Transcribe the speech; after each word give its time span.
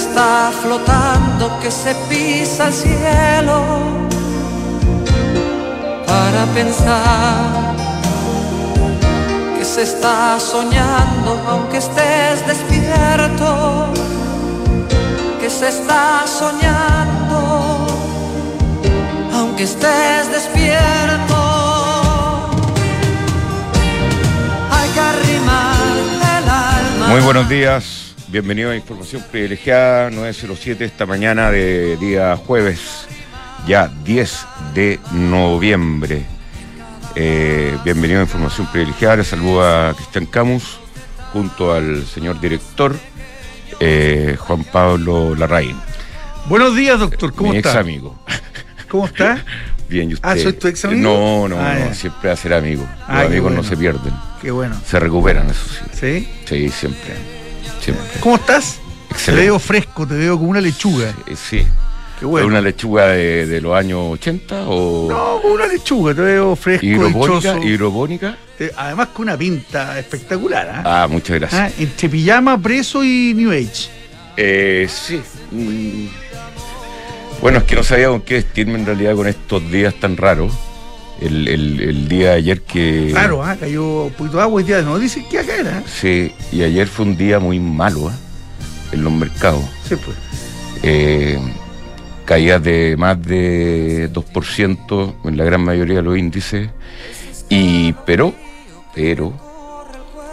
está 0.00 0.50
flotando, 0.62 1.60
que 1.60 1.70
se 1.70 1.94
pisa 2.08 2.68
el 2.68 2.72
cielo 2.72 3.56
para 6.06 6.42
pensar 6.54 7.74
que 9.56 9.64
se 9.64 9.82
está 9.82 10.38
soñando 10.40 11.30
aunque 11.50 11.78
estés 11.78 12.46
despierto, 12.46 13.92
que 15.40 15.50
se 15.50 15.68
está 15.68 16.24
soñando 16.26 17.86
aunque 19.34 19.64
estés 19.64 20.22
despierto. 20.32 21.38
Hay 24.76 24.88
que 24.94 25.00
arrimar 25.14 25.92
el 26.38 26.48
alma. 26.48 27.06
Muy 27.08 27.20
buenos 27.20 27.48
días, 27.48 27.99
bienvenido 28.30 28.70
a 28.70 28.76
Información 28.76 29.24
Privilegiada 29.30 30.10
907 30.10 30.84
esta 30.84 31.06
mañana 31.06 31.50
de 31.50 31.96
día 31.96 32.36
jueves, 32.36 33.06
ya 33.66 33.88
10 34.04 34.46
de 34.74 35.00
noviembre. 35.12 36.24
Eh, 37.16 37.76
bienvenido 37.84 38.20
a 38.20 38.24
Información 38.24 38.66
Privilegiada, 38.70 39.16
le 39.16 39.24
saluda 39.24 39.90
a 39.90 39.94
Cristian 39.94 40.26
Camus 40.26 40.78
junto 41.32 41.72
al 41.72 42.06
señor 42.06 42.40
director 42.40 42.94
eh, 43.80 44.36
Juan 44.38 44.64
Pablo 44.64 45.34
Larraín, 45.34 45.76
Buenos 46.46 46.74
días, 46.74 46.98
doctor. 46.98 47.32
¿Cómo 47.34 47.50
mi 47.52 47.58
está? 47.58 47.70
ex 47.70 47.78
amigo. 47.78 48.18
¿Cómo 48.88 49.06
está? 49.06 49.44
Bien, 49.88 50.10
¿y 50.10 50.14
usted? 50.14 50.28
Ah, 50.28 50.36
¿soy 50.36 50.52
tu 50.54 50.68
ex 50.68 50.84
amigo? 50.84 51.02
No, 51.02 51.48
no, 51.48 51.60
Ah, 51.60 51.74
no, 51.88 51.94
siempre 51.94 52.30
a 52.30 52.36
ser 52.36 52.54
amigo. 52.54 52.86
Ah, 53.06 53.14
Los 53.14 53.20
qué 53.22 53.26
amigos 53.26 53.52
no 53.52 53.62
se 53.64 53.76
pierden, 53.76 54.12
Qué 54.40 54.50
bueno. 54.50 54.80
se 54.86 54.98
recuperan, 55.00 55.50
eso 55.50 55.66
sí. 55.68 55.84
¿Sí? 55.92 56.28
Sí, 56.46 56.68
siempre. 56.70 57.39
Siempre. 57.80 58.04
¿Cómo 58.20 58.36
estás? 58.36 58.78
Te 59.24 59.32
veo 59.32 59.58
fresco, 59.58 60.06
te 60.06 60.14
veo 60.14 60.36
como 60.38 60.50
una 60.50 60.60
lechuga. 60.60 61.12
Eh, 61.26 61.34
Sí. 61.36 61.66
Qué 62.18 62.26
bueno. 62.26 62.46
¿Es 62.46 62.50
una 62.50 62.60
lechuga 62.60 63.06
de, 63.08 63.46
de 63.46 63.60
los 63.62 63.74
años 63.74 63.98
80 64.12 64.64
o 64.68 65.08
No, 65.08 65.40
como 65.40 65.54
una 65.54 65.66
lechuga, 65.66 66.12
te 66.14 66.20
veo 66.20 66.54
fresco, 66.54 66.84
hidropónica? 66.84 67.58
hidropónica? 67.64 68.36
Además 68.76 69.08
con 69.08 69.22
una 69.22 69.38
pinta 69.38 69.98
espectacular, 69.98 70.68
¿ah? 70.68 71.04
Ah, 71.04 71.08
muchas 71.08 71.38
gracias. 71.40 71.60
Ah, 71.62 71.70
Entre 71.82 72.10
pijama, 72.10 72.60
preso 72.60 73.02
y 73.02 73.32
New 73.34 73.50
Age. 73.50 73.88
Eh, 74.36 74.86
sí. 74.90 75.22
Mm. 75.50 76.08
Bueno, 77.40 77.58
es 77.60 77.64
que 77.64 77.74
no 77.74 77.82
sabía 77.82 78.08
con 78.08 78.20
qué 78.20 78.34
vestirme 78.34 78.74
en 78.78 78.84
realidad 78.84 79.14
con 79.14 79.26
estos 79.26 79.70
días 79.72 79.94
tan 79.94 80.18
raros. 80.18 80.52
El, 81.20 81.48
el- 81.48 81.80
el 81.80 82.08
día 82.08 82.30
de 82.30 82.36
ayer 82.36 82.62
que... 82.62 83.08
Claro, 83.10 83.44
¿ah? 83.44 83.56
cayó 83.60 84.04
un 84.04 84.12
poquito 84.12 84.38
de 84.38 84.42
agua 84.42 84.60
y 84.60 84.64
día 84.64 84.80
no 84.82 84.98
dicen 84.98 85.24
que 85.30 85.38
acá 85.38 85.54
era. 85.54 85.78
¿ah? 85.78 85.82
Sí, 85.86 86.32
y 86.50 86.62
ayer 86.62 86.86
fue 86.88 87.04
un 87.04 87.16
día 87.16 87.38
muy 87.38 87.60
malo 87.60 88.10
¿eh? 88.10 88.14
en 88.92 89.04
los 89.04 89.12
mercados. 89.12 89.62
Sí, 89.86 89.96
pues. 89.96 90.16
Eh, 90.82 91.38
caídas 92.24 92.62
de 92.62 92.94
más 92.96 93.20
de 93.22 94.10
2% 94.12 95.14
en 95.24 95.36
la 95.36 95.44
gran 95.44 95.62
mayoría 95.62 95.96
de 95.96 96.02
los 96.02 96.16
índices. 96.16 96.70
Y, 97.50 97.92
pero, 98.06 98.32
pero, 98.94 99.34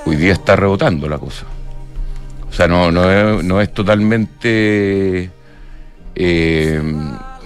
hoy 0.06 0.16
día 0.16 0.32
está 0.34 0.56
rebotando 0.56 1.10
la 1.10 1.18
cosa. 1.18 1.46
O 2.50 2.54
sea, 2.54 2.68
no, 2.68 2.92
no, 2.94 3.12
es, 3.12 3.44
no 3.44 3.60
es 3.60 3.74
totalmente 3.74 5.30
eh, 6.16 6.82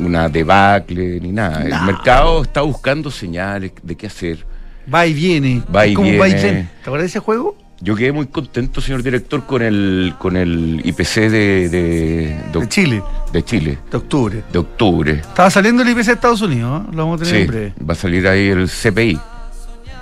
una 0.05 0.29
debacle 0.29 1.19
ni 1.19 1.31
nada. 1.31 1.59
No. 1.63 1.75
El 1.77 1.81
mercado 1.83 2.41
está 2.43 2.61
buscando 2.61 3.09
señales 3.11 3.71
de 3.81 3.95
qué 3.95 4.07
hacer. 4.07 4.45
Va 4.93 5.05
y 5.05 5.13
viene. 5.13 5.61
Va 5.73 5.85
y 5.87 5.91
Es 5.91 5.95
como 5.95 6.17
va 6.17 6.27
y 6.27 6.33
viene. 6.33 6.69
¿Te 6.79 6.81
acuerdas 6.89 7.01
de 7.03 7.07
ese 7.07 7.19
juego? 7.19 7.57
Yo 7.83 7.95
quedé 7.95 8.11
muy 8.11 8.27
contento, 8.27 8.79
señor 8.79 9.01
director, 9.01 9.43
con 9.47 9.63
el, 9.63 10.13
con 10.19 10.37
el 10.37 10.81
IPC 10.83 11.15
de, 11.15 11.29
de, 11.29 11.69
de, 11.69 12.59
De 12.59 12.69
Chile, 12.69 13.01
de 13.33 13.43
Chile, 13.43 13.79
de 13.89 13.97
octubre. 13.97 14.43
de 14.51 14.59
octubre. 14.59 15.11
Estaba 15.13 15.49
saliendo 15.49 15.81
el 15.81 15.89
IPC 15.89 16.05
de 16.05 16.11
Estados 16.13 16.41
Unidos, 16.41 16.83
¿ah? 16.85 16.89
Lo 16.91 16.97
vamos 17.07 17.21
a 17.21 17.23
tener 17.23 17.35
Sí, 17.39 17.41
en 17.41 17.47
breve. 17.47 17.73
va 17.89 17.93
a 17.93 17.95
salir 17.95 18.27
ahí 18.27 18.49
el 18.49 18.67
CPI, 18.69 19.19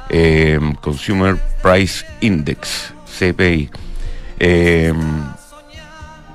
eh, 0.09 0.59
Consumer 0.81 1.37
Price 1.63 2.05
Index, 2.19 2.93
CPI. 3.17 3.69
Eh, 4.41 4.93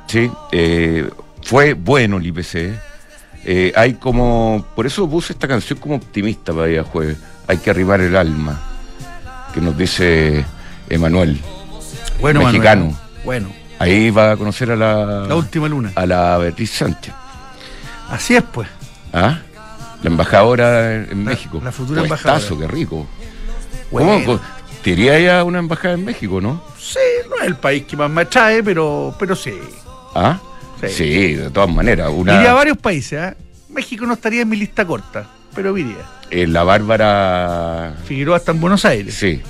sí, 0.07 0.31
eh, 0.53 1.09
fue 1.43 1.75
bueno 1.75 2.17
el 2.17 2.27
IPC. 2.27 2.73
Eh, 3.45 3.73
hay 3.77 3.95
como, 3.95 4.65
por 4.75 4.87
eso 4.87 5.09
puse 5.09 5.33
esta 5.35 5.47
canción 5.47 5.79
como 5.79 5.97
optimista 5.97 6.53
para 6.53 6.67
día 6.67 6.83
jueves. 6.85 7.19
Hay 7.47 7.59
que 7.59 7.71
arribar 7.71 8.01
el 8.01 8.17
alma, 8.17 8.61
que 9.53 9.61
nos 9.61 9.77
dice 9.77 10.45
Emanuel, 10.89 11.41
Bueno, 12.21 12.41
mexicano. 12.45 12.85
Manuel. 12.87 12.99
Bueno, 13.25 13.49
Ahí 13.79 14.11
va 14.11 14.31
a 14.33 14.37
conocer 14.37 14.71
a 14.71 14.77
la, 14.77 15.27
la 15.27 15.35
última 15.35 15.69
luna. 15.69 15.93
a 15.95 16.07
la 16.07 16.39
Beatriz 16.39 16.71
Sánchez. 16.71 17.13
Así 18.09 18.37
es, 18.37 18.43
pues. 18.45 18.69
¿Ah? 19.13 19.39
La 20.03 20.11
embajadora 20.11 20.95
en 20.95 21.09
en 21.11 21.25
México. 21.25 21.61
la 21.63 21.73
futura 21.73 22.03
Puestazo, 22.05 22.55
embajadora. 22.55 22.67
qué 22.67 22.73
rico. 22.73 23.07
Bueno. 23.91 24.21
¿Cómo? 24.25 24.41
Te 24.83 24.91
iría 24.91 25.19
ya 25.19 25.45
una 25.45 25.59
embajada 25.59 25.95
en 25.95 26.05
México, 26.05 26.41
¿no? 26.41 26.63
Sí, 26.79 26.99
no 27.29 27.37
es 27.37 27.47
el 27.47 27.57
país 27.57 27.85
que 27.85 27.97
más 27.97 28.11
me 28.11 28.23
atrae, 28.23 28.63
pero, 28.63 29.15
pero 29.19 29.35
sí. 29.35 29.53
¿Ah? 30.15 30.39
Sí. 30.89 31.05
Sí, 31.05 31.35
de 31.35 31.51
todas 31.51 31.71
maneras. 31.71 32.11
Una, 32.15 32.35
Iría 32.37 32.51
a 32.53 32.55
varios 32.55 32.77
países, 32.79 33.21
¿ah? 33.21 33.35
México 33.69 34.07
no 34.07 34.15
estaría 34.15 34.43
en 34.43 34.49
mi 34.49 34.57
lista 34.57 34.85
corta, 34.87 35.27
pero 35.55 35.77
iría. 35.77 35.97
eh, 36.31 36.47
la 36.47 36.63
Bárbara. 36.65 37.95
Figueroa 38.07 38.37
está 38.37 38.53
en 38.53 38.61
Buenos 38.61 38.85
Aires. 38.85 39.15
Sí. 39.15 39.41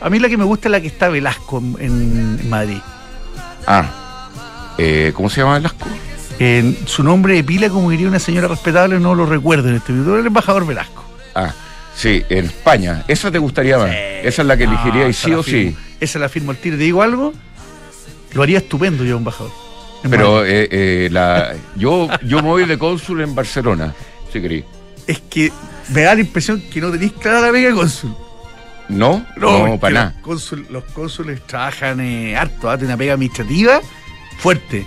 A 0.00 0.10
mí 0.10 0.18
la 0.18 0.28
que 0.28 0.36
me 0.36 0.44
gusta 0.44 0.68
es 0.68 0.72
la 0.72 0.80
que 0.80 0.88
está 0.88 1.08
Velasco 1.08 1.58
en, 1.58 2.38
en- 2.40 2.50
Madrid. 2.50 2.78
Ah. 3.66 4.28
Eh, 4.78 5.12
¿Cómo 5.14 5.30
se 5.30 5.40
llama 5.40 5.54
Velasco? 5.54 5.86
Su 6.86 7.04
nombre 7.04 7.34
de 7.34 7.44
pila, 7.44 7.68
como 7.68 7.88
diría 7.90 8.08
una 8.08 8.18
señora 8.18 8.48
respetable, 8.48 8.98
no 8.98 9.14
lo 9.14 9.26
recuerdo 9.26 9.68
en 9.68 9.76
este 9.76 9.92
video. 9.92 10.18
El 10.18 10.26
embajador 10.26 10.66
Velasco. 10.66 11.04
Ah, 11.36 11.52
sí, 11.94 12.24
en 12.28 12.46
España. 12.46 13.04
¿Esa 13.06 13.30
te 13.30 13.38
gustaría 13.38 13.78
más? 13.78 13.90
Esa 14.24 14.42
es 14.42 14.48
la 14.48 14.56
que 14.56 14.64
elegiría 14.64 15.04
Ah, 15.04 15.06
y 15.06 15.10
esa 15.10 15.24
sí 15.28 15.32
o 15.34 15.42
sí. 15.44 15.76
Esa 16.00 16.18
la 16.18 16.28
firmo 16.28 16.50
al 16.50 16.56
tiro. 16.56 16.76
¿Te 16.76 16.82
digo 16.82 17.00
algo? 17.02 17.32
Lo 18.32 18.42
haría 18.42 18.58
estupendo 18.58 19.04
yo, 19.04 19.18
embajador. 19.18 19.52
Pero 20.08 20.44
eh, 20.44 20.68
eh, 20.70 21.08
la, 21.10 21.54
yo, 21.76 22.08
yo 22.22 22.36
me 22.42 22.48
voy 22.48 22.64
de 22.66 22.76
cónsul 22.78 23.20
en 23.20 23.34
Barcelona, 23.34 23.94
si 24.32 24.40
querí. 24.40 24.64
Es 25.06 25.20
que 25.20 25.52
me 25.88 26.02
da 26.02 26.14
la 26.14 26.20
impresión 26.20 26.60
que 26.72 26.80
no 26.80 26.90
tenéis 26.90 27.12
clara 27.12 27.40
la 27.40 27.50
vega 27.50 27.72
cónsul. 27.74 28.14
¿No? 28.88 29.24
No, 29.36 29.78
para 29.78 29.94
nada. 29.94 30.14
Los, 30.26 30.52
cónsul- 30.52 30.68
los 30.68 30.84
cónsules 30.84 31.40
trabajan 31.46 32.00
eh, 32.00 32.36
harto, 32.36 32.68
¿ah? 32.68 32.76
tiene 32.76 32.92
una 32.92 32.98
pega 32.98 33.14
administrativa 33.14 33.80
fuerte. 34.38 34.84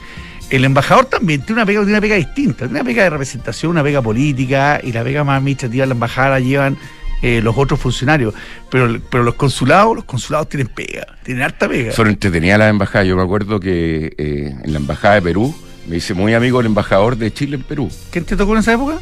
El 0.49 0.63
embajador 0.63 1.05
también 1.05 1.41
tiene 1.41 1.61
una 1.61 1.65
pega, 1.65 1.79
tiene 1.79 1.93
una 1.93 2.01
pega 2.01 2.15
distinta, 2.17 2.65
tiene 2.65 2.73
una 2.81 2.83
pega 2.83 3.03
de 3.03 3.09
representación, 3.09 3.71
una 3.71 3.81
pega 3.83 4.01
política 4.01 4.79
y 4.83 4.91
la 4.91 5.03
pega 5.03 5.23
más 5.23 5.37
administrativa 5.39 5.83
de 5.83 5.87
la 5.87 5.93
embajada 5.93 6.29
la 6.31 6.39
llevan 6.39 6.77
eh, 7.25 7.41
los 7.41 7.57
otros 7.57 7.79
funcionarios. 7.79 8.33
Pero, 8.69 8.99
pero 9.09 9.23
los 9.23 9.33
consulados, 9.33 9.95
los 9.95 10.05
consulados 10.05 10.47
tienen 10.47 10.67
pega, 10.67 11.07
tienen 11.23 11.43
harta 11.43 11.67
pega. 11.67 11.91
Son 11.91 12.07
entretenidas 12.07 12.59
las 12.59 12.69
embajadas. 12.69 13.07
Yo 13.07 13.15
me 13.15 13.23
acuerdo 13.23 13.59
que 13.59 14.13
eh, 14.17 14.55
en 14.63 14.71
la 14.71 14.77
embajada 14.77 15.15
de 15.15 15.21
Perú 15.23 15.55
me 15.87 15.97
hice 15.97 16.13
muy 16.13 16.33
amigo 16.33 16.59
el 16.59 16.67
embajador 16.67 17.17
de 17.17 17.33
Chile 17.33 17.55
en 17.55 17.63
Perú. 17.63 17.89
¿Quién 18.11 18.25
te 18.25 18.35
tocó 18.35 18.53
en 18.53 18.59
esa 18.59 18.73
época? 18.73 18.99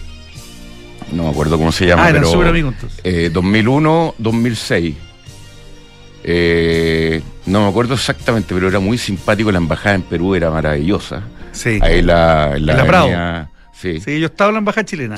No 1.12 1.24
me 1.24 1.30
acuerdo 1.30 1.58
cómo 1.58 1.72
se 1.72 1.86
llama, 1.86 2.06
ah, 2.06 2.10
eran 2.10 2.22
pero 2.22 2.32
súper 2.34 2.48
amigos 2.48 2.74
entonces. 2.76 3.00
eh, 3.04 3.30
2001, 3.32 4.16
2006. 4.18 4.96
Eh, 6.24 7.22
no 7.46 7.62
me 7.64 7.68
acuerdo 7.70 7.94
exactamente, 7.96 8.54
pero 8.54 8.68
era 8.70 8.80
muy 8.80 8.98
simpático. 8.98 9.52
La 9.52 9.58
embajada 9.58 9.96
en 9.96 10.02
Perú 10.04 10.34
era 10.36 10.50
maravillosa. 10.50 11.24
Sí. 11.52 11.78
Ahí 11.82 12.02
la, 12.02 12.56
la, 12.58 12.72
En 12.72 12.78
la 12.78 12.86
Prado. 12.86 13.50
Sí, 13.84 13.96
sí. 13.96 14.02
Sí, 14.06 14.20
yo 14.20 14.28
estaba 14.28 14.50
en 14.50 14.54
la 14.56 14.60
embajada 14.60 14.86
chilena. 14.86 15.18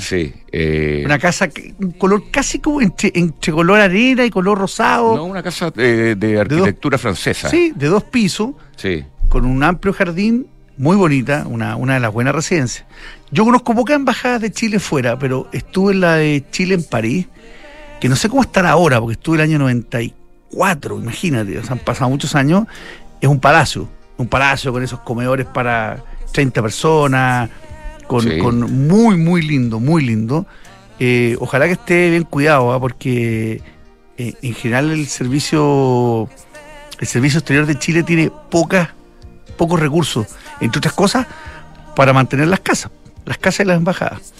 eh, 0.50 1.02
Una 1.04 1.18
casa, 1.18 1.48
que- 1.48 1.74
un 1.78 1.92
color 1.92 2.24
casi 2.32 2.58
como 2.58 2.80
entre, 2.82 3.12
entre 3.14 3.52
color 3.52 3.78
arena 3.80 4.24
y 4.24 4.30
color 4.30 4.58
rosado. 4.58 5.16
no, 5.16 5.24
una 5.24 5.42
casa 5.42 5.72
eh, 5.76 6.16
de 6.18 6.40
arquitectura 6.40 6.98
francesa. 6.98 7.48
Sí, 7.48 7.72
de 7.76 7.86
dos 7.86 8.02
pisos. 8.04 8.50
Sí. 8.76 9.04
con 9.28 9.44
un 9.44 9.62
amplio 9.64 9.92
jardín, 9.92 10.46
muy 10.78 10.96
bonita, 10.96 11.44
una, 11.48 11.74
una 11.76 11.94
de 11.94 12.00
las 12.00 12.12
buenas 12.12 12.34
residencias. 12.34 12.86
Yo 13.30 13.44
conozco 13.44 13.74
pocas 13.74 13.96
embajadas 13.96 14.40
de 14.40 14.50
Chile 14.52 14.78
fuera, 14.78 15.18
pero 15.18 15.48
estuve 15.52 15.92
en 15.94 16.00
la 16.00 16.14
de 16.14 16.44
Chile 16.52 16.74
en 16.74 16.84
París, 16.84 17.26
que 18.00 18.08
no 18.08 18.14
sé 18.16 18.28
cómo 18.28 18.42
estará 18.42 18.70
ahora, 18.70 19.00
porque 19.00 19.14
estuve 19.14 19.36
el 19.38 19.42
año 19.42 19.58
94, 19.58 20.98
imagínate, 21.00 21.58
o 21.58 21.62
sea, 21.62 21.72
han 21.72 21.78
pasado 21.80 22.10
muchos 22.10 22.34
años. 22.34 22.66
Es 23.20 23.28
un 23.28 23.40
palacio, 23.40 23.88
un 24.16 24.28
palacio 24.28 24.72
con 24.72 24.82
esos 24.82 25.00
comedores 25.00 25.46
para 25.46 26.02
30 26.32 26.62
personas, 26.62 27.50
con, 28.06 28.22
Sí. 28.22 28.38
con 28.38 28.86
muy, 28.86 29.16
muy 29.16 29.42
lindo, 29.42 29.80
muy 29.80 30.04
lindo. 30.04 30.46
Eh, 30.98 31.36
ojalá 31.40 31.66
que 31.66 31.72
esté 31.72 32.10
bien 32.10 32.24
cuidado, 32.24 32.72
¿ah? 32.72 32.80
porque 32.80 33.60
eh, 34.16 34.34
en 34.40 34.54
general 34.54 34.90
el 34.90 35.06
servicio 35.06 36.28
el 36.98 37.06
Servicio 37.06 37.38
Exterior 37.38 37.66
de 37.66 37.78
Chile 37.78 38.02
tiene 38.02 38.30
pocas, 38.50 38.88
pocos 39.56 39.78
recursos, 39.78 40.26
entre 40.60 40.78
otras 40.78 40.94
cosas, 40.94 41.26
para 41.94 42.12
mantener 42.12 42.48
las 42.48 42.60
casas, 42.60 42.90
las 43.24 43.38
casas 43.38 43.60
y 43.60 43.68
las 43.68 43.76
embajadas. 43.76 44.32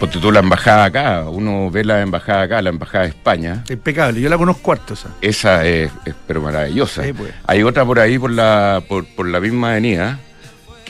Porque 0.00 0.18
tú 0.18 0.32
la 0.32 0.40
embajada 0.40 0.84
acá, 0.84 1.28
uno 1.28 1.70
ve 1.70 1.84
la 1.84 2.00
embajada 2.00 2.42
acá, 2.42 2.62
la 2.62 2.70
embajada 2.70 3.04
de 3.04 3.10
España. 3.10 3.64
Impecable, 3.68 4.20
yo 4.20 4.30
la 4.30 4.38
conozco 4.38 4.72
harto 4.72 4.94
esa. 4.94 5.10
Esa 5.20 5.66
es, 5.66 5.92
es 6.06 6.14
pero 6.26 6.40
maravillosa. 6.40 7.04
Sí, 7.04 7.12
pues. 7.12 7.32
Hay 7.46 7.62
otra 7.62 7.84
por 7.84 7.98
ahí 8.00 8.18
por 8.18 8.30
la, 8.30 8.82
por, 8.88 9.04
por 9.14 9.28
la 9.28 9.40
misma 9.40 9.72
avenida, 9.72 10.18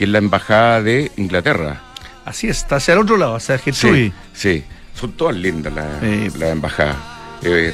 que 0.01 0.05
es 0.05 0.09
la 0.11 0.17
embajada 0.17 0.81
de 0.81 1.11
Inglaterra. 1.17 1.79
Así 2.25 2.47
es, 2.47 2.57
está 2.57 2.77
hacia 2.77 2.95
el 2.95 3.01
otro 3.01 3.17
lado, 3.17 3.35
hacia 3.35 3.59
Gertrudis. 3.59 4.11
Sí, 4.33 4.63
sí. 4.63 4.63
Son 4.99 5.11
todas 5.11 5.35
lindas 5.35 5.71
las, 5.71 5.85
Sí. 6.01 6.39
las 6.39 6.49
embajadas. 6.49 6.95
Eh, 7.43 7.71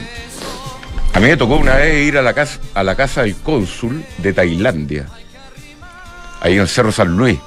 a 1.14 1.22
mí 1.22 1.28
me 1.28 1.38
tocó 1.38 1.56
una 1.56 1.76
vez 1.76 2.06
ir 2.06 2.18
a 2.18 2.22
la 2.22 2.34
casa, 2.34 2.60
a 2.74 2.84
la 2.84 2.96
casa 2.96 3.22
del 3.22 3.34
cónsul 3.38 4.04
de 4.18 4.34
Tailandia, 4.34 5.06
ahí 6.42 6.56
en 6.56 6.60
el 6.60 6.68
Cerro 6.68 6.92
San 6.92 7.16
Luis, 7.16 7.40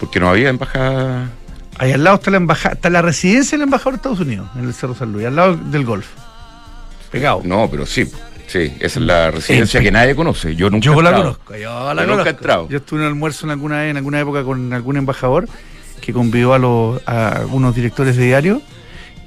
porque 0.00 0.18
no 0.18 0.30
había 0.30 0.48
embajada. 0.48 1.30
Ahí 1.78 1.92
al 1.92 2.02
lado 2.02 2.16
está 2.16 2.32
la 2.32 2.38
embajada, 2.38 2.74
está 2.74 2.90
la 2.90 3.02
residencia 3.02 3.56
del 3.56 3.62
embajador 3.62 3.92
de 3.92 3.96
Estados 3.98 4.18
Unidos, 4.18 4.48
en 4.56 4.64
el 4.64 4.74
Cerro 4.74 4.96
San 4.96 5.12
Luis, 5.12 5.26
al 5.28 5.36
lado 5.36 5.54
del 5.54 5.84
golf. 5.84 6.08
Pegado. 7.12 7.40
No, 7.44 7.68
pero 7.70 7.86
sí, 7.86 8.10
sí, 8.46 8.72
esa 8.80 8.98
es 9.00 9.04
la 9.06 9.30
residencia 9.30 9.80
que 9.80 9.90
nadie 9.90 10.14
conoce. 10.14 10.54
Yo 10.54 10.70
nunca 10.70 10.84
Yo 10.84 10.92
he 10.92 11.02
la 11.02 11.10
entrado. 11.10 11.22
conozco, 11.38 11.56
yo 11.56 11.94
la 11.94 12.02
Yo 12.02 12.08
nunca 12.08 12.22
he 12.22 12.24
conozco. 12.24 12.28
entrado. 12.30 12.68
Yo 12.68 12.76
estuve 12.78 13.00
en 13.00 13.06
un 13.06 13.12
almuerzo 13.12 13.46
en 13.46 13.50
alguna 13.50 13.88
en 13.88 13.96
alguna 13.96 14.20
época 14.20 14.42
con 14.44 14.72
algún 14.72 14.96
embajador 14.96 15.48
que 16.00 16.12
convivió 16.12 16.52
a, 16.54 16.58
los, 16.58 17.00
a 17.06 17.28
algunos 17.28 17.74
directores 17.74 18.16
de 18.16 18.24
diario 18.26 18.60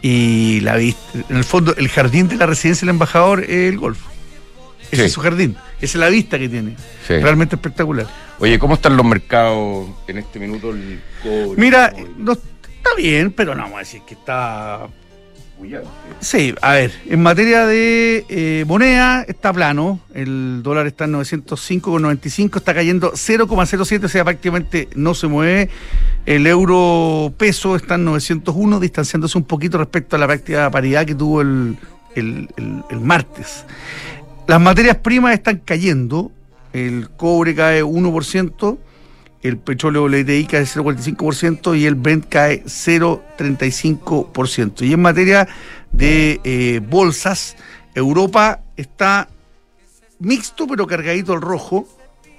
y 0.01 0.59
la 0.61 0.75
vista, 0.75 1.19
en 1.29 1.37
el 1.37 1.43
fondo, 1.43 1.73
el 1.77 1.87
jardín 1.89 2.27
de 2.27 2.35
la 2.35 2.45
residencia 2.45 2.81
del 2.85 2.89
embajador 2.89 3.43
es 3.43 3.49
el 3.71 3.77
golf. 3.77 3.99
Ese 4.91 4.97
Sí. 4.97 5.01
es 5.03 5.11
su 5.13 5.21
jardín, 5.21 5.55
esa 5.81 5.85
es 5.85 5.95
la 5.95 6.09
vista 6.09 6.37
que 6.37 6.47
tiene. 6.47 6.75
Sí. 7.07 7.13
Realmente 7.17 7.55
espectacular. 7.55 8.05
Oye, 8.39 8.59
¿cómo 8.59 8.75
están 8.75 8.95
los 8.97 9.05
mercados 9.05 9.87
en 10.07 10.17
este 10.19 10.37
minuto? 10.39 10.69
El 10.71 11.01
cobre, 11.23 11.59
Mira, 11.59 11.87
el 11.87 12.07
no, 12.23 12.33
está 12.33 12.93
bien, 12.97 13.31
pero 13.31 13.55
no 13.55 13.63
vamos 13.63 13.77
a 13.77 13.79
decir 13.79 14.01
que 14.05 14.13
está 14.13 14.87
Sí, 16.19 16.53
a 16.61 16.73
ver, 16.73 16.91
en 17.05 17.21
materia 17.23 17.65
de 17.65 18.25
eh, 18.29 18.65
moneda 18.67 19.23
está 19.27 19.53
plano, 19.53 19.99
el 20.13 20.61
dólar 20.63 20.85
está 20.87 21.05
en 21.05 21.13
905,95, 21.13 22.57
está 22.57 22.73
cayendo 22.73 23.13
0,07, 23.13 24.03
o 24.05 24.09
sea, 24.09 24.23
prácticamente 24.23 24.89
no 24.95 25.13
se 25.13 25.27
mueve. 25.27 25.69
El 26.25 26.45
euro 26.47 27.33
peso 27.37 27.75
está 27.75 27.95
en 27.95 28.05
901, 28.05 28.79
distanciándose 28.79 29.37
un 29.37 29.43
poquito 29.45 29.77
respecto 29.77 30.15
a 30.15 30.19
la 30.19 30.27
práctica 30.27 30.69
paridad 30.71 31.05
que 31.05 31.15
tuvo 31.15 31.41
el- 31.41 31.77
el- 32.15 32.49
el 32.89 32.99
martes. 33.01 33.65
Las 34.47 34.59
materias 34.61 34.97
primas 34.97 35.33
están 35.33 35.61
cayendo, 35.63 36.31
el 36.73 37.09
cobre 37.15 37.55
cae 37.55 37.83
1%, 37.83 38.77
el 39.47 39.57
petróleo 39.57 40.07
LTI 40.07 40.45
cae 40.45 40.63
0,45% 40.63 41.77
y 41.77 41.85
el 41.85 41.95
Brent 41.95 42.27
cae 42.27 42.63
0,35%. 42.63 44.81
Y 44.81 44.93
en 44.93 45.01
materia 45.01 45.47
de 45.91 46.39
eh, 46.43 46.81
bolsas, 46.87 47.55
Europa 47.93 48.61
está 48.75 49.29
mixto 50.19 50.67
pero 50.67 50.87
cargadito 50.87 51.33
al 51.33 51.41
rojo. 51.41 51.87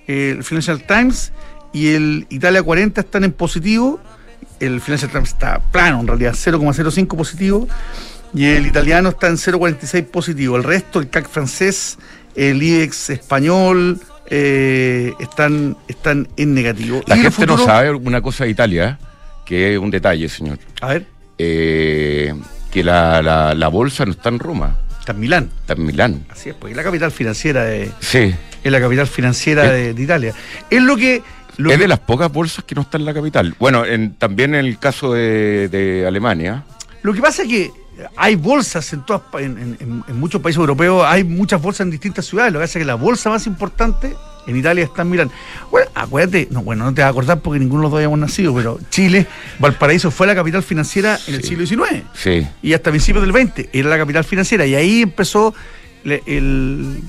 El 0.06 0.42
Financial 0.42 0.82
Times 0.84 1.32
y 1.72 1.94
el 1.94 2.26
Italia 2.28 2.62
40 2.62 3.00
están 3.00 3.24
en 3.24 3.32
positivo. 3.32 4.00
El 4.58 4.80
Financial 4.80 5.10
Times 5.10 5.28
está 5.28 5.60
plano, 5.70 6.00
en 6.00 6.08
realidad, 6.08 6.32
0,05 6.32 7.16
positivo. 7.16 7.68
Y 8.34 8.46
el 8.46 8.66
italiano 8.66 9.10
está 9.10 9.28
en 9.28 9.36
0,46 9.36 10.06
positivo. 10.06 10.56
El 10.56 10.64
resto, 10.64 10.98
el 10.98 11.08
CAC 11.08 11.28
francés, 11.28 11.98
el 12.34 12.62
IBEX 12.62 13.10
español, 13.10 14.00
eh, 14.31 15.12
están, 15.20 15.76
están 15.88 16.28
en 16.37 16.55
negativo. 16.55 17.02
La 17.06 17.17
gente 17.17 17.46
no 17.46 17.58
sabe 17.58 17.90
una 17.93 18.20
cosa 18.20 18.44
de 18.44 18.50
Italia, 18.50 18.99
que 19.44 19.73
es 19.75 19.78
un 19.78 19.90
detalle, 19.90 20.28
señor. 20.28 20.58
A 20.81 20.88
ver, 20.88 21.06
Eh, 21.38 22.32
que 22.70 22.82
la, 22.82 23.20
la- 23.23 23.55
la 23.55 23.69
bolsa 23.69 24.05
no 24.06 24.12
está 24.12 24.31
en 24.31 24.38
Roma, 24.38 24.78
está 25.00 25.12
en 25.12 25.20
Milán. 25.20 25.50
está 25.61 25.75
en 25.75 25.84
Milán. 25.84 26.25
Así 26.31 26.49
es, 26.49 26.55
pues 26.55 26.70
es 26.70 26.76
la 26.76 26.82
capital 26.82 27.11
financiera 27.11 27.64
de, 27.64 27.90
Sí. 28.00 28.34
es 28.64 28.73
la 28.73 28.81
capital 28.81 29.06
financiera 29.06 29.64
Es- 29.67 29.70
de, 29.73 29.94
de 29.94 30.02
Italia. 30.02 30.34
Es 30.70 30.82
lo 30.82 30.96
que. 30.96 31.23
Lo 31.58 31.70
es 31.70 31.76
que- 31.76 31.82
de 31.82 31.88
las 31.88 31.99
pocas 32.00 32.32
bolsas 32.32 32.64
que 32.64 32.75
no 32.75 32.82
está 32.82 32.96
en 32.99 33.05
la 33.05 33.12
capital. 33.14 33.55
Bueno, 33.58 33.84
en- 33.84 34.14
también 34.14 34.55
en 34.55 34.64
el 34.67 34.78
caso 34.78 35.12
de, 35.12 35.69
de 35.69 36.06
Alemania. 36.06 36.64
Lo 37.02 37.12
que 37.14 37.20
pasa 37.20 37.43
es 37.43 37.49
que 37.49 37.70
hay 38.16 38.37
bolsas 38.37 38.93
en, 38.93 39.04
todas, 39.04 39.22
en, 39.38 39.76
en- 39.81 40.04
en- 40.06 40.19
muchos 40.20 40.40
países 40.43 40.58
europeos, 40.58 41.04
hay 41.06 41.25
muchas 41.25 41.60
bolsas 41.60 41.81
en 41.87 41.90
distintas 41.90 42.26
ciudades. 42.26 42.52
Lo 42.52 42.58
que 42.58 42.64
pasa 42.64 42.78
es 42.78 42.82
que 42.82 42.87
la 42.87 42.94
bolsa 42.94 43.31
más 43.31 43.46
importante 43.46 44.14
en 44.46 44.56
Italia 44.56 44.84
está 44.84 45.02
en 45.02 45.10
Milán. 45.10 45.31
Bueno, 45.70 45.90
acuérdate, 45.94 46.48
no, 46.50 46.62
bueno, 46.62 46.84
no 46.84 46.94
te 46.94 47.00
vas 47.00 47.08
a 47.08 47.10
acordar 47.10 47.40
porque 47.40 47.58
ninguno 47.58 47.81
de 47.81 47.84
los 47.84 47.90
dos 47.93 47.98
habíamos 47.98 48.19
nacido, 48.19 48.54
pero 48.54 48.78
Chile, 48.90 49.26
Valparaíso 49.58 50.10
fue 50.10 50.26
la 50.26 50.34
capital 50.34 50.62
financiera 50.62 51.19
en 51.26 51.34
el 51.37 51.43
siglo 51.43 51.66
XIX 51.66 52.02
Sí. 52.14 52.46
y 52.62 52.72
hasta 52.72 52.90
principios 52.90 53.26
del 53.26 53.32
XX 53.32 53.69
era 53.72 53.88
la 53.88 53.99
capital 53.99 54.25
financiera 54.25 54.66
y 54.66 54.75
ahí 54.75 55.02
empezó 55.02 55.54
le- 56.04 56.22
el, 56.26 57.00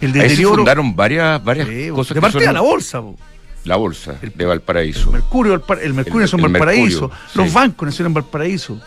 el 0.00 0.08
Ahí 0.08 0.12
se 0.12 0.18
deterioro. 0.20 0.56
fundaron 0.56 0.96
varias, 0.96 1.42
varias 1.44 1.68
cosas 1.92 2.14
de 2.14 2.20
partida 2.20 2.44
son- 2.46 2.54
la 2.54 2.60
bolsa. 2.60 3.00
po. 3.02 3.16
la 3.64 3.76
bolsa 3.76 4.16
El- 4.22 4.32
de 4.34 4.44
Valparaíso. 4.46 5.12
Mercurio, 5.12 5.52
Valpara- 5.52 5.82
el 5.82 5.92
Mercurio 5.94 6.20
El- 6.20 6.22
nació 6.24 6.38
en 6.38 6.44
el 6.46 6.52
Valparaíso. 6.52 7.00
Mercurio, 7.08 7.34
Los 7.34 7.52
bancos 7.52 7.86
nacieron 7.86 8.10
en 8.10 8.14
Valparaíso. 8.14 8.80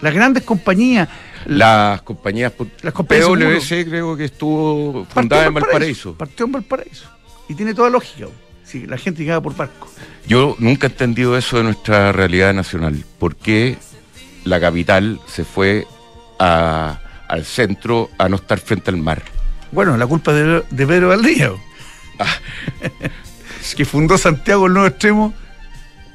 Las 0.00 0.14
grandes 0.14 0.42
compañías. 0.44 1.08
Las 1.46 2.02
compañías, 2.02 2.52
Las 2.82 2.92
compañías 2.94 3.26
PwC 3.28 3.86
creo 3.88 4.16
que 4.16 4.24
estuvo 4.26 5.06
fundada 5.06 5.46
en 5.46 5.54
Valparaíso. 5.54 6.14
Partió 6.14 6.46
en 6.46 6.52
Valparaíso. 6.52 7.06
Y 7.48 7.54
tiene 7.54 7.74
toda 7.74 7.90
lógica. 7.90 8.26
Sí, 8.64 8.86
la 8.86 8.98
gente 8.98 9.22
llegaba 9.22 9.40
por 9.42 9.56
barco. 9.56 9.88
Yo 10.26 10.54
nunca 10.58 10.86
he 10.86 10.90
entendido 10.90 11.38
eso 11.38 11.56
de 11.56 11.62
nuestra 11.64 12.12
realidad 12.12 12.52
nacional. 12.52 13.02
¿Por 13.18 13.34
qué 13.36 13.78
la 14.44 14.60
capital 14.60 15.20
se 15.26 15.44
fue 15.44 15.86
a- 16.38 17.00
al 17.28 17.44
centro 17.44 18.10
a 18.18 18.28
no 18.28 18.36
estar 18.36 18.58
frente 18.58 18.90
al 18.90 18.98
mar? 18.98 19.22
Bueno, 19.72 19.96
la 19.96 20.06
culpa 20.06 20.32
de, 20.34 20.62
de 20.70 20.86
Pedro 20.86 21.08
Valdivia. 21.08 21.52
Ah. 22.18 22.26
que 23.76 23.84
fundó 23.84 24.18
Santiago 24.18 24.66
el 24.66 24.72
Nuevo 24.72 24.88
Extremo 24.88 25.34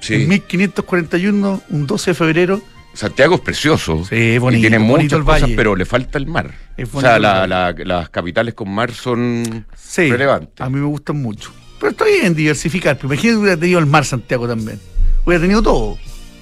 en 0.09 0.27
1541, 0.27 1.61
un 1.69 1.87
12 1.87 2.11
de 2.11 2.15
febrero. 2.15 2.61
Santiago 2.93 3.35
es 3.35 3.41
precioso. 3.41 4.05
Sí, 4.07 4.15
es 4.35 4.39
bonito, 4.39 4.59
y 4.59 4.61
tiene 4.69 4.77
bonito 4.77 4.97
muchas 5.17 5.19
el 5.19 5.25
cosas, 5.25 5.41
valle. 5.43 5.55
pero 5.55 5.75
le 5.75 5.85
falta 5.85 6.17
el 6.17 6.27
mar. 6.27 6.51
Es 6.77 6.89
o 6.93 7.01
sea, 7.01 7.17
la- 7.19 7.47
las 7.77 8.09
capitales 8.09 8.53
con 8.53 8.69
mar 8.73 8.91
son 8.93 9.65
Sí, 9.75 10.11
relevantes. 10.11 10.59
a 10.61 10.69
mí 10.69 10.79
me 10.79 10.85
gustan 10.85 11.21
mucho. 11.21 11.51
Pero 11.79 11.91
está 11.91 12.05
bien 12.05 12.33
diversificar. 12.35 12.95
Pero 12.97 13.07
imagínate 13.07 13.35
que 13.35 13.41
hubiera 13.41 13.59
tenido 13.59 13.79
el 13.79 13.85
mar 13.87 14.05
Santiago 14.05 14.47
también. 14.47 14.79
Hubiera 15.25 15.41
tenido 15.41 15.61
todo. 15.61 15.97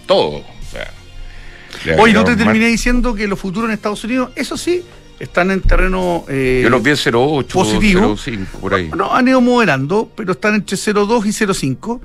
Todo. 0.05 0.37
O 0.37 0.45
sea, 0.71 1.97
Oye, 1.97 2.13
no 2.13 2.23
te 2.23 2.31
mar. 2.35 2.43
terminé 2.45 2.67
diciendo 2.67 3.15
que 3.15 3.27
los 3.27 3.39
futuros 3.39 3.69
en 3.69 3.73
Estados 3.73 4.03
Unidos, 4.03 4.31
eso 4.35 4.57
sí, 4.57 4.83
están 5.19 5.51
en 5.51 5.61
terreno 5.61 6.25
eh, 6.27 6.59
Yo 6.63 6.69
los 6.69 6.83
vi 6.83 6.91
en 6.91 6.97
08, 7.15 7.47
positivo. 7.53 8.15
05, 8.17 8.59
por 8.59 8.73
ahí. 8.73 8.89
No, 8.95 9.15
han 9.15 9.27
ido 9.27 9.39
moderando, 9.41 10.11
pero 10.15 10.33
están 10.33 10.55
entre 10.55 10.75
0,2 10.77 11.25
y 11.25 11.29
0,5 11.31 12.01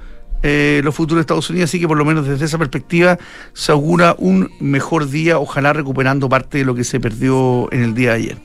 eh, 0.46 0.80
los 0.84 0.94
futuros 0.94 1.16
de 1.18 1.20
Estados 1.22 1.50
Unidos, 1.50 1.70
así 1.70 1.80
que 1.80 1.88
por 1.88 1.96
lo 1.96 2.04
menos 2.04 2.26
desde 2.26 2.44
esa 2.44 2.56
perspectiva 2.58 3.18
se 3.52 3.72
augura 3.72 4.14
un 4.18 4.50
mejor 4.60 5.08
día, 5.10 5.38
ojalá 5.38 5.72
recuperando 5.72 6.28
parte 6.28 6.58
de 6.58 6.64
lo 6.64 6.74
que 6.74 6.84
se 6.84 7.00
perdió 7.00 7.68
en 7.72 7.82
el 7.82 7.94
día 7.94 8.10
de 8.10 8.16
ayer. 8.16 8.36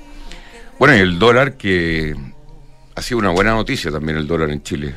Bueno, 0.79 0.96
y 0.96 1.00
el 1.00 1.20
dólar 1.20 1.58
que 1.58 2.15
ha 2.96 3.01
sido 3.01 3.20
una 3.20 3.29
buena 3.29 3.51
noticia 3.51 3.91
también 3.91 4.17
el 4.17 4.27
dólar 4.27 4.50
en 4.50 4.63
Chile. 4.63 4.96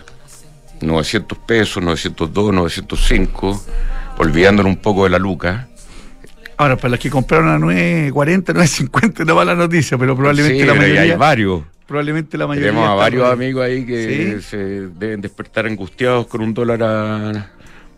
900 0.80 1.38
pesos, 1.38 1.82
902, 1.82 2.52
905, 2.52 3.64
olvidándonos 4.18 4.70
un 4.70 4.78
poco 4.80 5.04
de 5.04 5.11
la 5.11 5.18
luca. 5.18 5.68
Ahora, 6.56 6.76
para 6.76 6.90
los 6.90 7.00
que 7.00 7.11
compraron 7.11 7.49
a 7.49 7.58
9.40, 7.58 8.44
9.50, 8.54 9.23
una 9.23 9.34
mala 9.34 9.54
noticia, 9.54 9.99
pero 9.99 10.14
probablemente 10.16 10.61
Sí, 10.61 10.66
la 10.66 10.75
ya 10.75 10.80
hay 10.82 10.90
mayoría. 10.92 11.16
varios. 11.16 11.62
Probablemente 11.87 12.38
la 12.38 12.47
mayoría. 12.47 12.71
Tenemos 12.71 12.88
a 12.88 12.93
está 12.93 13.03
varios 13.03 13.31
amigos 13.33 13.64
ahí 13.64 13.85
que 13.85 14.37
Sí. 14.41 14.49
se 14.49 14.57
deben 14.88 15.21
despertar 15.21 15.67
angustiados 15.67 16.26
con 16.26 16.41
un 16.41 16.55
dólar 16.55 16.83
a- 16.83 17.50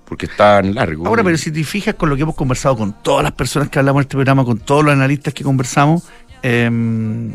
porque 0.05 0.27
están 0.27 0.75
largos. 0.75 1.07
Ahora, 1.07 1.23
pero 1.25 1.37
si 1.37 1.51
te 1.53 1.63
fijas 1.65 1.95
con 1.95 2.09
lo 2.09 2.17
que 2.17 2.23
hemos 2.23 2.35
conversado 2.35 2.77
con 2.77 3.01
todas 3.03 3.23
las 3.23 3.33
personas 3.33 3.69
que 3.71 3.79
hablamos 3.79 4.01
en 4.01 4.05
este 4.05 4.17
programa, 4.17 4.45
con 4.45 4.59
todos 4.59 4.85
los 4.85 4.93
analistas 4.93 5.35
que 5.35 5.45
conversamos, 5.45 6.05
em, 6.43 7.35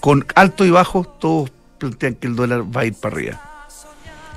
con 0.00 0.24
alto 0.34 0.64
y 0.64 0.70
bajo, 0.70 1.04
todos 1.04 1.50
plantean 1.78 2.14
que 2.14 2.26
el 2.28 2.36
dólar 2.36 2.64
va 2.74 2.82
a 2.82 2.84
ir 2.86 2.94
para 2.94 3.14
arriba. 3.16 3.40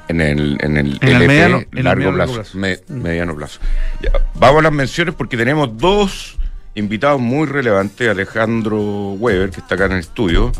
En 0.07 0.21
el, 0.21 0.57
en 0.61 0.77
el, 0.77 0.99
En 1.01 1.07
el 1.09 1.15
LP, 1.15 1.27
mediano- 1.27 1.57
en 1.71 1.77
el 1.77 1.83
largo 1.83 1.99
mediano 2.11 2.15
plazo, 2.15 2.33
plazo. 2.35 2.57
me- 2.57 2.77
Mm. 2.87 3.01
mediano 3.01 3.35
plazo. 3.35 3.59
Ya, 4.01 4.11
vamos 4.35 4.59
a 4.59 4.63
las 4.63 4.71
menciones 4.73 5.15
porque 5.15 5.35
tenemos 5.35 5.75
dos 5.77 6.37
invitados 6.75 7.19
muy 7.19 7.47
relevantes. 7.47 8.09
Alejandro 8.09 9.13
Weber, 9.13 9.49
que 9.49 9.61
está 9.61 9.75
acá 9.75 9.85
en 9.85 9.93
el 9.93 9.99
estudio. 9.99 10.51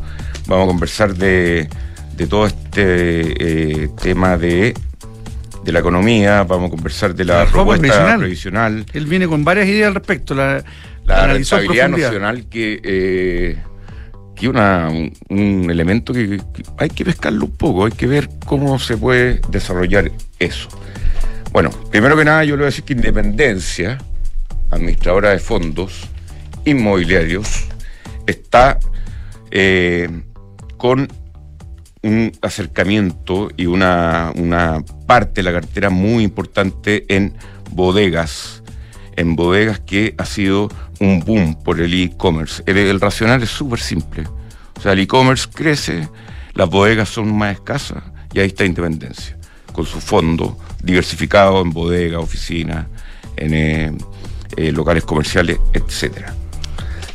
Vamos 0.48 0.66
a 0.66 0.68
conversar 0.68 1.14
de, 1.16 1.70
de 2.16 2.28
todo 2.28 2.48
este 2.48 3.84
eh, 3.84 3.90
tema 4.02 4.38
de, 4.38 4.74
de 5.64 5.72
la 5.72 5.80
economía. 5.80 6.44
Vamos 6.44 6.68
a 6.68 6.72
conversar 6.72 7.14
de 7.14 7.26
la, 7.26 7.46
La 7.46 7.52
propuesta 7.52 8.18
previsional. 8.18 8.86
Él 8.94 9.06
viene 9.06 9.28
con 9.28 9.44
varias 9.44 9.68
ideas 9.68 9.88
al 9.90 9.96
respecto. 9.96 10.34
La, 10.36 10.64
La 11.06 11.28
rentabilidad 11.28 11.90
nacional 11.90 12.46
que 12.50 12.82
eh, 12.84 13.58
que 14.36 14.50
una, 14.50 14.90
un, 14.90 15.14
un 15.30 15.70
elemento 15.70 16.12
que, 16.12 16.42
que 16.54 16.64
hay 16.78 16.90
que 16.90 17.06
pescarlo 17.06 17.46
un 17.46 17.56
poco, 17.56 17.86
hay 17.86 17.92
que 17.94 18.06
ver 18.06 18.28
cómo 18.46 18.78
se 18.80 18.98
puede 18.98 19.40
desarrollar 19.50 20.12
eso. 20.40 20.68
Bueno, 21.54 21.70
primero 21.90 22.18
que 22.18 22.26
nada 22.26 22.44
yo 22.44 22.56
le 22.56 22.64
voy 22.64 22.64
a 22.64 22.66
decir 22.66 22.84
que 22.84 22.94
Independencia, 22.94 23.98
administradora 24.72 25.32
de 25.32 25.40
fondos 25.40 26.10
inmobiliarios, 26.66 27.66
está 28.26 28.80
eh, 29.52 30.10
con 30.78 31.08
un 32.04 32.32
acercamiento 32.42 33.50
y 33.58 33.66
una, 33.66 34.32
una 34.36 34.84
parte 35.08 35.42
de 35.42 35.44
la 35.44 35.54
cartera 35.54 35.90
muy 35.90 36.24
importante 36.24 37.06
en 37.10 37.34
bodegas, 37.72 38.64
en 39.16 39.36
bodegas 39.36 39.80
que 39.80 40.14
ha 40.18 40.26
sido 40.26 40.70
un 41.00 41.20
boom 41.22 41.56
por 41.64 41.82
el 41.82 41.94
e-commerce. 41.94 42.62
El, 42.66 43.00
racional 43.00 43.42
es 43.44 43.50
súper 43.50 43.80
simple. 43.80 44.24
O 44.78 44.82
sea, 44.82 44.94
el 44.94 45.00
e-commerce 45.00 45.48
crece, 45.52 46.08
las 46.54 46.70
bodegas 46.70 47.10
son 47.10 47.36
más 47.36 47.54
escasas 47.54 48.04
y 48.34 48.40
ahí 48.40 48.48
está 48.48 48.66
Independencia, 48.66 49.38
con 49.72 49.86
su 49.86 50.00
fondo 50.00 50.58
diversificado 50.84 51.62
en 51.62 51.72
bodegas, 51.72 52.22
oficinas, 52.22 52.86
en 53.38 53.54
eh, 53.54 53.98
eh, 54.56 54.72
locales 54.72 55.04
comerciales, 55.04 55.60
etcétera. 55.74 56.34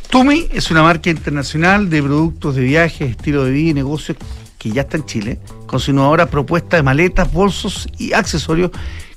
Tumi 0.09 0.47
es 0.51 0.71
una 0.71 0.83
marca 0.83 1.09
internacional 1.09 1.89
de 1.89 2.03
productos 2.03 2.55
de 2.55 2.63
viajes, 2.63 3.11
estilo 3.11 3.45
de 3.45 3.51
vida 3.51 3.71
y 3.71 3.73
negocios 3.73 4.17
que 4.57 4.69
ya 4.69 4.81
está 4.81 4.97
en 4.97 5.05
Chile, 5.05 5.39
con 5.65 5.79
su 5.79 5.91
innovadora 5.91 6.27
propuesta 6.27 6.77
de 6.77 6.83
maletas, 6.83 7.31
bolsos 7.31 7.87
y 7.97 8.13
accesorios 8.13 8.71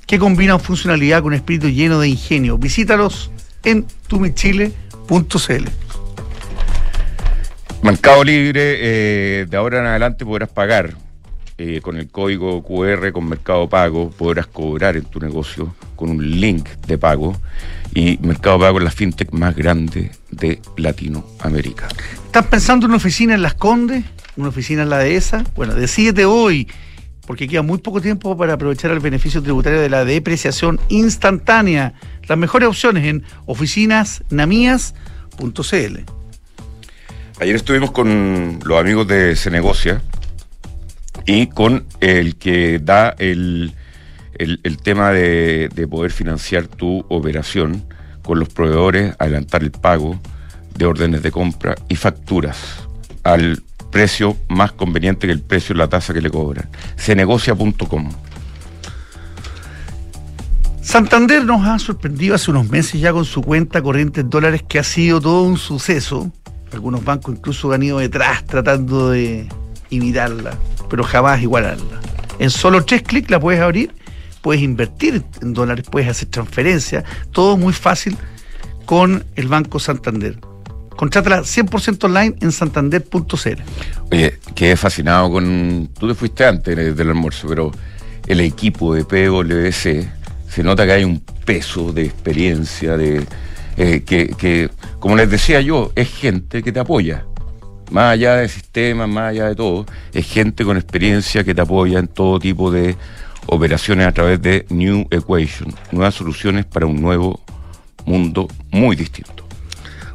que 0.07 0.17
combinan 0.17 0.59
funcionalidad 0.59 1.19
con 1.19 1.27
un 1.27 1.33
espíritu 1.33 1.67
lleno 1.67 1.99
de 1.99 2.07
ingenio. 2.07 2.57
Visítalos 2.57 3.29
en 3.63 3.85
tumichile.cl. 4.07 5.65
Mercado 7.81 8.23
Libre, 8.23 8.77
eh, 8.79 9.45
de 9.47 9.57
ahora 9.57 9.79
en 9.79 9.85
adelante 9.85 10.25
podrás 10.25 10.49
pagar 10.49 10.95
eh, 11.57 11.79
con 11.81 11.95
el 11.95 12.09
código 12.09 12.61
QR 12.63 13.13
con 13.13 13.29
Mercado 13.29 13.69
Pago, 13.69 14.09
podrás 14.09 14.47
cobrar 14.47 14.97
en 14.97 15.05
tu 15.05 15.19
negocio 15.19 15.73
con 15.95 16.09
un 16.09 16.41
link 16.41 16.67
de 16.85 16.97
pago 16.97 17.33
y 17.93 18.19
Mercado 18.21 18.59
Pago 18.59 18.79
es 18.79 18.83
la 18.83 18.91
fintech 18.91 19.31
más 19.31 19.55
grande 19.55 20.11
de 20.31 20.59
Latinoamérica. 20.75 21.87
¿Estás 22.25 22.47
pensando 22.47 22.85
en 22.85 22.91
una 22.91 22.97
oficina 22.97 23.35
en 23.35 23.41
Las 23.41 23.53
Condes? 23.53 24.03
¿Una 24.35 24.49
oficina 24.49 24.83
en 24.83 24.89
la 24.89 24.97
dehesa? 24.97 25.45
Bueno, 25.55 25.75
decídete 25.75 26.25
hoy, 26.25 26.67
porque 27.25 27.47
queda 27.47 27.61
muy 27.61 27.77
poco 27.77 28.01
tiempo 28.01 28.35
para 28.35 28.53
aprovechar 28.53 28.91
el 28.91 28.99
beneficio 28.99 29.41
tributario 29.41 29.79
de 29.79 29.89
la 29.89 30.03
depreciación 30.03 30.77
instantánea. 30.89 31.93
Las 32.27 32.37
mejores 32.37 32.67
opciones 32.67 33.05
en 33.05 33.23
oficinasnamías.cl. 33.45 35.99
Ayer 37.39 37.55
estuvimos 37.55 37.91
con 37.91 38.59
los 38.65 38.77
amigos 38.77 39.07
de 39.07 39.37
Cenegocia 39.37 40.01
y 41.25 41.47
con 41.47 41.85
el 42.01 42.35
que 42.35 42.79
da 42.79 43.15
el, 43.17 43.73
el, 44.33 44.77
tema 44.77 45.11
de, 45.11 45.69
de 45.73 45.87
poder 45.87 46.11
financiar 46.11 46.67
tu 46.67 47.05
operación 47.09 47.85
con 48.21 48.39
los 48.39 48.49
proveedores, 48.49 49.15
adelantar 49.19 49.63
el 49.63 49.71
pago 49.71 50.19
de 50.75 50.85
órdenes 50.85 51.23
de 51.23 51.31
compra 51.31 51.75
y 51.87 51.95
facturas 51.95 52.87
al 53.23 53.63
precio 53.91 54.35
más 54.49 54.71
conveniente 54.73 55.25
que 55.27 55.33
el 55.33 55.41
precio 55.41 55.73
de 55.73 55.79
la 55.79 55.87
tasa 55.87 56.13
que 56.13 56.21
le 56.21 56.29
cobran. 56.29 56.69
Cenegocia.com. 56.97 58.11
Santander 60.81 61.43
nos 61.43 61.65
ha 61.65 61.79
sorprendido 61.79 62.35
hace 62.35 62.51
unos 62.51 62.69
meses 62.69 63.01
ya 63.01 63.11
con 63.11 63.25
su 63.25 63.41
cuenta 63.41 63.81
corriente 63.81 64.21
en 64.21 64.29
dólares 64.29 64.63
que 64.67 64.79
ha 64.79 64.83
sido 64.83 65.19
todo 65.19 65.43
un 65.43 65.57
suceso. 65.57 66.31
Algunos 66.71 67.03
bancos 67.03 67.35
incluso 67.35 67.71
han 67.71 67.83
ido 67.83 67.99
detrás 67.99 68.45
tratando 68.45 69.09
de 69.09 69.47
imitarla, 69.89 70.57
pero 70.89 71.03
jamás 71.03 71.41
igualarla. 71.41 71.99
En 72.39 72.49
solo 72.49 72.83
tres 72.83 73.01
clics 73.03 73.29
la 73.29 73.39
puedes 73.39 73.61
abrir, 73.61 73.93
puedes 74.41 74.61
invertir 74.61 75.23
en 75.41 75.53
dólares, 75.53 75.85
puedes 75.89 76.09
hacer 76.09 76.27
transferencias, 76.29 77.03
todo 77.31 77.57
muy 77.57 77.73
fácil 77.73 78.17
con 78.85 79.23
el 79.35 79.47
Banco 79.47 79.79
Santander. 79.79 80.37
Contrátala 80.95 81.41
100% 81.41 82.03
online 82.05 82.35
en 82.41 82.51
santander.cl. 82.51 83.61
Oye, 84.11 84.39
quedé 84.53 84.77
fascinado 84.77 85.29
con. 85.31 85.89
Tú 85.99 86.07
te 86.07 86.13
fuiste 86.15 86.45
antes 86.45 86.75
de- 86.75 86.93
del 86.93 87.09
almuerzo, 87.09 87.47
pero 87.49 87.71
el 88.27 88.39
equipo 88.39 88.93
de 88.95 89.03
PwC 89.03 90.07
se 90.47 90.63
nota 90.63 90.85
que 90.85 90.93
hay 90.93 91.03
un 91.03 91.19
peso 91.19 91.91
de 91.91 92.05
experiencia, 92.05 92.95
de 92.95 93.25
eh, 93.77 94.03
que, 94.05 94.29
que, 94.37 94.69
como 94.99 95.17
les 95.17 95.29
decía 95.29 95.59
yo, 95.59 95.91
es 95.95 96.09
gente 96.13 96.63
que 96.63 96.71
te 96.71 96.79
apoya. 96.79 97.25
Más 97.91 98.13
allá 98.13 98.35
de 98.37 98.49
sistemas, 98.49 99.07
más 99.07 99.29
allá 99.31 99.45
de 99.49 99.55
todo, 99.55 99.85
es 100.13 100.25
gente 100.25 100.63
con 100.65 100.75
experiencia 100.77 101.43
que 101.43 101.53
te 101.53 101.61
apoya 101.61 101.99
en 101.99 102.07
todo 102.07 102.39
tipo 102.39 102.71
de 102.71 102.95
operaciones 103.47 104.07
a 104.07 104.11
través 104.11 104.41
de 104.41 104.65
New 104.69 105.07
Equation, 105.11 105.73
nuevas 105.91 106.15
soluciones 106.15 106.65
para 106.65 106.85
un 106.87 106.99
nuevo 107.01 107.39
mundo 108.05 108.47
muy 108.71 108.95
distinto. 108.95 109.45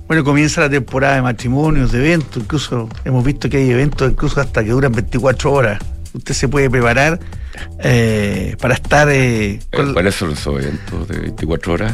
Bueno, 0.09 0.25
comienza 0.25 0.61
la 0.63 0.69
temporada 0.69 1.15
de 1.15 1.23
matrimonios, 1.23 1.93
de 1.93 1.99
eventos, 2.01 2.43
incluso 2.43 2.89
hemos 3.05 3.25
visto 3.25 3.49
que 3.49 3.59
hay 3.59 3.71
eventos 3.71 4.11
incluso 4.11 4.41
hasta 4.41 4.65
que 4.65 4.71
duran 4.71 4.91
24 4.91 5.53
horas. 5.53 5.79
Usted 6.13 6.35
se 6.35 6.49
puede 6.49 6.69
preparar 6.69 7.21
eh, 7.79 8.57
para 8.61 8.75
estar 8.75 9.09
eh, 9.09 9.51
Eh, 9.53 9.61
con- 9.73 9.93
¿Cuáles 9.93 10.17
son 10.17 10.31
los 10.31 10.45
eventos 10.45 11.07
de 11.07 11.21
24 11.21 11.73
horas? 11.75 11.93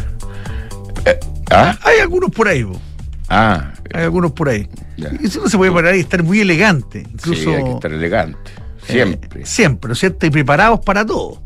Eh, 1.04 1.21
¿Ah? 1.50 1.76
Hay 1.83 1.99
algunos 2.00 2.30
por 2.30 2.49
ahí, 2.49 2.64
po. 2.64 2.80
Ah, 3.28 3.73
hay 3.92 4.04
algunos 4.04 4.33
por 4.33 4.49
ahí. 4.49 4.68
Ya. 4.97 5.11
Y 5.21 5.26
uno 5.38 5.49
se 5.49 5.56
puede 5.56 5.73
preparar 5.73 5.97
y 5.97 6.00
estar 6.00 6.23
muy 6.23 6.40
elegante, 6.40 7.00
incluso 7.11 7.42
sí, 7.42 7.49
hay 7.50 7.64
que 7.64 7.73
estar 7.73 7.92
elegante. 7.92 8.50
Siempre. 8.87 9.42
eh, 9.42 9.47
siempre, 9.47 9.88
¿no 9.88 9.92
es 9.95 9.99
cierto? 9.99 10.26
Y 10.26 10.30
preparados 10.30 10.80
para 10.80 11.04
todo. 11.04 11.42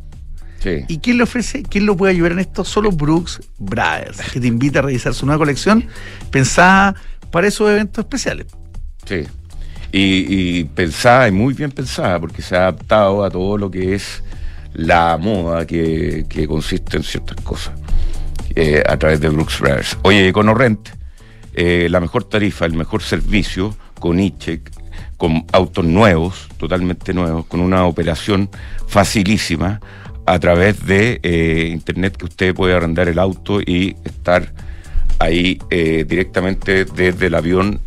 Sí. 0.63 0.85
¿Y 0.89 0.99
quién 0.99 1.17
le 1.17 1.23
ofrece? 1.23 1.63
¿Quién 1.63 1.87
lo 1.87 1.97
puede 1.97 2.13
ayudar 2.13 2.33
en 2.33 2.41
esto? 2.41 2.65
Solo 2.67 2.93
Brooks 2.93 3.41
Brothers, 3.59 4.21
que 4.31 4.41
te 4.41 4.47
invita 4.47 4.81
a 4.81 4.83
revisar 4.83 5.15
su 5.15 5.25
nueva 5.25 5.39
colección 5.39 5.87
pensada 6.31 6.95
para 7.31 7.49
esos 7.49 7.71
eventos 7.71 8.05
especiales. 8.05 8.47
Sí. 9.07 9.27
Y, 9.93 10.59
y 10.61 10.65
pensada, 10.65 11.29
y 11.29 11.33
muy 11.33 11.55
bien 11.55 11.71
pensada, 11.71 12.21
porque 12.21 12.43
se 12.43 12.57
ha 12.57 12.61
adaptado 12.69 13.25
a 13.25 13.31
todo 13.31 13.57
lo 13.57 13.71
que 13.71 13.95
es 13.95 14.23
la 14.75 15.17
moda 15.17 15.67
que, 15.67 16.27
que 16.29 16.47
consiste 16.47 16.99
en 16.99 17.03
ciertas 17.03 17.37
cosas 17.43 17.73
eh, 18.55 18.83
a 18.87 18.97
través 18.99 19.21
de 19.21 19.31
Brooks 19.31 19.59
Brothers. 19.59 19.99
Oye, 20.03 20.31
con 20.33 20.49
Orrent, 20.49 20.91
eh, 21.63 21.91
la 21.91 22.01
mejor 22.01 22.25
tarifa, 22.25 22.65
el 22.65 22.73
mejor 22.73 23.03
servicio 23.03 23.77
con 23.99 24.19
e-check, 24.19 24.71
con 25.19 25.45
autos 25.53 25.85
nuevos, 25.85 26.49
totalmente 26.57 27.13
nuevos, 27.13 27.45
con 27.45 27.61
una 27.61 27.85
operación 27.85 28.49
facilísima 28.89 29.79
a 30.25 30.39
través 30.39 30.87
de 30.87 31.21
eh, 31.23 31.69
internet 31.71 32.17
que 32.17 32.25
usted 32.25 32.55
puede 32.55 32.73
arrendar 32.73 33.09
el 33.09 33.19
auto 33.19 33.61
y 33.61 33.95
estar 34.07 34.55
ahí 35.19 35.61
eh, 35.69 36.07
directamente 36.09 36.87
desde 36.87 37.27
el 37.27 37.35
avión 37.35 37.79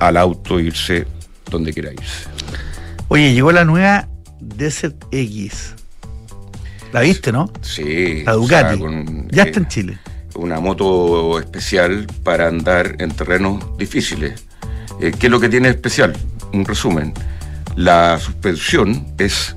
al 0.00 0.16
auto 0.16 0.58
irse 0.58 1.06
donde 1.48 1.72
quiera 1.72 1.92
irse. 1.92 2.28
Oye, 3.06 3.32
llegó 3.32 3.52
la 3.52 3.64
nueva 3.64 4.08
Desert 4.40 5.04
X. 5.12 5.76
¿La 6.92 7.02
viste, 7.02 7.30
no? 7.30 7.52
Sí. 7.60 8.24
La 8.24 8.36
o 8.36 8.48
sea, 8.48 8.72
Ducati. 8.72 8.80
con, 8.80 9.28
ya 9.28 9.44
está 9.44 9.60
en 9.60 9.68
Chile. 9.68 9.98
Una 10.34 10.60
moto 10.60 11.38
especial 11.38 12.06
para 12.22 12.48
andar 12.48 12.96
en 12.98 13.10
terrenos 13.10 13.76
difíciles. 13.76 14.44
Eh, 15.00 15.12
¿Qué 15.18 15.26
es 15.26 15.30
lo 15.30 15.40
que 15.40 15.48
tiene 15.48 15.68
especial? 15.68 16.16
Un 16.52 16.64
resumen. 16.64 17.12
La 17.76 18.18
suspensión 18.18 19.06
es 19.18 19.56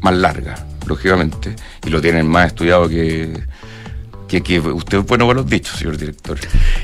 más 0.00 0.14
larga, 0.14 0.66
lógicamente, 0.86 1.54
y 1.86 1.90
lo 1.90 2.00
tienen 2.00 2.26
más 2.26 2.48
estudiado 2.48 2.88
que, 2.88 3.42
que, 4.28 4.42
que 4.42 4.60
usted 4.60 4.98
es 4.98 5.06
bueno 5.06 5.26
para 5.26 5.40
los 5.40 5.48
dichos, 5.48 5.78
señor 5.78 5.96
director. 5.96 6.38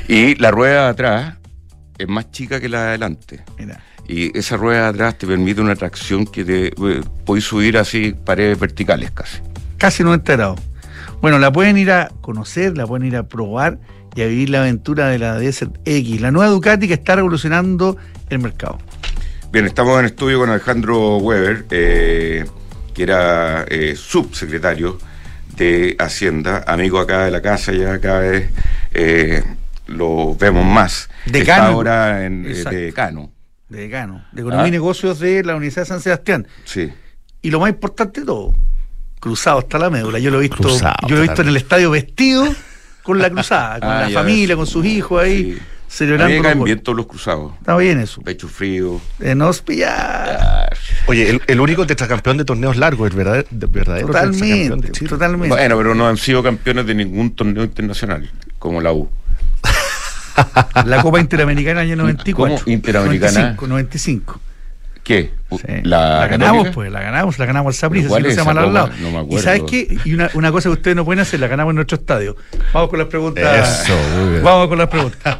Y 0.07 0.35
la 0.35 0.51
rueda 0.51 0.83
de 0.83 0.89
atrás 0.89 1.35
es 1.97 2.07
más 2.07 2.31
chica 2.31 2.59
que 2.59 2.69
la 2.69 2.83
de 2.83 2.87
adelante. 2.89 3.43
Mira. 3.57 3.81
Y 4.07 4.37
esa 4.37 4.55
rueda 4.55 4.83
de 4.83 4.89
atrás 4.89 5.17
te 5.17 5.27
permite 5.27 5.59
una 5.59 5.75
tracción 5.75 6.25
que 6.25 6.45
te 6.45 6.67
eh, 6.67 7.03
podéis 7.25 7.45
subir 7.45 7.77
así 7.77 8.13
paredes 8.13 8.57
verticales 8.57 9.11
casi. 9.11 9.39
Casi 9.77 10.03
90 10.03 10.33
grados. 10.33 10.59
Bueno, 11.21 11.39
la 11.39 11.51
pueden 11.51 11.77
ir 11.77 11.91
a 11.91 12.09
conocer, 12.21 12.77
la 12.77 12.85
pueden 12.85 13.07
ir 13.07 13.15
a 13.15 13.23
probar 13.27 13.79
y 14.15 14.21
a 14.21 14.27
vivir 14.27 14.49
la 14.49 14.61
aventura 14.61 15.07
de 15.07 15.19
la 15.19 15.37
Desert 15.37 15.75
X, 15.85 16.21
la 16.21 16.31
nueva 16.31 16.51
Ducati 16.51 16.87
que 16.87 16.93
está 16.93 17.15
revolucionando 17.15 17.97
el 18.29 18.39
mercado. 18.39 18.77
Bien, 19.51 19.65
estamos 19.65 19.99
en 19.99 20.05
estudio 20.05 20.39
con 20.39 20.49
Alejandro 20.49 21.17
Weber, 21.17 21.65
eh, 21.71 22.45
que 22.93 23.03
era 23.03 23.63
eh, 23.69 23.95
subsecretario 23.95 24.97
de 25.55 25.95
Hacienda, 25.99 26.63
amigo 26.67 26.99
acá 26.99 27.25
de 27.25 27.31
la 27.31 27.41
casa, 27.41 27.71
ya 27.73 27.99
cada 27.99 28.19
vez 28.19 28.51
eh, 28.93 29.43
lo 29.87 30.35
vemos 30.35 30.65
más. 30.65 31.09
Está 31.25 31.39
Decano. 31.39 31.63
ahora 31.67 32.25
en 32.25 32.45
eh, 32.45 32.49
Exacto. 32.51 32.77
decano. 32.77 33.31
De 33.69 33.79
decano, 33.81 34.23
de 34.31 34.41
Economía 34.41 34.65
Ah. 34.65 34.67
y 34.67 34.71
Negocios 34.71 35.19
de 35.19 35.43
la 35.43 35.55
Universidad 35.55 35.81
de 35.83 35.87
San 35.87 36.01
Sebastián. 36.01 36.47
Sí. 36.63 36.91
Y 37.41 37.49
lo 37.51 37.59
más 37.59 37.69
importante 37.69 38.21
de 38.21 38.25
todo, 38.25 38.53
cruzado 39.19 39.59
hasta 39.59 39.77
la 39.79 39.89
médula. 39.89 40.19
Yo 40.19 40.31
lo 40.31 40.37
he 40.37 40.41
visto, 40.41 40.57
Cruzado 40.57 40.95
yo 41.07 41.15
lo 41.15 41.23
he 41.23 41.27
visto 41.27 41.41
en 41.41 41.47
el 41.49 41.57
estadio 41.57 41.91
vestido 41.91 42.47
con 43.03 43.19
la 43.19 43.29
cruzada, 43.31 43.79
con 43.79 43.89
Ah, 43.89 44.01
la 44.01 44.09
ya 44.09 44.19
familia, 44.19 44.47
ves. 44.49 44.57
con 44.57 44.67
sus 44.67 44.85
hijos 44.85 45.21
ahí, 45.23 45.53
Sí. 45.53 45.59
Celebrando. 45.89 46.35
me 46.35 46.41
caen 46.41 46.63
bien 46.65 46.79
todos 46.81 46.97
los 46.97 47.05
cruzados. 47.07 47.53
Está 47.59 47.77
bien 47.77 48.01
eso. 48.01 48.21
Pecho 48.21 48.49
frío. 48.49 48.99
Eh, 49.21 49.35
nos. 49.35 49.63
Ah, 49.87 50.67
Oye, 51.05 51.29
el, 51.29 51.41
el 51.47 51.59
único 51.61 51.87
tetracampeón 51.87 52.35
de 52.37 52.43
torneos 52.43 52.75
largos, 52.75 53.09
el 53.09 53.15
verdadero, 53.15 53.47
verdadero 53.51 54.07
Totalmente, 54.07 54.91
de 55.01 55.07
totalmente. 55.07 55.47
Bueno, 55.47 55.77
pero 55.77 55.95
no 55.95 56.05
han 56.09 56.17
sido 56.17 56.43
campeones 56.43 56.85
de 56.87 56.93
ningún 56.93 57.33
torneo 57.33 57.63
internacional, 57.63 58.29
como 58.59 58.81
la 58.81 58.91
U. 58.91 59.09
La 60.85 61.01
Copa 61.01 61.19
Interamericana 61.19 61.81
año 61.81 61.95
94. 61.95 62.57
¿Cómo 62.65 62.71
Interamericana? 62.73 63.31
95, 63.55 63.67
95. 63.67 64.39
¿Qué? 65.07 65.31
Sí. 65.51 65.57
¿La, 65.83 66.27
ganamos, 66.27 66.67
pues, 66.71 66.91
la 66.91 66.99
ganamos, 66.99 67.39
la 67.39 67.45
ganamos 67.45 67.73
al 67.73 67.79
Saprissa, 67.79 68.09
¿Cuál 68.09 68.23
si 68.23 68.27
no 68.27 68.33
se 68.33 68.39
llama 68.43 68.61
al 68.61 68.73
lado. 68.73 68.89
No 68.99 69.09
me 69.09 69.15
y 69.15 69.21
acuerdo. 69.21 69.41
sabes 69.41 69.61
qué, 69.69 69.97
y 70.03 70.13
una, 70.13 70.29
una 70.33 70.51
cosa 70.51 70.67
que 70.67 70.73
ustedes 70.73 70.97
no 70.97 71.05
pueden 71.05 71.21
hacer, 71.21 71.39
la 71.39 71.47
ganamos 71.47 71.71
en 71.71 71.75
nuestro 71.77 71.95
estadio. 71.95 72.35
Vamos 72.73 72.89
con 72.89 72.99
las 72.99 73.07
preguntas. 73.07 73.83
Eso, 73.83 73.97
muy 74.17 74.31
bien. 74.31 74.43
Vamos 74.43 74.67
con 74.67 74.77
las 74.77 74.89
preguntas. 74.89 75.39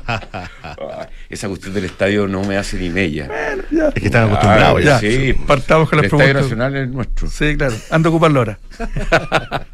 Esa 1.30 1.50
cuestión 1.50 1.74
del 1.74 1.84
estadio 1.84 2.30
no 2.30 2.46
me 2.46 2.56
hace 2.56 2.78
ni 2.78 2.90
mella. 2.90 3.30
Ya. 3.70 3.90
Es 3.90 3.94
que 3.96 4.06
están 4.06 4.30
acostumbrados 4.30 4.82
ya. 4.82 4.90
ya. 4.92 5.00
sí. 5.02 5.34
Partamos 5.34 5.90
con 5.90 5.98
las 5.98 6.06
el 6.06 6.14
Estadio 6.14 6.34
preguntas. 6.34 6.58
Nacional 6.58 6.76
es 6.78 6.90
nuestro. 6.90 7.28
Sí, 7.30 7.58
claro. 7.58 7.76
Ando 7.90 8.08
a 8.08 8.12
ocuparlo 8.12 8.40
ahora. 8.40 8.60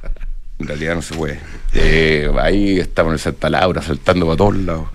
En 0.59 0.67
realidad 0.67 0.95
no 0.95 1.01
se 1.01 1.13
puede. 1.15 1.39
Eh, 1.73 2.31
ahí 2.39 2.79
estamos 2.79 3.11
en 3.11 3.19
Santa 3.19 3.49
Laura, 3.49 3.81
saltando 3.81 4.25
para 4.25 4.37
todos 4.37 4.55
lados. 4.55 4.87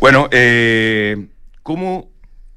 Bueno, 0.00 0.28
eh, 0.32 1.26
¿cómo 1.62 2.10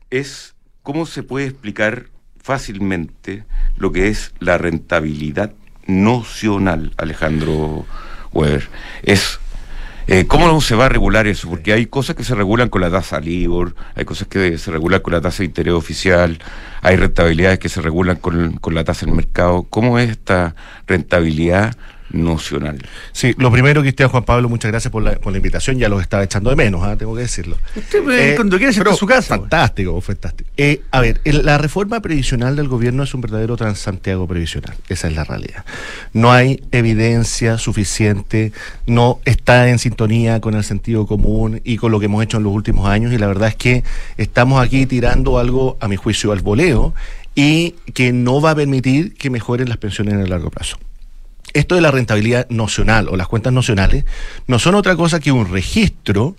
es, 0.10 0.56
cómo 0.88 1.06
se 1.06 1.22
puede 1.22 1.48
explicar 1.48 2.06
fácilmente 2.42 3.44
lo 3.76 3.92
que 3.92 4.08
es 4.08 4.34
la 4.40 4.58
rentabilidad 4.58 5.52
nocional, 5.86 6.94
Alejandro 6.96 7.86
Weber? 8.32 8.70
Es 9.04 9.38
eh, 10.08 10.28
¿Cómo 10.28 10.62
se 10.62 10.76
va 10.76 10.86
a 10.86 10.90
regular 10.90 11.28
eso? 11.28 11.50
Porque 11.50 11.74
hay 11.74 11.88
cosas 11.88 12.16
que 12.16 12.24
se 12.24 12.36
regulan 12.36 12.70
con 12.70 12.80
la 12.80 12.90
tasa 12.90 13.20
LIBOR, 13.20 13.76
hay 13.96 14.06
cosas 14.06 14.30
que 14.30 14.58
se 14.58 14.72
regulan 14.72 15.02
con 15.02 15.12
la 15.12 15.20
tasa 15.20 15.40
de 15.40 15.48
interés 15.48 15.74
oficial, 15.74 16.40
hay 16.82 16.96
rentabilidades 16.96 17.60
que 17.60 17.68
se 17.68 17.82
regulan 17.82 18.16
con, 18.16 18.54
con 18.54 18.74
la 18.74 18.86
tasa 18.86 19.06
del 19.06 19.14
mercado. 19.14 19.64
¿Cómo 19.64 20.00
es 20.00 20.12
esta 20.12 20.56
rentabilidad 20.88 21.76
nocional? 22.10 22.78
Sí, 23.12 23.34
lo 23.38 23.52
primero, 23.52 23.82
Cristian 23.82 24.10
Juan 24.10 24.24
Pablo, 24.24 24.50
muchas 24.50 24.72
gracias 24.72 24.92
por 24.92 25.04
la, 25.04 25.14
por 25.16 25.32
la 25.32 25.38
invitación. 25.38 25.78
Ya 25.78 25.90
los 25.90 26.02
estaba 26.02 26.24
echando 26.24 26.50
de 26.50 26.56
menos, 26.56 26.84
¿ah? 26.84 26.96
tengo 26.96 27.16
que 27.16 27.22
decirlo. 27.22 27.58
Usted, 27.76 28.04
pues, 28.04 28.36
cuando 28.36 28.58
quiera, 28.58 28.74
pero 28.78 28.92
en 28.92 28.98
su 28.98 29.06
casa, 29.06 29.38
pues. 29.38 29.40
Fantástico, 29.50 30.00
fantástico. 30.02 30.50
Eh, 30.58 30.82
a 30.92 31.02
ver, 31.02 31.22
el- 31.24 31.46
la 31.46 31.58
reforma 31.58 32.00
previsional 32.02 32.56
del 32.56 32.68
gobierno 32.68 33.04
es 33.04 33.14
un 33.14 33.22
verdadero 33.22 33.58
Transantiago 33.58 34.28
previsional. 34.28 34.76
Esa 34.90 35.08
es 35.08 35.16
la 35.16 35.24
realidad. 35.24 35.66
No 36.14 36.32
hay 36.32 36.64
evidencia 36.72 37.58
suficiente, 37.58 38.52
no 38.86 39.20
está 39.26 39.70
en 39.70 39.80
sintonía 39.80 40.40
con 40.42 40.56
el 40.56 40.64
sentido 40.64 41.06
común 41.08 41.62
y 41.64 41.78
con 41.78 41.92
lo 41.92 42.00
que 42.00 42.06
hemos 42.06 42.24
hecho 42.24 42.38
en 42.38 42.44
los 42.44 42.54
últimos 42.54 42.88
años. 42.88 43.12
Y 43.14 43.18
la 43.18 43.28
verdad 43.28 43.50
es 43.50 43.56
que 43.56 43.84
estamos 44.18 44.64
aquí 44.64 44.86
tirando 44.86 45.40
algo, 45.40 45.78
a 45.80 45.88
mi 45.88 45.96
juicio, 45.96 46.32
al 46.32 46.42
voleo 46.42 46.94
y 47.36 47.76
que 47.94 48.12
no 48.14 48.42
va 48.42 48.52
a 48.52 48.56
permitir 48.56 49.14
que 49.14 49.30
mejoren 49.30 49.70
las 49.70 49.78
pensiones 49.78 50.14
en 50.16 50.22
el 50.22 50.30
largo 50.30 50.50
plazo 50.50 50.78
esto 51.54 51.76
de 51.76 51.82
la 51.82 51.92
rentabilidad 51.92 52.48
nocional 52.50 53.08
o 53.10 53.16
las 53.16 53.28
cuentas 53.28 53.54
nocionales 53.54 54.06
no 54.48 54.60
son 54.60 54.76
otra 54.76 54.96
cosa 54.96 55.20
que 55.20 55.32
un 55.32 55.52
registro 55.52 56.36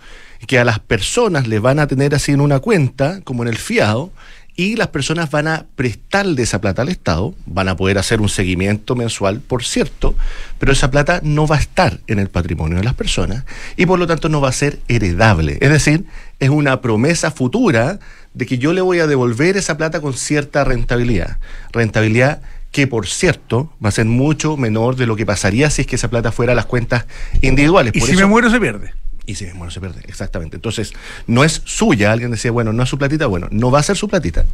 que 0.46 0.58
a 0.58 0.64
las 0.64 0.78
personas 0.78 1.48
les 1.48 1.60
van 1.60 1.78
a 1.78 1.86
tener 1.86 2.14
así 2.14 2.32
en 2.32 2.40
una 2.40 2.60
cuenta, 2.60 3.20
como 3.22 3.42
en 3.42 3.48
el 3.48 3.56
fiado, 3.56 4.12
y 4.58 4.74
las 4.74 4.88
personas 4.88 5.30
van 5.30 5.46
a 5.46 5.66
prestarle 5.76 6.42
esa 6.42 6.60
plata 6.60 6.82
al 6.82 6.88
Estado, 6.88 7.32
van 7.46 7.68
a 7.68 7.76
poder 7.76 7.96
hacer 7.96 8.20
un 8.20 8.28
seguimiento 8.28 8.96
mensual, 8.96 9.40
por 9.40 9.62
cierto, 9.62 10.16
pero 10.58 10.72
esa 10.72 10.90
plata 10.90 11.20
no 11.22 11.46
va 11.46 11.56
a 11.56 11.60
estar 11.60 12.00
en 12.08 12.18
el 12.18 12.28
patrimonio 12.28 12.78
de 12.78 12.82
las 12.82 12.94
personas 12.94 13.44
y 13.76 13.86
por 13.86 14.00
lo 14.00 14.08
tanto 14.08 14.28
no 14.28 14.40
va 14.40 14.48
a 14.48 14.52
ser 14.52 14.80
heredable. 14.88 15.58
Es 15.60 15.70
decir, 15.70 16.06
es 16.40 16.50
una 16.50 16.80
promesa 16.80 17.30
futura 17.30 18.00
de 18.34 18.46
que 18.46 18.58
yo 18.58 18.72
le 18.72 18.80
voy 18.80 18.98
a 18.98 19.06
devolver 19.06 19.56
esa 19.56 19.76
plata 19.76 20.00
con 20.00 20.14
cierta 20.14 20.64
rentabilidad. 20.64 21.38
Rentabilidad 21.70 22.42
que 22.78 22.86
por 22.86 23.08
cierto 23.08 23.72
va 23.84 23.88
a 23.88 23.90
ser 23.90 24.04
mucho 24.04 24.56
menor 24.56 24.94
de 24.94 25.04
lo 25.06 25.16
que 25.16 25.26
pasaría 25.26 25.68
si 25.68 25.80
es 25.82 25.88
que 25.88 25.96
esa 25.96 26.08
plata 26.08 26.30
fuera 26.30 26.52
a 26.52 26.54
las 26.54 26.66
cuentas 26.66 27.06
individuales. 27.42 27.92
Y 27.96 27.98
Por 27.98 28.06
si 28.08 28.14
eso- 28.14 28.20
me 28.22 28.28
muero, 28.28 28.50
se 28.50 28.60
pierde. 28.60 28.92
y 29.26 29.34
si 29.34 29.46
me 29.46 29.52
muero 29.54 29.72
se 29.72 29.80
pierde, 29.80 30.00
exactamente. 30.06 30.54
Entonces, 30.54 30.92
no 31.26 31.42
es 31.42 31.60
suya, 31.64 32.12
alguien 32.12 32.30
decía, 32.30 32.52
bueno, 32.52 32.72
no 32.72 32.84
es 32.84 32.88
su 32.88 32.96
platita, 32.96 33.26
bueno, 33.26 33.48
no 33.50 33.72
va 33.72 33.80
a 33.80 33.82
ser 33.82 33.96
su 33.96 34.06
platita 34.08 34.46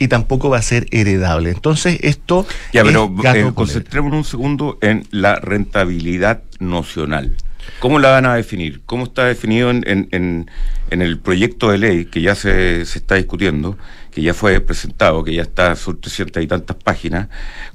y 0.00 0.08
tampoco 0.08 0.50
va 0.50 0.58
a 0.58 0.62
ser 0.62 0.88
heredable. 0.90 1.50
Entonces, 1.50 2.00
esto 2.02 2.44
Ya, 2.72 2.80
es 2.80 2.86
pero 2.88 3.04
eh, 3.24 3.42
con 3.44 3.54
concentrémonos 3.54 4.18
un 4.18 4.24
segundo 4.24 4.78
en 4.80 5.06
la 5.12 5.36
rentabilidad 5.36 6.42
nocional. 6.58 7.36
¿Cómo 7.78 8.00
la 8.00 8.10
van 8.10 8.26
a 8.26 8.34
definir? 8.34 8.80
¿Cómo 8.86 9.04
está 9.04 9.24
definido 9.26 9.70
en, 9.70 9.84
en- 9.86 10.08
en- 10.10 10.50
en 10.90 11.00
el 11.02 11.18
proyecto 11.20 11.70
de 11.70 11.78
ley 11.78 12.06
que 12.06 12.22
ya 12.22 12.34
se, 12.34 12.84
se 12.86 12.98
está 12.98 13.14
discutiendo, 13.14 13.78
ya 14.22 14.34
fue 14.34 14.60
presentado, 14.60 15.24
que 15.24 15.34
ya 15.34 15.42
está, 15.42 15.74
son 15.76 16.00
300 16.00 16.42
y 16.42 16.46
tantas 16.46 16.76
páginas? 16.76 17.28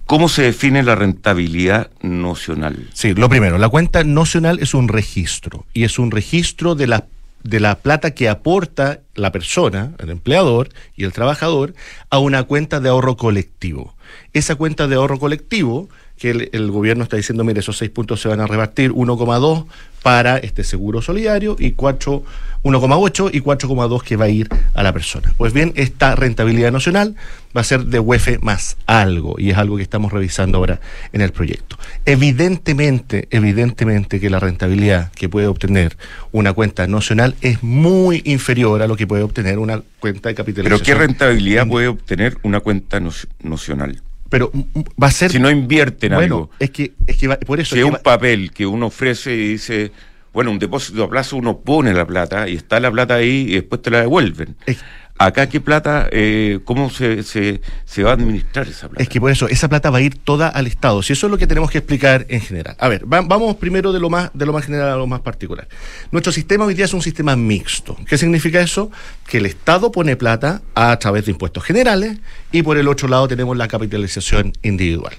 ¿Cómo 0.06 0.30
se 0.30 0.44
define 0.44 0.84
la 0.84 0.96
rentabilidad 0.96 1.92
nocional? 2.02 2.90
Sí, 2.94 3.14
lo 3.14 3.30
primero, 3.30 3.58
la 3.58 3.70
cuenta 3.70 4.04
nocional 4.04 4.60
es 4.60 4.74
un 4.74 4.88
registro 4.88 5.66
y 5.74 5.84
es 5.84 6.00
un 6.00 6.12
registro 6.12 6.76
de 6.76 6.88
la 6.88 7.06
de 7.44 7.60
la 7.60 7.76
plata 7.76 8.12
que 8.12 8.30
aporta 8.30 9.02
la 9.16 9.32
persona, 9.32 9.92
el 10.00 10.10
empleador 10.10 10.70
y 10.96 11.04
el 11.04 11.12
trabajador 11.12 11.74
a 12.10 12.18
una 12.20 12.44
cuenta 12.44 12.80
de 12.80 12.90
ahorro 12.90 13.18
colectivo. 13.18 13.96
Esa 14.32 14.56
cuenta 14.56 14.88
de 14.88 14.96
ahorro 14.96 15.20
colectivo 15.20 15.90
que 16.24 16.30
el, 16.32 16.50
el 16.54 16.72
gobierno 16.72 17.04
está 17.04 17.18
diciendo, 17.18 17.44
mire, 17.44 17.60
esos 17.60 17.78
seis 17.78 17.92
puntos 17.92 18.22
se 18.22 18.30
van 18.30 18.40
a 18.40 18.48
repartir 18.48 18.92
1,2 18.94 19.66
para 20.02 20.38
este 20.38 20.64
seguro 20.64 21.02
solidario 21.02 21.58
y 21.60 21.72
4 21.74 22.24
1,8 22.64 23.30
y 23.34 23.42
4,2 23.42 24.04
que 24.04 24.16
va 24.16 24.24
a 24.24 24.30
ir 24.30 24.48
a 24.74 24.84
la 24.84 24.94
persona. 24.94 25.34
Pues 25.36 25.52
bien, 25.52 25.74
esta 25.76 26.16
rentabilidad 26.16 26.72
nacional 26.72 27.14
va 27.56 27.60
a 27.60 27.64
ser 27.66 27.84
de 27.88 28.00
UEF 28.00 28.42
más 28.42 28.78
algo 28.86 29.36
y 29.38 29.50
es 29.50 29.58
algo 29.58 29.76
que 29.76 29.84
estamos 29.84 30.14
revisando 30.14 30.60
ahora 30.60 30.80
en 31.12 31.20
el 31.20 31.34
proyecto. 31.34 31.78
Evidentemente, 32.06 33.28
evidentemente 33.32 34.22
que 34.22 34.30
la 34.30 34.40
rentabilidad 34.40 35.12
que 35.12 35.28
puede 35.28 35.48
obtener 35.48 35.98
una 36.32 36.54
cuenta 36.54 36.88
nacional 36.88 37.36
es 37.42 37.62
muy 37.64 38.22
inferior 38.24 38.82
a 38.82 38.88
lo 38.88 38.96
que 38.96 39.08
puede 39.08 39.24
obtener 39.24 39.60
una 39.60 39.82
cuenta 40.00 40.30
de 40.30 40.36
¿Pero 40.36 40.46
capitalización. 40.46 40.86
qué 40.86 40.96
rentabilidad 40.96 41.68
puede 41.68 41.90
obtener 41.90 42.38
una 42.44 42.62
cuenta 42.62 43.02
no- 43.02 43.12
nocional? 43.42 44.02
Pero 44.34 44.50
mm, 44.52 44.60
mm, 44.80 44.84
va 45.04 45.08
a 45.08 45.12
ser 45.12 45.32
Si 45.32 45.38
no 45.38 45.52
invierte 45.52 46.08
en 46.08 46.16
bueno, 46.16 46.36
algo. 46.36 46.50
es 46.58 46.72
que 46.72 46.94
es 47.06 47.18
que 47.18 47.28
va- 47.28 47.38
por 47.40 47.60
eso 47.60 47.76
Si 47.76 47.80
es 47.82 47.86
es 47.86 47.86
que 47.86 47.90
un 47.90 47.94
va- 47.96 48.02
papel 48.02 48.52
que 48.52 48.66
uno 48.66 48.88
ofrece 48.88 49.32
y 49.36 49.48
dice, 49.50 49.92
bueno, 50.34 50.50
un 50.50 50.58
depósito 50.58 51.04
a 51.04 51.10
plazo, 51.12 51.38
uno 51.38 51.60
pone 51.60 51.94
la 51.94 52.04
plata 52.08 52.50
y 52.50 52.56
está 52.56 52.80
la 52.80 52.90
plata 52.92 53.14
ahí 53.14 53.46
y 53.48 53.54
después 53.54 53.84
te 53.84 53.92
la 53.92 54.00
devuelven. 54.02 54.56
Es- 54.66 54.84
Acá, 55.20 55.48
¿qué 55.48 55.62
plata? 55.62 56.10
eh, 56.12 56.60
¿Cómo 56.66 56.90
se, 56.90 57.22
se, 57.24 57.62
se 57.86 58.04
va 58.04 58.10
a 58.10 58.14
administrar 58.14 58.68
esa 58.68 58.90
plata? 58.90 59.02
Es 59.02 59.08
que 59.08 59.22
por 59.22 59.32
eso, 59.32 59.48
esa 59.48 59.70
plata 59.70 59.90
va 59.92 60.00
a 60.00 60.02
ir 60.02 60.16
toda 60.18 60.50
al 60.50 60.66
Estado. 60.68 61.02
Si 61.04 61.14
eso 61.14 61.28
es 61.28 61.32
lo 61.32 61.38
que 61.38 61.46
tenemos 61.48 61.70
que 61.72 61.78
explicar 61.78 62.26
en 62.30 62.42
general. 62.42 62.76
A 62.80 62.88
ver, 62.90 63.06
va- 63.12 63.22
vamos 63.22 63.56
primero 63.58 63.94
de 63.94 64.00
lo 64.00 64.10
más, 64.10 64.32
de 64.34 64.46
lo 64.46 64.52
más 64.54 64.66
general 64.66 64.90
a 64.90 64.96
lo 64.96 65.06
más 65.08 65.22
particular. 65.22 65.68
Nuestro 66.12 66.34
sistema 66.34 66.66
hoy 66.66 66.74
día 66.74 66.86
es 66.86 66.94
un 66.94 67.02
sistema 67.02 67.36
mixto. 67.36 67.96
¿Qué 68.08 68.18
significa 68.18 68.60
eso? 68.60 68.92
Que 69.28 69.38
el 69.38 69.46
Estado 69.46 69.92
pone 69.92 70.16
plata 70.18 70.62
a 70.76 70.98
través 70.98 71.26
de 71.26 71.32
impuestos 71.32 71.64
generales 71.64 72.18
y 72.52 72.64
por 72.64 72.78
el 72.78 72.88
otro 72.88 73.08
lado 73.08 73.28
tenemos 73.28 73.56
la 73.56 73.68
capitalización 73.68 74.54
individual. 74.64 75.14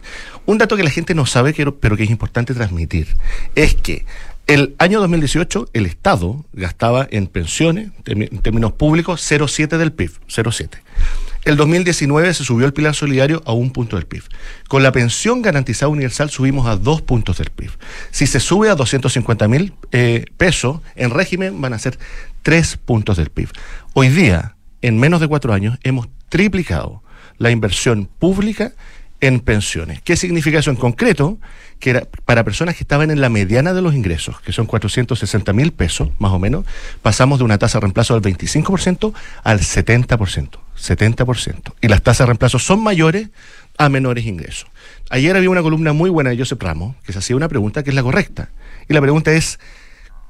Un 0.45 0.59
dato 0.59 0.77
que 0.77 0.83
la 0.83 0.91
gente 0.91 1.15
no 1.15 1.25
sabe, 1.25 1.55
pero 1.81 1.97
que 1.97 2.03
es 2.03 2.11
importante 2.11 2.53
transmitir, 2.53 3.17
es 3.55 3.75
que 3.77 4.05
el 4.47 4.75
año 4.79 5.01
2018 5.01 5.71
el 5.73 5.87
Estado 5.87 6.45
gastaba 6.53 7.07
en 7.11 7.27
pensiones, 7.27 7.91
en 8.05 8.39
términos 8.41 8.73
públicos, 8.73 9.21
0,7 9.31 9.79
del 9.79 9.93
PIB, 9.93 10.11
0,7. 10.29 10.81
El 11.45 11.57
2019 11.57 12.33
se 12.33 12.45
subió 12.45 12.67
el 12.67 12.73
pilar 12.73 12.95
solidario 12.95 13.43
a 13.45 13.53
un 13.53 13.71
punto 13.71 13.97
del 13.97 14.07
PIB. 14.07 14.23
Con 14.69 14.83
la 14.83 14.93
pensión 14.93 15.43
garantizada 15.43 15.89
universal 15.91 16.31
subimos 16.31 16.67
a 16.67 16.77
dos 16.77 17.03
puntos 17.03 17.39
del 17.39 17.51
PIB. 17.51 17.71
Si 18.11 18.27
se 18.27 18.41
sube 18.41 18.71
a 18.71 18.75
250 18.75 19.49
mil 19.49 19.75
eh, 19.93 20.25
pesos, 20.39 20.81
en 20.95 21.11
régimen 21.11 21.61
van 21.61 21.75
a 21.75 21.79
ser 21.79 21.99
tres 22.43 22.79
puntos 22.79 23.19
del 23.19 23.31
PIB. 23.31 23.51
Hoy 23.93 24.09
día, 24.09 24.57
en 24.81 24.99
menos 24.99 25.21
de 25.21 25.29
cuatro 25.29 25.53
años, 25.53 25.79
hemos 25.83 26.09
triplicado 26.31 27.03
la 27.37 27.51
inversión 27.51 28.09
pública 28.19 28.73
en 29.27 29.41
pensiones. 29.41 30.03
¿Qué 30.03 30.17
significa 30.17 30.59
eso 30.59 30.71
en 30.71 30.77
concreto? 30.77 31.39
Que 31.81 31.91
era 31.91 32.07
para 32.27 32.45
personas 32.45 32.77
que 32.77 32.85
estaban 32.85 33.11
en 33.11 33.23
la 33.23 33.31
mediana 33.31 33.73
de 33.73 33.81
los 33.81 33.95
ingresos, 33.95 34.39
que 34.43 34.53
son 34.53 34.67
460 34.67 35.53
mil 35.55 35.73
pesos, 35.73 36.11
más 36.19 36.33
o 36.33 36.39
menos, 36.39 36.67
pasamos 37.01 37.39
de 37.39 37.45
una 37.47 37.57
tasa 37.57 37.79
de 37.79 37.83
reemplazo 37.83 38.21
del 38.21 38.35
25% 38.35 39.15
al 39.43 39.61
70%. 39.61 40.51
70%. 40.79 41.73
Y 41.81 41.89
las 41.89 42.03
tasas 42.03 42.27
de 42.27 42.27
reemplazo 42.27 42.59
son 42.59 42.83
mayores 42.83 43.31
a 43.79 43.89
menores 43.89 44.27
ingresos. 44.27 44.69
Ayer 45.09 45.35
había 45.35 45.49
una 45.49 45.63
columna 45.63 45.95
muy 45.95 46.11
buena 46.11 46.29
de 46.29 46.37
Joseph 46.37 46.61
Ramos, 46.61 46.97
que 47.05 47.15
se 47.15 47.21
hacía 47.21 47.35
una 47.35 47.49
pregunta 47.49 47.83
que 47.83 47.91
es 47.91 47.97
la 47.97 48.03
correcta. 48.03 48.51
Y 48.91 48.93
la 48.93 49.01
pregunta 49.01 49.33
es, 49.33 49.59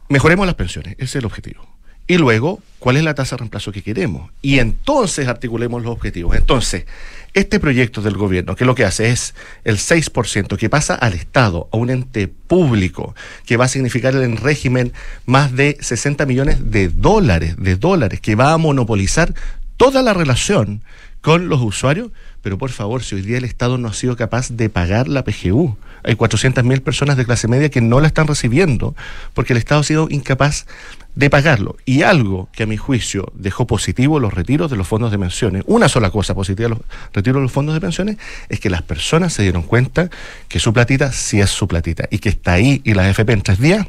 mejoremos 0.09 0.47
las 0.47 0.55
pensiones, 0.55 0.95
ese 0.99 1.05
es 1.05 1.17
el 1.17 1.25
objetivo. 1.25 1.67
Y 2.07 2.19
luego, 2.19 2.61
¿cuál 2.79 2.97
es 2.99 3.03
la 3.03 3.15
tasa 3.15 3.35
de 3.35 3.41
reemplazo 3.41 3.73
que 3.73 3.83
queremos? 3.83 4.31
Y 4.43 4.59
entonces 4.59 5.27
articulemos 5.27 5.83
los 5.83 5.93
objetivos. 5.93 6.37
Entonces, 6.37 6.85
este 7.35 7.59
proyecto 7.61 8.01
del 8.01 8.17
gobierno, 8.17 8.55
que 8.55 8.65
lo 8.65 8.75
que 8.75 8.85
hace 8.85 9.11
es 9.11 9.35
el 9.65 9.77
6% 9.77 10.57
que 10.57 10.71
pasa 10.71 10.95
al 10.95 11.15
Estado, 11.15 11.69
a 11.73 11.77
un 11.77 11.91
ente 11.91 12.29
público, 12.29 13.15
que 13.45 13.57
va 13.57 13.67
a 13.67 13.69
significar 13.69 14.15
en 14.15 14.37
régimen 14.37 14.93
más 15.27 15.55
de 15.55 15.77
60 15.81 16.25
millones 16.27 16.71
de 16.71 16.89
dólares, 16.89 17.57
de 17.59 17.77
dólares, 17.77 18.21
que 18.21 18.37
va 18.37 18.53
a 18.53 18.59
monopolizar 18.59 19.35
toda 19.77 20.03
la 20.03 20.15
relación 20.15 20.83
con 21.25 21.49
los 21.49 21.63
usuarios, 21.63 22.11
pero 22.43 22.59
por 22.59 22.71
favor, 22.71 23.03
si 23.03 23.15
hoy 23.15 23.23
día 23.23 23.39
el 23.39 23.47
Estado 23.47 23.79
no 23.79 23.89
ha 23.89 23.95
sido 23.95 24.15
capaz 24.15 24.51
de 24.51 24.69
pagar 24.69 25.09
la 25.09 25.25
PGU, 25.25 25.75
hay 26.03 26.17
400.000 26.17 26.83
personas 26.83 27.17
de 27.17 27.25
clase 27.25 27.49
media 27.49 27.71
que 27.71 27.81
no 27.81 27.99
la 28.01 28.09
están 28.09 28.27
recibiendo 28.27 28.95
porque 29.33 29.55
el 29.55 29.57
Estado 29.57 29.81
ha 29.81 29.85
sido 29.85 30.07
incapaz 30.11 30.67
de 31.15 31.31
pagarlo. 31.31 31.77
Y 31.87 32.03
algo 32.03 32.51
que 32.53 32.65
a 32.65 32.67
mi 32.67 32.77
juicio 32.77 33.33
dejó 33.35 33.67
positivo 33.67 34.21
los 34.21 34.35
retiros 34.35 34.71
de 34.71 34.77
los 34.77 34.87
fondos 34.87 35.11
de 35.11 35.19
pensiones, 35.19 35.63
una 35.67 35.89
sola 35.89 36.11
cosa 36.11 36.35
positiva 36.35 36.69
los 36.69 36.81
retiros 37.15 37.37
de 37.37 37.45
los 37.45 37.53
fondos 37.53 37.75
de 37.75 37.81
pensiones, 37.81 38.19
es 38.51 38.61
que 38.61 38.69
las 38.69 38.83
personas 38.83 39.33
se 39.33 39.45
dieron 39.45 39.63
cuenta 39.63 40.11
que 40.49 40.61
su 40.61 40.75
platita 40.75 41.11
sí 41.11 41.41
es 41.41 41.49
su 41.49 41.67
platita 41.67 42.07
y 42.11 42.19
que 42.19 42.29
está 42.29 42.53
ahí 42.53 42.83
y 42.85 42.93
las 42.93 43.07
FP 43.07 43.33
en 43.33 43.41
tres 43.41 43.59
días 43.61 43.87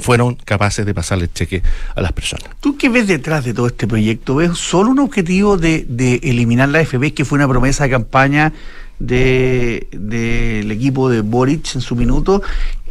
fueron 0.00 0.34
capaces 0.34 0.84
de 0.84 0.94
pasarle 0.94 1.28
cheque 1.32 1.62
a 1.94 2.00
las 2.00 2.12
personas. 2.12 2.48
¿Tú 2.60 2.76
qué 2.76 2.88
ves 2.88 3.06
detrás 3.06 3.44
de 3.44 3.54
todo 3.54 3.66
este 3.66 3.86
proyecto? 3.86 4.36
¿Ves 4.36 4.56
solo 4.58 4.90
un 4.90 4.98
objetivo 4.98 5.56
de, 5.56 5.86
de 5.88 6.16
eliminar 6.22 6.68
la 6.68 6.80
FP, 6.80 7.14
que 7.14 7.24
fue 7.24 7.36
una 7.36 7.48
promesa 7.48 7.84
de 7.84 7.90
campaña 7.90 8.52
del 8.98 9.86
de, 9.92 10.60
equipo 10.70 11.08
de 11.08 11.20
Boric 11.20 11.74
en 11.74 11.80
su 11.80 11.96
minuto, 11.96 12.42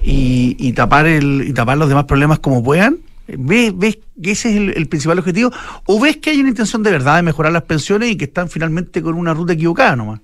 y, 0.02 0.56
y, 0.60 0.74
tapar 0.74 1.08
el, 1.08 1.46
y 1.48 1.54
tapar 1.54 1.78
los 1.78 1.90
demás 1.90 2.06
problemas 2.06 2.40
como 2.40 2.64
puedan? 2.64 2.98
¿Ves, 3.28 3.78
¿Ves 3.78 4.00
que 4.22 4.32
ese 4.32 4.50
es 4.50 4.76
el, 4.76 4.88
principal 4.88 5.18
objetivo? 5.20 5.52
¿O 5.86 6.00
ves 6.00 6.18
que 6.18 6.32
hay 6.32 6.40
una 6.40 6.50
intención 6.50 6.84
de 6.84 6.92
verdad 6.92 7.16
de 7.16 7.22
mejorar 7.22 7.54
las 7.54 7.64
pensiones 7.64 8.12
y 8.12 8.18
que 8.18 8.26
están 8.26 8.50
finalmente 8.50 9.02
con 9.02 9.16
una 9.16 9.34
ruta 9.34 9.54
equivocada 9.54 9.96
nomás? 9.96 10.20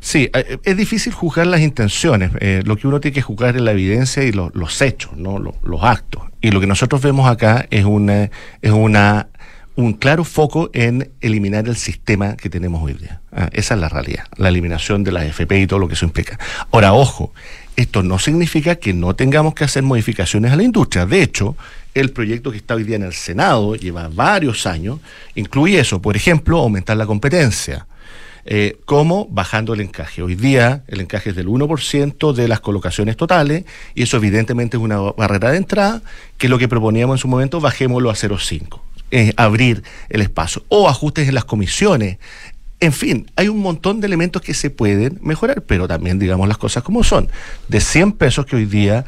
Sí, 0.00 0.30
eh, 0.32 0.58
es 0.64 0.76
difícil 0.76 1.12
juzgar 1.12 1.46
las 1.46 1.60
intenciones. 1.60 2.30
Eh, 2.40 2.62
lo 2.64 2.76
que 2.76 2.88
uno 2.88 3.00
tiene 3.00 3.14
que 3.14 3.22
juzgar 3.22 3.56
es 3.56 3.62
la 3.62 3.72
evidencia 3.72 4.24
y 4.24 4.32
los 4.32 4.82
hechos, 4.82 5.16
¿no? 5.16 5.38
Los, 5.38 5.54
los, 5.62 5.84
actos. 5.84 6.22
Y 6.40 6.50
lo 6.50 6.60
que 6.60 6.66
nosotros 6.66 7.02
vemos 7.02 7.28
acá 7.28 7.66
es 7.70 7.84
una, 7.84 8.30
es 8.62 8.70
una 8.70 9.28
un 9.76 9.94
claro 9.94 10.24
foco 10.24 10.70
en 10.72 11.10
eliminar 11.20 11.66
el 11.68 11.76
sistema 11.76 12.36
que 12.36 12.50
tenemos 12.50 12.82
hoy 12.82 12.94
día. 12.94 13.20
Ah, 13.32 13.48
esa 13.52 13.74
es 13.74 13.80
la 13.80 13.88
realidad, 13.88 14.24
la 14.36 14.48
eliminación 14.48 15.04
de 15.04 15.12
la 15.12 15.24
FP 15.24 15.60
y 15.60 15.66
todo 15.66 15.78
lo 15.78 15.88
que 15.88 15.94
eso 15.94 16.04
implica. 16.04 16.38
Ahora, 16.70 16.92
ojo, 16.92 17.32
esto 17.80 18.02
no 18.02 18.18
significa 18.18 18.76
que 18.76 18.92
no 18.92 19.14
tengamos 19.14 19.54
que 19.54 19.64
hacer 19.64 19.82
modificaciones 19.82 20.52
a 20.52 20.56
la 20.56 20.62
industria. 20.62 21.06
De 21.06 21.22
hecho, 21.22 21.56
el 21.94 22.10
proyecto 22.10 22.50
que 22.50 22.58
está 22.58 22.74
hoy 22.74 22.84
día 22.84 22.96
en 22.96 23.02
el 23.02 23.12
Senado 23.12 23.74
lleva 23.74 24.08
varios 24.08 24.66
años, 24.66 25.00
incluye 25.34 25.80
eso, 25.80 26.00
por 26.00 26.16
ejemplo, 26.16 26.58
aumentar 26.58 26.96
la 26.96 27.06
competencia. 27.06 27.86
Eh, 28.46 28.78
como 28.86 29.26
bajando 29.26 29.74
el 29.74 29.82
encaje. 29.82 30.22
Hoy 30.22 30.34
día 30.34 30.82
el 30.88 31.02
encaje 31.02 31.30
es 31.30 31.36
del 31.36 31.46
1% 31.46 32.32
de 32.32 32.48
las 32.48 32.60
colocaciones 32.60 33.16
totales 33.16 33.64
y 33.94 34.04
eso 34.04 34.16
evidentemente 34.16 34.78
es 34.78 34.82
una 34.82 34.98
barrera 34.98 35.50
de 35.50 35.58
entrada 35.58 36.02
que 36.38 36.48
lo 36.48 36.58
que 36.58 36.66
proponíamos 36.66 37.14
en 37.14 37.18
su 37.18 37.28
momento 37.28 37.60
bajémoslo 37.60 38.08
a 38.08 38.14
0,5. 38.14 38.80
Eh, 39.12 39.34
abrir 39.36 39.82
el 40.08 40.22
espacio 40.22 40.64
o 40.68 40.88
ajustes 40.88 41.28
en 41.28 41.34
las 41.34 41.44
comisiones. 41.44 42.18
En 42.80 42.94
fin, 42.94 43.30
hay 43.36 43.48
un 43.48 43.58
montón 43.58 44.00
de 44.00 44.06
elementos 44.06 44.40
que 44.40 44.54
se 44.54 44.70
pueden 44.70 45.18
mejorar, 45.22 45.62
pero 45.62 45.86
también 45.86 46.18
digamos 46.18 46.48
las 46.48 46.56
cosas 46.56 46.82
como 46.82 47.04
son. 47.04 47.28
De 47.68 47.80
100 47.80 48.12
pesos 48.12 48.46
que 48.46 48.56
hoy 48.56 48.64
día 48.64 49.04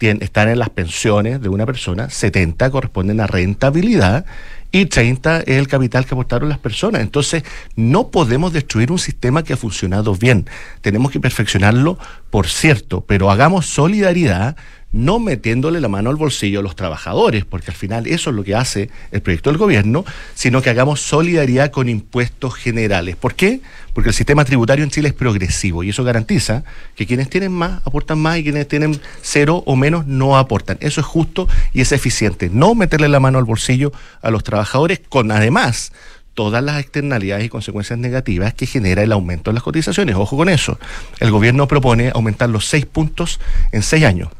están 0.00 0.48
en 0.48 0.58
las 0.58 0.70
pensiones 0.70 1.42
de 1.42 1.50
una 1.50 1.66
persona, 1.66 2.08
70 2.08 2.70
corresponden 2.70 3.20
a 3.20 3.26
rentabilidad 3.26 4.24
y 4.72 4.86
30 4.86 5.40
es 5.40 5.48
el 5.48 5.68
capital 5.68 6.06
que 6.06 6.14
aportaron 6.14 6.48
las 6.48 6.58
personas. 6.58 7.02
Entonces, 7.02 7.42
no 7.76 8.08
podemos 8.08 8.52
destruir 8.52 8.92
un 8.92 8.98
sistema 8.98 9.42
que 9.42 9.52
ha 9.52 9.56
funcionado 9.56 10.14
bien. 10.14 10.46
Tenemos 10.80 11.10
que 11.10 11.20
perfeccionarlo, 11.20 11.98
por 12.30 12.46
cierto, 12.46 13.04
pero 13.06 13.30
hagamos 13.30 13.66
solidaridad 13.66 14.56
no 14.92 15.20
metiéndole 15.20 15.80
la 15.80 15.88
mano 15.88 16.10
al 16.10 16.16
bolsillo 16.16 16.60
a 16.60 16.62
los 16.62 16.74
trabajadores, 16.74 17.44
porque 17.44 17.70
al 17.70 17.76
final 17.76 18.06
eso 18.06 18.30
es 18.30 18.36
lo 18.36 18.42
que 18.42 18.54
hace 18.54 18.90
el 19.12 19.22
proyecto 19.22 19.50
del 19.50 19.58
gobierno, 19.58 20.04
sino 20.34 20.62
que 20.62 20.70
hagamos 20.70 21.00
solidaridad 21.00 21.70
con 21.70 21.88
impuestos 21.88 22.54
generales. 22.54 23.16
¿Por 23.16 23.34
qué? 23.34 23.60
Porque 23.94 24.10
el 24.10 24.14
sistema 24.14 24.44
tributario 24.44 24.84
en 24.84 24.90
Chile 24.90 25.08
es 25.08 25.14
progresivo 25.14 25.84
y 25.84 25.90
eso 25.90 26.02
garantiza 26.02 26.64
que 26.96 27.06
quienes 27.06 27.30
tienen 27.30 27.52
más 27.52 27.82
aportan 27.84 28.18
más 28.18 28.38
y 28.38 28.42
quienes 28.42 28.66
tienen 28.66 29.00
cero 29.22 29.62
o 29.66 29.76
menos 29.76 30.06
no 30.06 30.36
aportan. 30.36 30.78
Eso 30.80 31.00
es 31.00 31.06
justo 31.06 31.48
y 31.72 31.80
es 31.80 31.92
eficiente. 31.92 32.50
No 32.52 32.74
meterle 32.74 33.08
la 33.08 33.20
mano 33.20 33.38
al 33.38 33.44
bolsillo 33.44 33.92
a 34.22 34.30
los 34.30 34.42
trabajadores 34.42 35.00
con 35.08 35.30
además 35.30 35.92
todas 36.34 36.62
las 36.62 36.80
externalidades 36.80 37.44
y 37.44 37.48
consecuencias 37.48 37.98
negativas 37.98 38.54
que 38.54 38.66
genera 38.66 39.02
el 39.02 39.12
aumento 39.12 39.50
de 39.50 39.54
las 39.54 39.62
cotizaciones. 39.62 40.16
Ojo 40.16 40.36
con 40.36 40.48
eso. 40.48 40.78
El 41.18 41.30
gobierno 41.30 41.68
propone 41.68 42.10
aumentar 42.14 42.48
los 42.48 42.66
seis 42.66 42.86
puntos 42.86 43.40
en 43.72 43.82
seis 43.82 44.04
años 44.04 44.30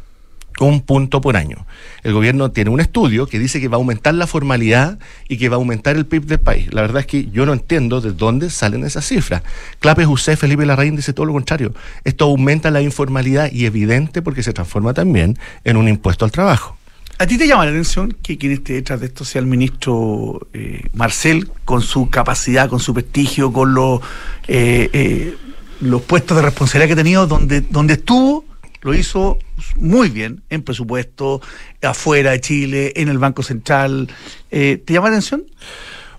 un 0.66 0.81
punto 0.81 1.20
por 1.20 1.37
año. 1.37 1.66
El 2.03 2.12
gobierno 2.12 2.51
tiene 2.51 2.70
un 2.70 2.81
estudio 2.81 3.27
que 3.27 3.38
dice 3.38 3.61
que 3.61 3.68
va 3.68 3.77
a 3.77 3.79
aumentar 3.79 4.14
la 4.14 4.27
formalidad 4.27 4.99
y 5.29 5.37
que 5.37 5.49
va 5.49 5.57
a 5.57 5.59
aumentar 5.59 5.96
el 5.96 6.07
PIB 6.07 6.27
del 6.27 6.40
país. 6.40 6.73
La 6.73 6.83
verdad 6.83 7.01
es 7.01 7.07
que 7.07 7.31
yo 7.31 7.46
no 7.46 7.53
entiendo 7.53 8.01
de 8.01 8.12
dónde 8.12 8.51
salen 8.51 8.85
esas 8.85 9.07
cifras. 9.07 9.42
Clape 9.79 10.05
José 10.05 10.37
Felipe 10.37 10.66
Larraín 10.66 10.96
dice 10.96 11.12
todo 11.12 11.27
lo 11.27 11.33
contrario. 11.33 11.75
Esto 12.05 12.25
aumenta 12.25 12.70
la 12.70 12.83
informalidad 12.83 13.51
y 13.53 13.66
evidente 13.66 14.23
porque 14.23 14.42
se 14.42 14.53
transforma 14.53 14.94
también 14.94 15.38
en 15.64 15.77
un 15.77 15.88
impuesto 15.88 16.25
al 16.25 16.31
trabajo. 16.31 16.77
¿A 17.20 17.27
ti 17.27 17.37
te 17.37 17.46
llama 17.46 17.66
la 17.66 17.73
atención 17.73 18.16
que 18.23 18.38
quien 18.38 18.53
esté 18.53 18.73
detrás 18.73 18.99
de 18.99 19.07
esto 19.09 19.27
sea 19.27 19.40
el 19.42 19.46
ministro 19.46 20.49
eh, 20.55 20.85
Marcel, 20.94 21.51
con 21.66 21.83
su 21.83 22.09
capacidad, 22.09 22.70
con 22.70 22.81
su 22.81 22.94
prestigio, 22.94 23.53
con 23.53 23.75
los, 23.75 24.01
eh, 24.49 24.88
eh, 24.94 25.37
los 25.83 26.01
puestos 26.01 26.35
de 26.38 26.42
responsabilidad 26.42 26.87
que 26.87 26.92
ha 26.94 27.05
tenido, 27.05 27.27
donde, 27.27 27.61
donde 27.61 27.92
estuvo 27.94 28.46
lo 28.82 28.94
hizo 28.94 29.38
muy 29.76 30.08
bien 30.08 30.42
en 30.50 30.62
presupuesto, 30.62 31.40
afuera 31.82 32.32
de 32.32 32.40
Chile, 32.40 32.92
en 32.96 33.08
el 33.08 33.18
Banco 33.18 33.42
Central. 33.42 34.08
Eh, 34.50 34.82
¿Te 34.84 34.94
llama 34.94 35.08
la 35.08 35.16
atención? 35.16 35.44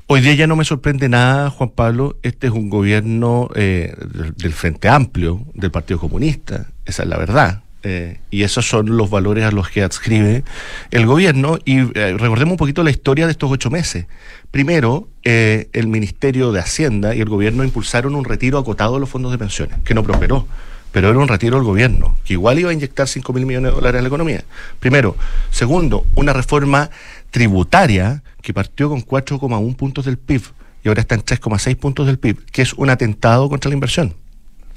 Hoy 0.08 0.22
día 0.22 0.34
ya 0.34 0.48
no 0.48 0.56
me 0.56 0.66
sorprende 0.66 1.10
nada, 1.10 1.50
Juan 1.50 1.70
Pablo. 1.70 2.18
Este 2.22 2.48
es 2.48 2.54
un 2.54 2.70
gobierno 2.70 3.50
eh, 3.56 3.96
del, 4.36 4.54
Frente 4.54 4.90
Amplio, 4.90 5.46
del 5.54 5.72
Partido 5.72 6.00
Comunista. 6.00 6.68
Esa 6.86 7.04
es 7.04 7.10
la 7.10 7.18
verdad. 7.18 7.64
Eh, 7.84 8.20
y 8.30 8.44
esos 8.44 8.68
son 8.68 8.96
los 8.96 9.10
valores 9.10 9.44
a 9.44 9.52
los 9.52 9.70
que 9.70 9.82
adscribe 9.82 10.44
el 10.92 11.06
gobierno. 11.06 11.58
Y 11.64 11.80
recordemos 11.82 12.52
un 12.52 12.58
poquito 12.58 12.84
la 12.84 12.92
historia 12.92 13.26
de 13.26 13.32
estos 13.32 13.50
ocho 13.50 13.72
meses. 13.72 14.06
Primero, 14.52 15.08
el 15.24 15.88
Ministerio 15.88 16.52
de 16.52 16.60
Hacienda 16.60 17.16
y 17.16 17.22
el 17.22 17.30
gobierno 17.30 17.64
impulsaron 17.64 18.14
un 18.14 18.26
retiro 18.26 18.60
acotado 18.60 18.96
de 18.96 19.00
los 19.00 19.10
fondos 19.10 19.32
de 19.32 19.38
pensiones, 19.38 19.80
que 19.86 19.94
no 19.94 20.04
prosperó 20.04 20.46
pero 20.92 21.10
era 21.10 21.20
un 21.20 21.28
retiro 21.28 21.56
del 21.56 21.66
gobierno, 21.66 22.18
que 22.26 22.34
igual 22.34 22.60
iba 22.60 22.70
a 22.70 22.74
inyectar 22.74 23.08
5 23.08 23.34
mil 23.34 23.46
millones 23.46 23.72
de 23.72 23.76
dólares 23.76 24.00
en 24.00 24.04
la 24.04 24.08
economía. 24.08 24.44
Primero. 24.80 25.16
Segundo, 25.50 26.06
una 26.16 26.34
reforma 26.34 26.90
tributaria 27.30 28.24
que 28.42 28.54
partió 28.54 28.90
con 28.90 29.06
4,1 29.06 29.76
puntos 29.76 30.06
del 30.06 30.18
PIB 30.18 30.42
y 30.84 30.88
ahora 30.88 31.02
está 31.02 31.16
en 31.16 31.24
3,6 31.24 31.76
puntos 31.78 32.08
del 32.08 32.20
PIB, 32.20 32.46
que 32.52 32.62
es 32.62 32.74
un 32.74 32.90
atentado 32.90 33.50
contra 33.50 33.70
la 33.70 33.76
inversión. 33.76 34.16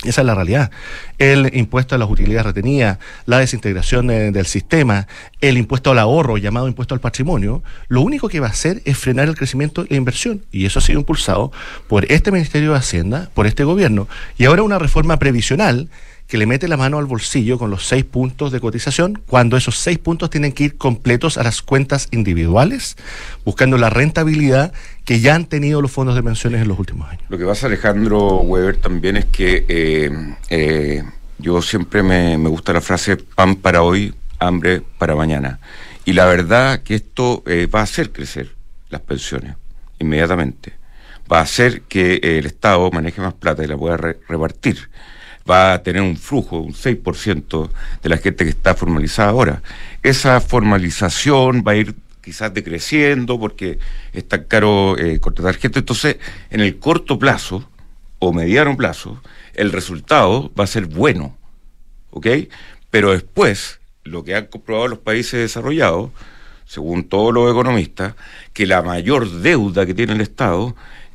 Esa 0.04 0.20
es 0.20 0.26
la 0.26 0.34
realidad. 0.34 0.70
El 1.18 1.50
impuesto 1.56 1.94
a 1.94 1.98
las 1.98 2.10
utilidades 2.10 2.46
retenidas, 2.46 2.98
la 3.26 3.38
desintegración 3.38 4.08
del 4.08 4.46
sistema, 4.46 5.06
el 5.40 5.56
impuesto 5.58 5.90
al 5.90 5.98
ahorro, 5.98 6.36
llamado 6.36 6.68
impuesto 6.68 6.94
al 6.94 7.00
patrimonio, 7.00 7.62
lo 7.88 8.02
único 8.02 8.28
que 8.28 8.40
va 8.40 8.48
a 8.48 8.50
hacer 8.50 8.82
es 8.84 8.98
frenar 8.98 9.28
el 9.28 9.36
crecimiento 9.36 9.84
y 9.84 9.90
la 9.90 9.96
inversión. 9.96 10.44
Y 10.52 10.66
eso 10.66 10.78
ha 10.78 10.82
sido 10.82 10.98
impulsado 10.98 11.52
por 11.88 12.10
este 12.12 12.30
Ministerio 12.30 12.72
de 12.72 12.78
Hacienda, 12.78 13.30
por 13.34 13.46
este 13.46 13.64
gobierno. 13.64 14.08
Y 14.36 14.44
ahora 14.44 14.62
una 14.62 14.78
reforma 14.78 15.18
previsional 15.18 15.88
que 16.26 16.38
le 16.38 16.46
mete 16.46 16.68
la 16.68 16.76
mano 16.76 16.98
al 16.98 17.04
bolsillo 17.04 17.58
con 17.58 17.70
los 17.70 17.86
seis 17.86 18.04
puntos 18.04 18.50
de 18.50 18.60
cotización, 18.60 19.22
cuando 19.26 19.56
esos 19.56 19.76
seis 19.76 19.98
puntos 19.98 20.30
tienen 20.30 20.52
que 20.52 20.64
ir 20.64 20.76
completos 20.76 21.36
a 21.36 21.42
las 21.42 21.60
cuentas 21.60 22.08
individuales, 22.12 22.96
buscando 23.44 23.76
la 23.76 23.90
rentabilidad 23.90 24.72
que 25.04 25.20
ya 25.20 25.34
han 25.34 25.46
tenido 25.46 25.82
los 25.82 25.92
fondos 25.92 26.14
de 26.14 26.22
pensiones 26.22 26.62
en 26.62 26.68
los 26.68 26.78
últimos 26.78 27.08
años. 27.08 27.22
Lo 27.28 27.38
que 27.38 27.44
pasa, 27.44 27.66
Alejandro 27.66 28.38
Weber, 28.38 28.76
también 28.76 29.16
es 29.16 29.26
que 29.26 29.64
eh, 29.68 30.10
eh, 30.48 31.04
yo 31.38 31.60
siempre 31.60 32.02
me, 32.02 32.36
gusta 32.48 32.72
la 32.72 32.80
frase 32.80 33.16
pan 33.16 33.56
para 33.56 33.82
hoy, 33.82 34.14
hambre 34.38 34.82
para 34.98 35.14
mañana. 35.14 35.58
Y 36.04 36.14
la 36.14 36.24
verdad 36.26 36.82
que 36.82 36.94
esto 36.94 37.42
eh, 37.46 37.66
va 37.66 37.80
a 37.80 37.84
hacer 37.84 38.12
crecer 38.12 38.54
las 38.88 39.02
pensiones 39.02 39.56
inmediatamente. 39.98 40.72
Va 41.30 41.38
a 41.38 41.42
hacer 41.42 41.82
que 41.82 42.20
el 42.22 42.46
Estado 42.46 42.90
maneje 42.90 43.20
más 43.20 43.34
plata 43.34 43.64
y 43.64 43.66
la 43.66 43.76
pueda 43.76 43.96
repartir 43.96 44.88
va 45.48 45.74
a 45.74 45.82
tener 45.82 46.02
un 46.02 46.16
flujo, 46.16 46.58
un 46.58 46.72
6% 46.72 47.70
de 48.02 48.08
la 48.08 48.16
gente 48.16 48.44
que 48.44 48.50
está 48.50 48.74
formalizada 48.74 49.30
ahora. 49.30 49.62
Esa 50.02 50.40
formalización 50.40 51.62
va 51.66 51.72
a 51.72 51.76
ir 51.76 51.94
quizás 52.24 52.54
decreciendo 52.54 53.38
porque 53.38 53.78
está 54.12 54.44
caro 54.44 54.98
eh, 54.98 55.20
contratar 55.20 55.56
gente. 55.56 55.80
Entonces, 55.80 56.16
en 56.50 56.60
el 56.60 56.78
corto 56.78 57.18
plazo 57.18 57.68
o 58.18 58.32
mediano 58.32 58.76
plazo, 58.76 59.20
el 59.54 59.72
resultado 59.72 60.50
va 60.58 60.64
a 60.64 60.68
ser 60.68 60.86
bueno, 60.86 61.36
¿ok? 62.10 62.26
Pero 62.90 63.12
después, 63.12 63.80
lo 64.04 64.24
que 64.24 64.34
han 64.34 64.46
comprobado 64.46 64.88
los 64.88 64.98
países 64.98 65.40
desarrollados 65.40 66.10
según 66.66 67.04
todos 67.04 67.32
los 67.32 67.50
economistas, 67.50 68.14
que 68.52 68.66
la 68.66 68.82
mayor 68.82 69.30
deuda 69.30 69.86
que 69.86 69.94
tiene 69.94 70.14
el 70.14 70.20
Estado 70.20 70.74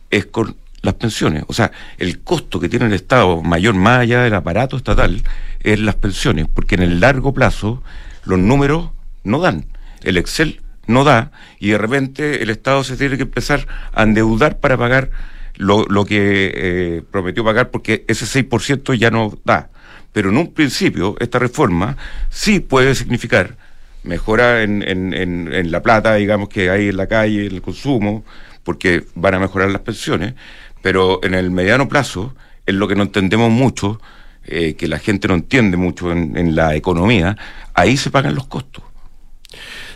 es 0.10 0.26
con 0.26 0.56
las 0.82 0.94
pensiones. 0.94 1.44
O 1.48 1.54
sea, 1.54 1.72
el 1.98 2.22
costo 2.22 2.60
que 2.60 2.70
tiene 2.70 2.86
el 2.86 2.94
Estado, 2.94 3.42
mayor 3.42 3.74
más 3.74 4.00
allá 4.00 4.22
del 4.24 4.34
aparato 4.36 4.78
estatal, 4.78 5.22
es 5.62 5.80
las 5.80 5.96
pensiones, 5.96 6.48
porque 6.54 6.76
en 6.76 6.84
el 6.84 7.00
largo 7.00 7.34
plazo 7.34 7.84
los 8.24 8.40
números 8.40 8.92
no 9.24 9.40
dan. 9.40 9.66
El 10.04 10.18
Excel 10.18 10.62
no 10.90 11.04
da 11.04 11.32
y 11.60 11.70
de 11.70 11.78
repente 11.78 12.42
el 12.44 12.50
Estado 12.50 12.84
se 12.84 12.98
tiene 12.98 13.16
que 13.16 13.24
empezar 13.24 13.68
a 13.94 14.04
endeudar 14.04 14.60
para 14.60 14.78
pagar 14.78 15.12
lo, 15.56 15.86
lo 15.86 16.04
que 16.06 16.52
eh, 16.56 17.04
prometió 17.12 17.44
pagar 17.44 17.70
porque 17.70 18.06
ese 18.08 18.26
6% 18.26 18.96
ya 18.98 19.12
no 19.12 19.38
da. 19.46 19.70
Pero 20.12 20.30
en 20.30 20.38
un 20.38 20.54
principio 20.54 21.16
esta 21.20 21.38
reforma 21.38 21.96
sí 22.30 22.60
puede 22.60 22.96
significar 22.96 23.56
mejora 24.04 24.64
en, 24.64 24.82
en, 24.82 25.14
en, 25.14 25.72
la 25.72 25.84
plata, 25.84 26.16
digamos, 26.16 26.50
que 26.50 26.70
hay 26.70 26.88
en 26.88 26.98
la 26.98 27.08
calle, 27.08 27.46
en 27.46 27.54
el 27.54 27.62
consumo, 27.62 28.24
porque 28.64 29.04
van 29.14 29.36
a 29.36 29.40
mejorar 29.40 29.70
las 29.70 29.82
pensiones, 29.82 30.34
pero 30.82 31.20
en 31.24 31.34
el 31.34 31.52
mediano 31.52 31.88
plazo 31.90 32.34
es 32.66 32.74
lo 32.74 32.88
que 32.88 32.96
no 32.96 33.04
entendemos 33.04 33.52
mucho, 33.52 34.02
eh, 34.46 34.76
que 34.76 34.88
la 34.88 35.00
gente 35.00 35.28
no 35.28 35.36
entiende 35.36 35.78
mucho 35.78 36.12
en 36.12 36.56
la 36.56 36.76
economía, 36.76 37.38
ahí 37.74 37.98
se 37.98 38.10
pagan 38.10 38.36
los 38.36 38.48
costos. 38.48 38.89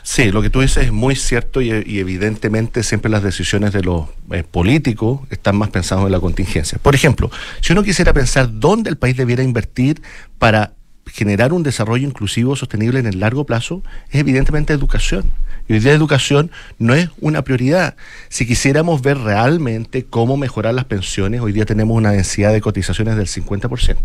Sí, 0.06 0.32
lo 0.32 0.42
que 0.42 0.50
tú 0.50 0.60
dices 0.60 0.86
es 0.86 0.92
muy 0.92 1.16
cierto 1.16 1.62
y, 1.62 1.72
evidentemente 1.72 2.84
siempre 2.84 3.10
las 3.10 3.24
decisiones 3.24 3.72
de 3.72 3.84
los 3.84 4.08
eh, 4.32 4.44
políticos 4.44 5.22
están 5.30 5.56
más 5.56 5.70
pensados 5.70 6.06
en 6.06 6.12
la 6.12 6.20
contingencia. 6.20 6.78
Por 6.78 6.94
ejemplo, 6.94 7.32
si 7.62 7.72
uno 7.72 7.84
quisiera 7.84 8.12
pensar 8.12 8.50
dónde 8.52 8.90
el 8.90 8.98
país 8.98 9.16
debiera 9.16 9.44
invertir 9.44 10.02
para 10.38 10.74
generar 11.08 11.54
un 11.54 11.64
desarrollo 11.64 12.06
inclusivo 12.06 12.58
sostenible 12.58 13.00
en 13.00 13.06
el 13.06 13.22
largo 13.22 13.46
plazo, 13.46 13.82
es 14.10 14.20
evidentemente 14.20 14.74
educación. 14.74 15.24
Y 15.70 15.74
hoy 15.74 15.80
día 15.80 15.94
educación 15.94 16.52
no 16.80 16.94
es 16.94 17.10
una 17.22 17.44
prioridad. 17.44 17.96
Si 18.28 18.46
quisiéramos 18.46 19.02
ver 19.02 19.18
realmente 19.20 20.04
cómo 20.04 20.36
mejorar 20.36 20.74
las 20.74 20.86
pensiones, 20.86 21.40
hoy 21.40 21.54
día 21.54 21.66
tenemos 21.66 21.96
una 21.96 22.12
densidad 22.12 22.52
de 22.52 22.60
cotizaciones 22.60 23.16
del 23.16 23.28
50%. 23.28 23.96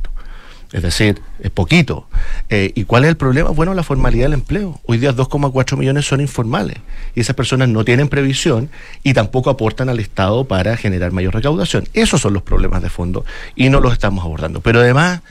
Es 0.72 0.82
decir, 0.82 1.22
es 1.40 1.50
poquito. 1.50 2.06
Eh, 2.50 2.72
¿Y 2.74 2.84
cuál 2.84 3.04
es 3.04 3.10
el 3.10 3.16
problema? 3.16 3.50
Bueno, 3.50 3.72
la 3.72 3.82
formalidad 3.82 4.24
del 4.24 4.34
empleo. 4.34 4.80
Hoy 4.84 4.98
día 4.98 5.14
2,4 5.14 5.78
millones 5.78 6.06
son 6.06 6.20
informales 6.20 6.76
y 7.14 7.20
esas 7.20 7.34
personas 7.34 7.70
no 7.70 7.84
tienen 7.84 8.08
previsión 8.08 8.68
y 9.02 9.14
tampoco 9.14 9.48
aportan 9.48 9.88
al 9.88 9.98
Estado 9.98 10.44
para 10.44 10.76
generar 10.76 11.12
mayor 11.12 11.34
recaudación. 11.34 11.88
Esos 11.94 12.20
son 12.20 12.34
los 12.34 12.42
problemas 12.42 12.82
de 12.82 12.90
fondo 12.90 13.24
y 13.56 13.70
no 13.70 13.80
los 13.80 13.94
estamos 13.94 14.24
abordando. 14.24 14.60
Pero 14.60 14.80
además, 14.80 15.22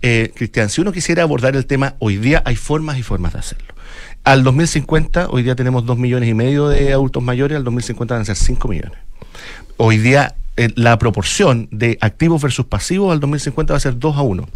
eh, 0.00 0.32
Cristian, 0.34 0.70
si 0.70 0.80
uno 0.80 0.92
quisiera 0.92 1.22
abordar 1.24 1.56
el 1.56 1.66
tema, 1.66 1.94
hoy 1.98 2.16
día 2.16 2.42
hay 2.46 2.56
formas 2.56 2.98
y 2.98 3.02
formas 3.02 3.34
de 3.34 3.40
hacerlo. 3.40 3.74
Al 4.24 4.44
2050, 4.44 5.28
hoy 5.28 5.42
día 5.42 5.54
tenemos 5.54 5.84
2 5.84 5.98
millones 5.98 6.28
y 6.28 6.34
medio 6.34 6.68
de 6.68 6.92
adultos 6.92 7.22
mayores, 7.22 7.56
al 7.56 7.64
2050 7.64 8.14
van 8.14 8.22
a 8.22 8.24
ser 8.24 8.36
5 8.36 8.66
millones. 8.66 8.98
Hoy 9.76 9.98
día 9.98 10.36
eh, 10.56 10.70
la 10.74 10.98
proporción 10.98 11.68
de 11.70 11.98
activos 12.00 12.40
versus 12.40 12.64
pasivos 12.64 13.12
al 13.12 13.20
2050 13.20 13.74
va 13.74 13.76
a 13.76 13.80
ser 13.80 13.98
2 13.98 14.16
a 14.16 14.22
1 14.22 14.48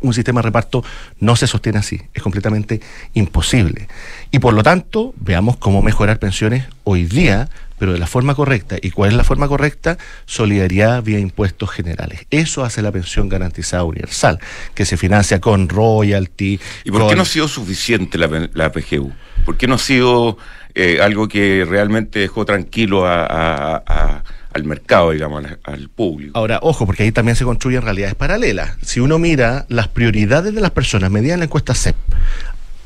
un 0.00 0.14
sistema 0.14 0.40
de 0.40 0.46
reparto 0.46 0.84
no 1.20 1.36
se 1.36 1.46
sostiene 1.46 1.78
así, 1.78 2.00
es 2.14 2.22
completamente 2.22 2.80
imposible. 3.14 3.88
Y 4.30 4.38
por 4.38 4.54
lo 4.54 4.62
tanto, 4.62 5.14
veamos 5.16 5.56
cómo 5.56 5.82
mejorar 5.82 6.18
pensiones 6.18 6.64
hoy 6.84 7.04
día, 7.04 7.48
pero 7.78 7.92
de 7.92 7.98
la 7.98 8.06
forma 8.06 8.34
correcta. 8.34 8.76
¿Y 8.80 8.90
cuál 8.90 9.10
es 9.10 9.16
la 9.16 9.24
forma 9.24 9.48
correcta? 9.48 9.98
Solidaridad 10.24 11.02
vía 11.02 11.18
impuestos 11.18 11.70
generales. 11.70 12.26
Eso 12.30 12.64
hace 12.64 12.82
la 12.82 12.92
pensión 12.92 13.28
garantizada 13.28 13.84
universal, 13.84 14.38
que 14.74 14.84
se 14.84 14.96
financia 14.96 15.40
con 15.40 15.68
royalty. 15.68 16.58
¿Y 16.84 16.90
por 16.90 17.00
con... 17.02 17.10
qué 17.10 17.16
no 17.16 17.22
ha 17.22 17.26
sido 17.26 17.48
suficiente 17.48 18.18
la, 18.18 18.48
la 18.54 18.72
PGU? 18.72 19.12
¿Por 19.44 19.56
qué 19.56 19.66
no 19.66 19.74
ha 19.74 19.78
sido 19.78 20.38
eh, 20.74 21.00
algo 21.00 21.28
que 21.28 21.64
realmente 21.68 22.18
dejó 22.18 22.44
tranquilo 22.44 23.06
a, 23.06 23.24
a, 23.24 23.82
a 23.86 24.22
al 24.56 24.64
mercado, 24.64 25.12
digamos, 25.12 25.44
al, 25.44 25.58
al, 25.62 25.88
público. 25.88 26.36
Ahora, 26.36 26.58
ojo, 26.62 26.86
porque 26.86 27.04
ahí 27.04 27.12
también 27.12 27.36
se 27.36 27.44
construyen 27.44 27.82
realidades 27.82 28.14
paralelas. 28.14 28.76
Si 28.82 29.00
uno 29.00 29.18
mira 29.18 29.66
las 29.68 29.88
prioridades 29.88 30.54
de 30.54 30.60
las 30.60 30.70
personas 30.70 31.10
medidas 31.10 31.34
en 31.34 31.40
la 31.40 31.44
encuesta 31.44 31.74
CEP, 31.74 31.96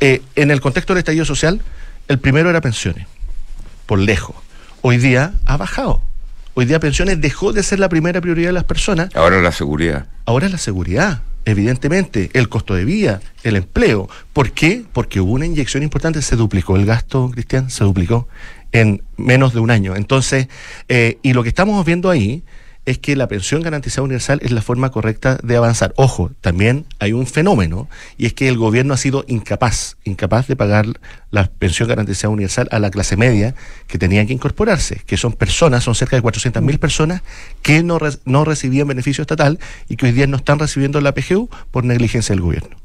eh, 0.01 0.23
en 0.37 0.51
el 0.51 0.61
contexto 0.61 0.93
del 0.93 0.99
estallido 0.99 1.25
social, 1.25 1.61
el 2.09 2.19
primero 2.19 2.51
era 2.51 2.61
pensiones, 2.61 3.07
por 3.87 3.99
lejos. 3.99 4.37
Hoy 4.83 4.99
día 4.99 5.33
ha 5.47 5.57
bajado. 5.57 6.03
Hoy 6.55 6.65
día 6.67 6.81
pensiones 6.81 7.21
dejó 7.21 7.53
de 7.53 7.63
ser 7.63 7.79
la 7.79 7.89
primera 7.89 8.21
prioridad 8.21 8.49
de 8.49 8.55
las 8.55 8.65
personas. 8.65 9.15
Ahora 9.15 9.41
la 9.41 9.53
seguridad. 9.53 10.07
Ahora 10.27 10.49
la 10.49 10.59
seguridad 10.59 11.23
evidentemente, 11.45 12.31
el 12.35 12.49
costo 12.49 12.75
de 12.75 12.85
vida, 12.85 13.21
el 13.43 13.57
empleo. 13.57 14.09
¿Por 14.33 14.53
qué? 14.53 14.85
Porque 14.93 15.21
hubo 15.21 15.33
una 15.33 15.47
inyección 15.47 15.83
importante, 15.83 16.23
se 16.23 16.37
duplicó 16.37 16.77
el 16.77 16.87
gasto, 16.87 17.31
Cristian, 17.33 17.71
se 17.71 17.85
duplicó 17.85 18.29
en 18.73 19.03
menos 19.17 19.53
de 19.53 19.61
un 19.61 19.71
año. 19.71 19.97
Entonces, 19.97 20.49
eh, 20.89 21.19
y 21.23 21.33
lo 21.33 21.43
que 21.43 21.49
estamos 21.49 21.85
viendo 21.85 22.11
ahí 22.11 22.45
es 22.87 22.99
que 22.99 23.15
la 23.15 23.29
pensión 23.29 23.63
garantizada 23.63 24.03
universal 24.03 24.41
es 24.43 24.53
la 24.53 24.63
forma 24.63 24.91
correcta 24.91 25.39
de 25.43 25.57
avanzar. 25.57 25.93
Ojo, 25.97 26.31
también 26.41 26.87
hay 26.99 27.13
un 27.13 27.27
fenómeno 27.27 27.89
y 28.17 28.27
es 28.27 28.33
que 28.33 28.49
el 28.49 28.57
gobierno 28.57 28.95
ha 28.95 28.97
sido 28.97 29.25
incapaz, 29.29 29.97
incapaz 30.05 30.47
de 30.49 30.57
pagar 30.57 30.87
la 31.31 31.47
pensión 31.47 31.89
garantizada 31.89 32.31
universal 32.31 32.69
a 32.71 32.79
la 32.79 32.91
clase 32.91 33.17
media 33.17 33.55
que 33.87 33.99
tenía 33.99 34.25
que 34.27 34.33
incorporarse, 34.33 35.03
que 35.07 35.17
son 35.17 35.35
personas, 35.35 35.85
son 35.85 35.95
cerca 35.95 36.17
de 36.17 36.23
400.000 36.23 36.63
mil 36.63 36.79
personas 36.79 37.23
que 37.63 37.83
no, 37.83 37.99
re, 37.99 38.11
no 38.25 38.45
recibían 38.45 38.89
beneficio 38.89 39.23
estatal 39.23 39.59
y 39.89 39.97
que 39.97 40.07
hoy 40.07 40.13
día 40.13 40.27
no 40.27 40.39
están 40.39 40.59
recibiendo 40.59 41.01
la 41.01 41.13
PGU 41.13 41.49
por 41.71 41.85
negligencia 41.85 42.35
del 42.35 42.43
gobierno. 42.43 42.77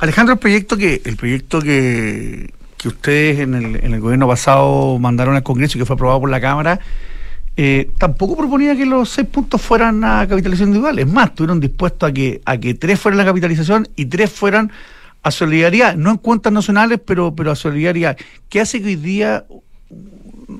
Alejandro, 0.00 0.34
el 0.34 0.38
proyecto 0.38 0.76
que 0.76 1.02
el 1.04 1.16
proyecto 1.16 1.60
que, 1.60 2.52
que 2.78 2.88
ustedes 2.88 3.40
en 3.40 3.54
el, 3.54 3.84
en 3.84 3.92
el 3.92 4.00
gobierno 4.00 4.26
pasado 4.26 4.98
mandaron 4.98 5.36
al 5.36 5.42
Congreso 5.42 5.76
y 5.76 5.80
que 5.80 5.84
fue 5.84 5.94
aprobado 5.94 6.20
por 6.20 6.30
la 6.30 6.40
Cámara 6.40 6.80
eh, 7.60 7.90
tampoco 7.98 8.36
proponía 8.36 8.76
que 8.76 8.86
los 8.86 9.08
seis 9.08 9.26
puntos 9.26 9.60
fueran 9.60 10.04
a 10.04 10.24
capitalización 10.28 10.68
individual. 10.68 10.96
Es 11.00 11.08
más, 11.08 11.30
estuvieron 11.30 11.58
dispuestos 11.58 12.08
a 12.08 12.12
que, 12.12 12.40
a 12.44 12.56
que 12.56 12.74
tres 12.74 13.00
fueran 13.00 13.18
la 13.18 13.24
capitalización 13.24 13.88
y 13.96 14.06
tres 14.06 14.30
fueran 14.30 14.70
a 15.24 15.32
solidaridad, 15.32 15.96
no 15.96 16.12
en 16.12 16.18
cuentas 16.18 16.52
nacionales, 16.52 17.00
pero, 17.04 17.34
pero 17.34 17.50
a 17.50 17.56
solidaridad. 17.56 18.16
¿Qué 18.48 18.60
hace 18.60 18.80
que 18.80 18.86
hoy 18.86 18.94
día 18.94 19.44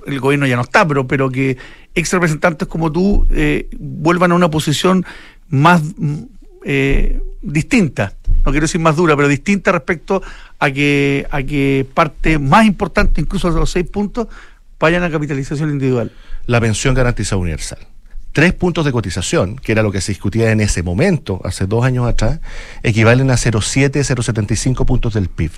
el 0.06 0.18
gobierno 0.18 0.48
ya 0.48 0.56
no 0.56 0.62
está, 0.62 0.88
pero, 0.88 1.06
pero 1.06 1.30
que 1.30 1.56
ex 1.94 2.12
representantes 2.12 2.66
como 2.66 2.90
tú 2.90 3.28
eh, 3.30 3.68
vuelvan 3.78 4.32
a 4.32 4.34
una 4.34 4.50
posición 4.50 5.06
más 5.50 5.80
eh, 6.64 7.20
distinta? 7.42 8.12
No 8.44 8.50
quiero 8.50 8.64
decir 8.64 8.80
más 8.80 8.96
dura, 8.96 9.14
pero 9.14 9.28
distinta 9.28 9.70
respecto 9.70 10.20
a 10.58 10.70
que, 10.70 11.26
a 11.30 11.42
que 11.42 11.86
parte 11.94 12.38
más 12.38 12.66
importante, 12.66 13.20
incluso 13.20 13.50
los 13.50 13.70
seis 13.70 13.88
puntos, 13.88 14.28
vayan 14.78 15.02
a 15.02 15.10
capitalización 15.10 15.70
individual 15.70 16.12
la 16.48 16.60
pensión 16.60 16.94
garantizada 16.94 17.40
universal. 17.40 17.78
Tres 18.32 18.54
puntos 18.54 18.84
de 18.84 18.92
cotización, 18.92 19.56
que 19.56 19.72
era 19.72 19.82
lo 19.82 19.92
que 19.92 20.00
se 20.00 20.12
discutía 20.12 20.50
en 20.50 20.60
ese 20.60 20.82
momento, 20.82 21.40
hace 21.44 21.66
dos 21.66 21.84
años 21.84 22.08
atrás, 22.08 22.40
equivalen 22.82 23.30
a 23.30 23.34
0,7, 23.34 23.90
0,75 23.92 24.84
puntos 24.86 25.14
del 25.14 25.28
PIB. 25.28 25.52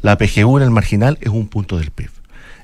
La 0.00 0.16
PGU 0.16 0.58
en 0.58 0.62
el 0.62 0.70
marginal 0.70 1.18
es 1.20 1.28
un 1.28 1.48
punto 1.48 1.78
del 1.78 1.90
PIB. 1.90 2.10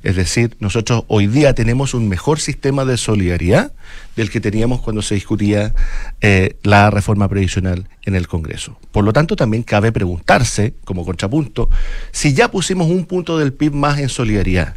Es 0.05 0.17
decir, 0.17 0.55
nosotros 0.61 1.05
hoy 1.09 1.27
día 1.27 1.55
tenemos 1.55 1.95
un 1.95 2.11
mejor 2.11 2.39
sistema 2.39 2.85
de 2.85 2.99
solidaridad 2.99 3.73
del 4.17 4.31
que 4.31 4.39
teníamos 4.39 4.83
cuando 4.83 5.01
se 5.01 5.15
discutía 5.15 5.75
eh, 6.21 6.57
la 6.63 6.91
reforma 6.91 7.27
previsional 7.27 7.89
en 8.03 8.15
el 8.15 8.29
Congreso. 8.29 8.79
Por 8.93 9.05
lo 9.05 9.15
tanto, 9.15 9.35
también 9.35 9.63
cabe 9.63 9.93
preguntarse, 9.93 10.75
como 10.85 11.07
contrapunto, 11.07 11.71
si 12.13 12.35
ya 12.35 12.51
pusimos 12.51 12.89
un 12.89 13.07
punto 13.07 13.39
del 13.39 13.55
PIB 13.55 13.73
más 13.73 13.99
en 13.99 14.11
solidaridad, 14.11 14.75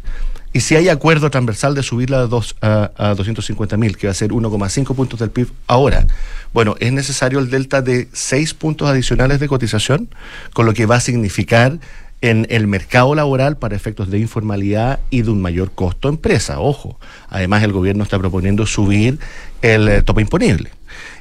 y 0.54 0.60
si 0.60 0.76
hay 0.76 0.88
acuerdo 0.88 1.30
transversal 1.30 1.74
de 1.74 1.82
subirla 1.82 2.20
a, 2.20 2.26
dos, 2.26 2.56
a, 2.62 2.90
a 2.96 3.14
250 3.14 3.76
mil, 3.76 3.98
que 3.98 4.06
va 4.06 4.12
a 4.12 4.14
ser 4.14 4.30
1,5 4.30 4.94
puntos 4.96 5.20
del 5.20 5.30
PIB 5.30 5.48
ahora, 5.66 6.06
bueno, 6.54 6.74
es 6.80 6.90
necesario 6.90 7.38
el 7.38 7.50
delta 7.50 7.82
de 7.82 8.08
6 8.14 8.54
puntos 8.54 8.88
adicionales 8.88 9.40
de 9.40 9.48
cotización, 9.48 10.08
con 10.54 10.64
lo 10.64 10.72
que 10.72 10.86
va 10.86 10.96
a 10.96 11.00
significar 11.00 11.78
en 12.20 12.46
el 12.50 12.66
mercado 12.66 13.14
laboral 13.14 13.58
para 13.58 13.76
efectos 13.76 14.10
de 14.10 14.18
informalidad 14.18 15.00
y 15.10 15.22
de 15.22 15.30
un 15.30 15.40
mayor 15.40 15.70
costo 15.72 16.08
empresa. 16.08 16.60
Ojo, 16.60 16.98
además 17.28 17.62
el 17.62 17.72
gobierno 17.72 18.02
está 18.02 18.18
proponiendo 18.18 18.66
subir 18.66 19.18
el 19.62 19.88
eh, 19.88 20.02
tope 20.02 20.22
imponible. 20.22 20.70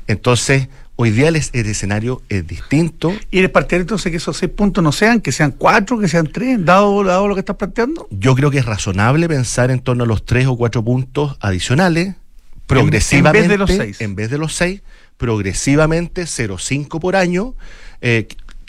Entonces, 0.07 0.69
Hoy 0.99 1.11
día 1.11 1.27
el, 1.27 1.35
el, 1.35 1.65
escenario 1.67 2.23
es 2.27 2.47
distinto. 2.47 3.13
¿Y 3.29 3.37
eres 3.37 3.51
partidario 3.51 3.83
entonces 3.83 4.09
que 4.09 4.17
esos 4.17 4.35
seis 4.35 4.51
puntos 4.51 4.83
no 4.83 4.91
sean, 4.91 5.21
que 5.21 5.31
sean 5.31 5.51
cuatro, 5.51 5.99
que 5.99 6.07
sean 6.07 6.25
tres, 6.25 6.65
dado, 6.65 7.03
dado 7.03 7.27
lo 7.27 7.35
que 7.35 7.41
estás 7.41 7.55
planteando? 7.55 8.07
Yo 8.09 8.33
creo 8.33 8.49
que 8.49 8.57
es 8.57 8.65
razonable 8.65 9.27
pensar 9.27 9.69
en 9.69 9.79
torno 9.79 10.05
a 10.05 10.07
los 10.07 10.25
tres 10.25 10.47
o 10.47 10.57
cuatro 10.57 10.83
puntos 10.83 11.37
adicionales, 11.39 12.15
progresivamente. 12.65 13.43
En, 13.43 13.47
vez 13.47 13.49
de 13.51 13.57
los 13.59 13.69
seis. 13.69 14.01
En 14.01 14.15
vez 14.15 14.31
de 14.31 14.37
los 14.39 14.55
seis, 14.55 14.81
progresivamente 15.17 16.23
0,5 16.23 16.99
por 16.99 17.15
año. 17.15 17.53
Eh, 18.01 18.27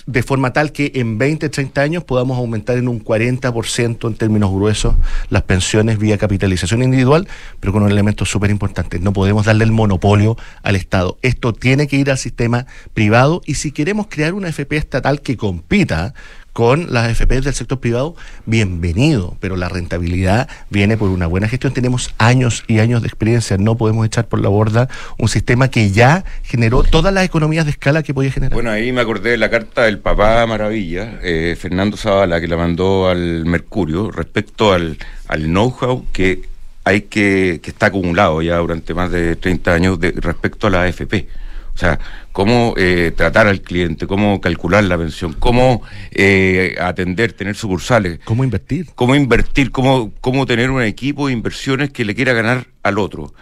de 0.08 0.22
forma 0.22 0.54
tal 0.54 0.72
que 0.72 0.92
en 0.94 1.18
20, 1.18 1.50
30 1.50 1.82
años 1.82 2.02
podamos 2.02 2.38
aumentar 2.38 2.78
en 2.78 2.88
un 2.88 3.04
40% 3.04 4.08
en 4.08 4.14
términos 4.14 4.50
gruesos 4.50 4.94
las 5.28 5.42
pensiones 5.42 5.98
vía 5.98 6.16
capitalización 6.16 6.82
individual, 6.82 7.28
pero 7.60 7.74
con 7.74 7.82
un 7.82 7.90
elemento 7.90 8.24
súper 8.24 8.50
importante. 8.50 8.98
No 9.00 9.12
podemos 9.12 9.44
darle 9.44 9.64
el 9.64 9.70
monopolio 9.70 10.38
al 10.62 10.76
Estado. 10.76 11.18
Esto 11.20 11.52
tiene 11.52 11.88
que 11.88 11.96
ir 11.96 12.10
al 12.10 12.16
sistema 12.16 12.64
privado 12.94 13.42
y 13.44 13.54
si 13.54 13.70
queremos 13.70 14.06
crear 14.08 14.32
una 14.32 14.48
FP 14.48 14.78
estatal 14.78 15.20
que 15.20 15.36
compita 15.36 16.14
con 16.58 16.92
las 16.92 17.06
AFP 17.06 17.40
del 17.40 17.54
sector 17.54 17.78
privado, 17.78 18.16
bienvenido, 18.44 19.36
pero 19.38 19.54
la 19.54 19.68
rentabilidad 19.68 20.48
viene 20.70 20.96
por 20.96 21.08
una 21.08 21.28
buena 21.28 21.46
gestión. 21.46 21.72
Tenemos 21.72 22.12
años 22.18 22.64
y 22.66 22.80
años 22.80 23.00
de 23.00 23.06
experiencia, 23.06 23.56
no 23.58 23.76
podemos 23.76 24.04
echar 24.04 24.26
por 24.26 24.40
la 24.40 24.48
borda 24.48 24.88
un 25.18 25.28
sistema 25.28 25.70
que 25.70 25.92
ya 25.92 26.24
generó 26.42 26.82
todas 26.82 27.14
las 27.14 27.24
economías 27.24 27.64
de 27.64 27.70
escala 27.70 28.02
que 28.02 28.12
podía 28.12 28.32
generar. 28.32 28.54
Bueno, 28.54 28.72
ahí 28.72 28.90
me 28.90 29.00
acordé 29.00 29.30
de 29.30 29.36
la 29.36 29.50
carta 29.50 29.84
del 29.84 30.00
papá 30.00 30.44
Maravilla, 30.48 31.20
eh, 31.22 31.56
Fernando 31.56 31.96
Zavala, 31.96 32.40
que 32.40 32.48
la 32.48 32.56
mandó 32.56 33.08
al 33.08 33.44
Mercurio 33.44 34.10
respecto 34.10 34.72
al, 34.72 34.98
al 35.28 35.44
know-how 35.44 36.06
que 36.12 36.42
hay 36.82 37.02
que, 37.02 37.60
que 37.62 37.70
está 37.70 37.86
acumulado 37.86 38.42
ya 38.42 38.56
durante 38.56 38.94
más 38.94 39.12
de 39.12 39.36
30 39.36 39.74
años 39.74 40.00
de, 40.00 40.10
respecto 40.10 40.66
a 40.66 40.70
la 40.70 40.82
AFP. 40.82 41.28
O 41.78 41.80
sea, 41.80 42.00
cómo 42.32 42.74
eh, 42.76 43.12
tratar 43.14 43.46
al 43.46 43.62
cliente, 43.62 44.08
cómo 44.08 44.40
calcular 44.40 44.82
la 44.82 44.98
pensión, 44.98 45.32
cómo 45.38 45.82
eh, 46.10 46.74
atender, 46.80 47.34
tener 47.34 47.54
sucursales. 47.54 48.18
¿Cómo 48.24 48.42
invertir? 48.42 48.86
Cómo 48.96 49.14
invertir, 49.14 49.70
cómo, 49.70 50.12
cómo 50.20 50.44
tener 50.44 50.72
un 50.72 50.82
equipo 50.82 51.28
de 51.28 51.34
inversiones 51.34 51.90
que 51.90 52.04
le 52.04 52.16
quiera 52.16 52.32
ganar 52.32 52.66
al 52.82 52.98
otro. 52.98 53.32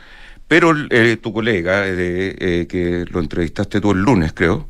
Pero 0.48 0.74
eh, 0.90 1.16
tu 1.16 1.32
colega, 1.32 1.84
eh, 1.86 2.66
que 2.68 3.06
lo 3.10 3.20
entrevistaste 3.20 3.80
tú 3.80 3.92
el 3.92 4.00
lunes, 4.00 4.34
creo, 4.34 4.68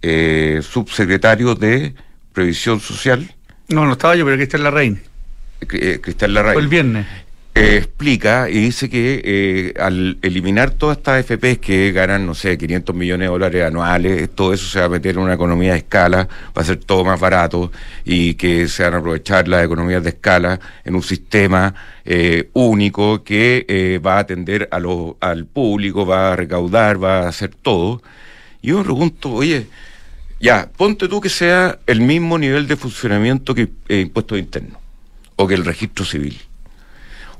eh, 0.00 0.60
subsecretario 0.62 1.54
de 1.54 1.94
Previsión 2.32 2.80
Social. 2.80 3.30
No, 3.68 3.84
no 3.84 3.92
estaba 3.92 4.16
yo, 4.16 4.24
pero 4.24 4.38
Cristian 4.38 4.62
Larraín. 4.62 5.02
Eh, 5.70 5.98
Cristian 6.00 6.32
Larraín. 6.32 6.54
Fue 6.54 6.62
el 6.62 6.68
viernes. 6.68 7.06
Eh, 7.52 7.78
explica 7.78 8.48
y 8.48 8.54
dice 8.60 8.88
que 8.88 9.20
eh, 9.24 9.74
al 9.80 10.18
eliminar 10.22 10.70
todas 10.70 10.98
estas 10.98 11.26
FPs 11.26 11.58
que 11.58 11.90
ganan, 11.90 12.24
no 12.24 12.32
sé, 12.32 12.56
500 12.56 12.94
millones 12.94 13.26
de 13.26 13.32
dólares 13.32 13.64
anuales, 13.64 14.30
todo 14.36 14.54
eso 14.54 14.66
se 14.68 14.78
va 14.78 14.86
a 14.86 14.88
meter 14.88 15.16
en 15.16 15.22
una 15.22 15.34
economía 15.34 15.72
de 15.72 15.78
escala, 15.78 16.28
va 16.56 16.62
a 16.62 16.64
ser 16.64 16.76
todo 16.76 17.04
más 17.04 17.18
barato 17.18 17.72
y 18.04 18.34
que 18.34 18.68
se 18.68 18.84
van 18.84 18.94
a 18.94 18.98
aprovechar 18.98 19.48
las 19.48 19.64
economías 19.64 20.02
de 20.04 20.10
escala 20.10 20.60
en 20.84 20.94
un 20.94 21.02
sistema 21.02 21.74
eh, 22.04 22.50
único 22.52 23.24
que 23.24 23.66
eh, 23.68 23.98
va 23.98 24.18
a 24.18 24.20
atender 24.20 24.68
a 24.70 24.78
lo, 24.78 25.16
al 25.20 25.44
público, 25.44 26.06
va 26.06 26.32
a 26.32 26.36
recaudar, 26.36 27.02
va 27.02 27.24
a 27.24 27.28
hacer 27.28 27.50
todo. 27.56 28.00
Y 28.62 28.68
yo 28.68 28.78
me 28.78 28.84
pregunto, 28.84 29.32
oye, 29.32 29.66
ya, 30.38 30.70
ponte 30.76 31.08
tú 31.08 31.20
que 31.20 31.28
sea 31.28 31.80
el 31.86 32.00
mismo 32.00 32.38
nivel 32.38 32.68
de 32.68 32.76
funcionamiento 32.76 33.56
que 33.56 33.68
impuestos 33.88 34.38
internos 34.38 34.78
o 35.34 35.48
que 35.48 35.54
el 35.54 35.64
registro 35.64 36.04
civil. 36.04 36.38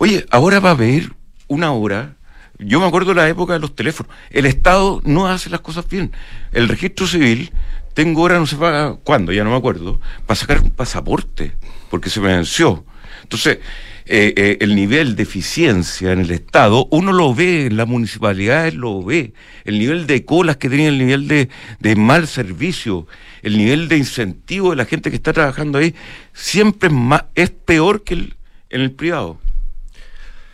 Oye, 0.02 0.24
ahora 0.30 0.60
va 0.60 0.70
a 0.70 0.72
haber 0.72 1.12
una 1.46 1.72
hora. 1.72 2.16
Yo 2.58 2.80
me 2.80 2.86
acuerdo 2.86 3.12
la 3.12 3.28
época 3.28 3.52
de 3.52 3.58
los 3.58 3.76
teléfonos. 3.76 4.10
El 4.30 4.46
Estado 4.46 5.02
no 5.04 5.26
hace 5.26 5.50
las 5.50 5.60
cosas 5.60 5.86
bien. 5.86 6.10
El 6.52 6.68
registro 6.70 7.06
civil, 7.06 7.52
tengo 7.92 8.22
hora, 8.22 8.38
no 8.38 8.46
sé 8.46 8.56
para 8.56 8.94
cuándo, 9.04 9.30
ya 9.30 9.44
no 9.44 9.50
me 9.50 9.58
acuerdo, 9.58 10.00
para 10.24 10.36
sacar 10.36 10.62
un 10.62 10.70
pasaporte, 10.70 11.52
porque 11.90 12.08
se 12.08 12.18
me 12.20 12.28
venció. 12.28 12.82
Entonces, 13.24 13.58
eh, 14.06 14.32
eh, 14.38 14.56
el 14.62 14.74
nivel 14.74 15.16
de 15.16 15.24
eficiencia 15.24 16.12
en 16.12 16.20
el 16.20 16.30
Estado, 16.30 16.88
uno 16.90 17.12
lo 17.12 17.34
ve, 17.34 17.66
en 17.66 17.76
las 17.76 17.86
municipalidades 17.86 18.72
lo 18.72 19.02
ve. 19.02 19.34
El 19.66 19.78
nivel 19.78 20.06
de 20.06 20.24
colas 20.24 20.56
que 20.56 20.70
tenía, 20.70 20.88
el 20.88 20.96
nivel 20.96 21.28
de, 21.28 21.50
de 21.78 21.96
mal 21.96 22.26
servicio, 22.26 23.06
el 23.42 23.58
nivel 23.58 23.86
de 23.88 23.98
incentivo 23.98 24.70
de 24.70 24.76
la 24.76 24.86
gente 24.86 25.10
que 25.10 25.16
está 25.16 25.34
trabajando 25.34 25.76
ahí, 25.76 25.94
siempre 26.32 26.88
es, 26.88 26.94
más, 26.94 27.24
es 27.34 27.50
peor 27.50 28.02
que 28.02 28.14
el, 28.14 28.36
en 28.70 28.80
el 28.80 28.92
privado. 28.92 29.38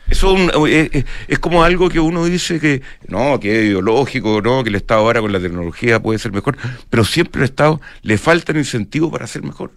Eso 0.08 0.36
es, 0.36 0.54
un- 0.56 0.68
es- 0.68 0.88
es- 0.92 1.04
es 1.28 1.38
como 1.38 1.64
algo 1.64 1.88
que 1.88 1.98
uno 2.00 2.24
dice 2.24 2.60
que 2.60 2.82
no, 3.08 3.40
que 3.40 3.58
es 3.60 3.64
ideológico, 3.66 4.40
no, 4.42 4.62
que 4.62 4.70
el 4.70 4.76
Estado 4.76 5.00
ahora 5.00 5.20
con 5.20 5.32
la 5.32 5.40
tecnología 5.40 6.00
puede 6.00 6.18
ser 6.18 6.32
mejor, 6.32 6.56
pero 6.90 7.04
siempre 7.04 7.40
al 7.42 7.46
Estado 7.46 7.80
le 8.02 8.16
faltan 8.18 8.56
incentivos 8.56 9.10
para 9.10 9.26
ser 9.26 9.42
mejor. 9.42 9.72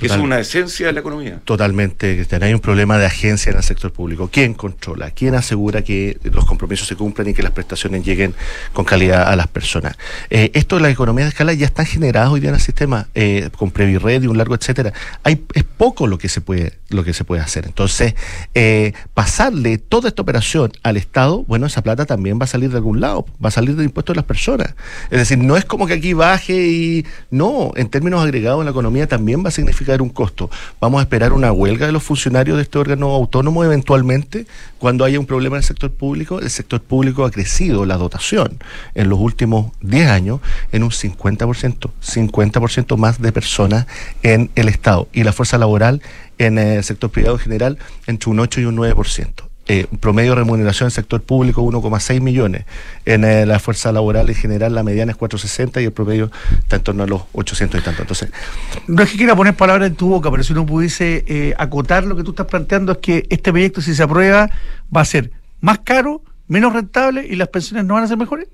Que 0.00 0.06
es 0.06 0.16
una 0.16 0.38
esencia 0.40 0.86
de 0.86 0.92
la 0.92 1.00
economía. 1.00 1.40
Totalmente, 1.44 2.16
Cristian. 2.16 2.42
Hay 2.42 2.54
un 2.54 2.60
problema 2.60 2.98
de 2.98 3.06
agencia 3.06 3.50
en 3.50 3.58
el 3.58 3.62
sector 3.62 3.92
público. 3.92 4.30
¿Quién 4.32 4.54
controla? 4.54 5.10
¿Quién 5.10 5.34
asegura 5.34 5.82
que 5.82 6.18
los 6.24 6.44
compromisos 6.44 6.88
se 6.88 6.96
cumplan 6.96 7.28
y 7.28 7.34
que 7.34 7.42
las 7.42 7.52
prestaciones 7.52 8.04
lleguen 8.04 8.34
con 8.72 8.84
calidad 8.84 9.28
a 9.28 9.36
las 9.36 9.48
personas? 9.48 9.96
Eh, 10.30 10.50
esto 10.54 10.76
de 10.76 10.82
la 10.82 10.90
economía 10.90 11.24
de 11.24 11.30
escala 11.30 11.52
ya 11.52 11.66
están 11.66 11.86
generados 11.86 12.32
hoy 12.32 12.40
día 12.40 12.48
en 12.48 12.56
el 12.56 12.60
sistema, 12.60 13.08
eh, 13.14 13.50
con 13.56 13.70
Previred 13.70 14.22
y 14.22 14.26
un 14.26 14.38
largo 14.38 14.54
etcétera. 14.54 14.92
Hay, 15.22 15.44
es 15.54 15.64
poco 15.64 16.06
lo 16.06 16.18
que 16.18 16.28
se 16.28 16.40
puede, 16.40 16.78
lo 16.88 17.04
que 17.04 17.12
se 17.12 17.24
puede 17.24 17.42
hacer. 17.42 17.66
Entonces, 17.66 18.14
eh, 18.54 18.92
pasarle 19.14 19.78
toda 19.78 20.08
esta 20.08 20.22
operación 20.22 20.72
al 20.82 20.96
Estado, 20.96 21.44
bueno, 21.44 21.66
esa 21.66 21.82
plata 21.82 22.06
también 22.06 22.38
va 22.40 22.44
a 22.44 22.48
salir 22.48 22.70
de 22.70 22.76
algún 22.76 23.00
lado, 23.00 23.26
va 23.42 23.48
a 23.48 23.52
salir 23.52 23.76
del 23.76 23.86
impuesto 23.86 24.12
de 24.12 24.16
las 24.16 24.24
personas. 24.24 24.74
Es 25.10 25.18
decir, 25.18 25.38
no 25.38 25.56
es 25.56 25.64
como 25.64 25.86
que 25.86 25.94
aquí 25.94 26.12
baje 26.12 26.54
y 26.66 27.06
no, 27.30 27.72
en 27.76 27.88
términos 27.88 28.22
agregados 28.22 28.60
en 28.60 28.66
la 28.66 28.70
economía 28.70 29.06
también 29.06 29.44
va 29.44 29.48
a 29.48 29.52
significar 29.52 29.89
un 30.00 30.08
costo. 30.08 30.50
Vamos 30.80 31.00
a 31.00 31.02
esperar 31.02 31.32
una 31.32 31.52
huelga 31.52 31.86
de 31.86 31.92
los 31.92 32.02
funcionarios 32.02 32.56
de 32.56 32.62
este 32.62 32.78
órgano 32.78 33.08
autónomo 33.08 33.64
eventualmente 33.64 34.46
cuando 34.78 35.04
haya 35.04 35.18
un 35.18 35.26
problema 35.26 35.56
en 35.56 35.62
el 35.62 35.64
sector 35.64 35.90
público. 35.90 36.40
El 36.40 36.50
sector 36.50 36.80
público 36.80 37.24
ha 37.24 37.30
crecido 37.30 37.84
la 37.84 37.96
dotación 37.96 38.58
en 38.94 39.08
los 39.08 39.18
últimos 39.18 39.72
10 39.80 40.08
años 40.08 40.40
en 40.72 40.84
un 40.84 40.90
50%, 40.90 41.90
50% 42.02 42.96
más 42.96 43.20
de 43.20 43.32
personas 43.32 43.86
en 44.22 44.50
el 44.54 44.68
Estado 44.68 45.08
y 45.12 45.24
la 45.24 45.32
fuerza 45.32 45.58
laboral 45.58 46.00
en 46.38 46.58
el 46.58 46.84
sector 46.84 47.10
privado 47.10 47.34
en 47.34 47.40
general 47.40 47.78
entre 48.06 48.30
un 48.30 48.40
8 48.40 48.60
y 48.60 48.64
un 48.64 48.76
9%. 48.76 49.49
Eh, 49.68 49.86
promedio 50.00 50.30
de 50.30 50.36
remuneración 50.36 50.86
del 50.88 50.92
sector 50.92 51.22
público 51.22 51.62
1,6 51.62 52.20
millones. 52.20 52.64
En 53.04 53.22
eh, 53.24 53.46
la 53.46 53.60
fuerza 53.60 53.92
laboral 53.92 54.28
en 54.28 54.34
general 54.34 54.74
la 54.74 54.82
mediana 54.82 55.12
es 55.12 55.16
460 55.18 55.80
y 55.80 55.84
el 55.84 55.92
promedio 55.92 56.30
está 56.58 56.76
en 56.76 56.82
torno 56.82 57.02
a 57.04 57.06
los 57.06 57.22
800 57.34 57.80
y 57.80 57.84
tanto. 57.84 58.02
Entonces, 58.02 58.30
No 58.88 59.00
es 59.02 59.10
que 59.10 59.16
quiera 59.16 59.36
poner 59.36 59.54
palabras 59.54 59.88
en 59.88 59.94
tu 59.94 60.08
boca, 60.08 60.28
pero 60.30 60.42
si 60.42 60.52
uno 60.54 60.66
pudiese 60.66 61.24
eh, 61.28 61.54
acotar 61.56 62.02
lo 62.04 62.16
que 62.16 62.24
tú 62.24 62.30
estás 62.30 62.46
planteando 62.46 62.92
es 62.92 62.98
que 62.98 63.26
este 63.30 63.52
proyecto, 63.52 63.80
si 63.80 63.94
se 63.94 64.02
aprueba, 64.02 64.50
va 64.94 65.02
a 65.02 65.04
ser 65.04 65.30
más 65.60 65.78
caro, 65.80 66.22
menos 66.48 66.72
rentable 66.72 67.24
y 67.28 67.36
las 67.36 67.48
pensiones 67.48 67.84
no 67.84 67.94
van 67.94 68.02
a 68.02 68.08
ser 68.08 68.16
mejores. 68.16 68.48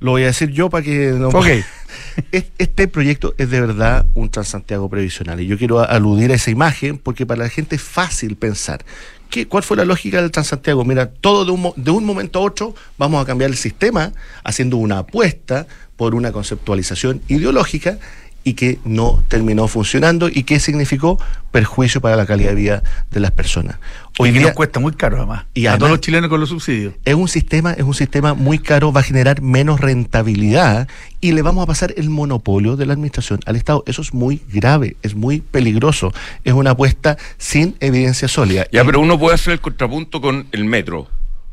lo 0.00 0.10
voy 0.10 0.24
a 0.24 0.26
decir 0.26 0.50
yo 0.50 0.68
para 0.68 0.84
que 0.84 1.12
no... 1.16 1.28
Ok. 1.28 1.46
Es- 2.32 2.46
Este 2.58 2.86
proyecto 2.86 3.34
es 3.38 3.48
de 3.50 3.60
verdad 3.62 4.04
un 4.14 4.28
Transantiago 4.30 4.90
previsional 4.90 5.40
y 5.40 5.46
yo 5.46 5.56
quiero 5.56 5.80
aludir 5.80 6.32
a 6.32 6.34
esa 6.34 6.50
imagen 6.50 6.98
porque 6.98 7.24
para 7.24 7.44
la 7.44 7.48
gente 7.48 7.76
es 7.76 7.82
fácil 7.82 8.36
pensar. 8.36 8.84
¿Qué, 9.30 9.46
¿Cuál 9.46 9.62
fue 9.62 9.76
la 9.76 9.84
lógica 9.84 10.20
del 10.20 10.30
Transantiago? 10.30 10.84
Mira, 10.84 11.10
todo 11.10 11.44
de 11.44 11.52
un, 11.52 11.72
de 11.76 11.90
un 11.90 12.04
momento 12.04 12.40
a 12.40 12.42
otro 12.42 12.74
vamos 12.98 13.22
a 13.22 13.26
cambiar 13.26 13.50
el 13.50 13.56
sistema 13.56 14.12
haciendo 14.44 14.76
una 14.76 14.98
apuesta 14.98 15.66
por 15.96 16.14
una 16.14 16.32
conceptualización 16.32 17.22
ideológica 17.28 17.98
y 18.42 18.54
que 18.54 18.78
no 18.84 19.22
terminó 19.28 19.68
funcionando 19.68 20.28
y 20.28 20.44
que 20.44 20.60
significó 20.60 21.18
perjuicio 21.50 22.00
para 22.00 22.16
la 22.16 22.26
calidad 22.26 22.50
de 22.50 22.54
vida 22.54 22.82
de 23.10 23.20
las 23.20 23.30
personas. 23.30 23.76
Hoy 24.22 24.30
día 24.32 24.42
nos 24.42 24.52
cuesta 24.52 24.80
muy 24.80 24.92
caro 24.92 25.16
además. 25.16 25.44
Y 25.54 25.66
a 25.66 25.76
todos 25.78 25.90
los 25.90 26.00
chilenos 26.00 26.28
con 26.30 26.40
los 26.40 26.48
subsidios. 26.48 26.94
es 27.04 27.14
un 27.14 27.28
sistema, 27.28 27.72
es 27.72 27.82
un 27.84 27.94
sistema 27.94 28.34
muy 28.34 28.58
caro, 28.58 28.92
va 28.92 29.00
a 29.00 29.02
generar 29.02 29.40
menos 29.42 29.80
rentabilidad 29.80 30.88
y 31.20 31.32
le 31.32 31.42
vamos 31.42 31.62
a 31.62 31.66
pasar 31.66 31.94
el 31.96 32.10
monopolio 32.10 32.76
de 32.76 32.86
la 32.86 32.92
administración 32.92 33.40
al 33.46 33.56
Estado. 33.56 33.82
Eso 33.86 34.02
es 34.02 34.12
muy 34.14 34.42
grave, 34.52 34.96
es 35.02 35.14
muy 35.14 35.40
peligroso, 35.40 36.12
es 36.44 36.52
una 36.52 36.70
apuesta 36.70 37.16
sin 37.38 37.76
evidencia 37.80 38.28
sólida. 38.28 38.66
Ya, 38.72 38.82
Y- 38.82 38.86
pero 38.86 39.00
uno 39.00 39.18
puede 39.18 39.34
hacer 39.34 39.54
el 39.54 39.60
contrapunto 39.60 40.20
con 40.20 40.46
el 40.52 40.64
metro, 40.64 41.08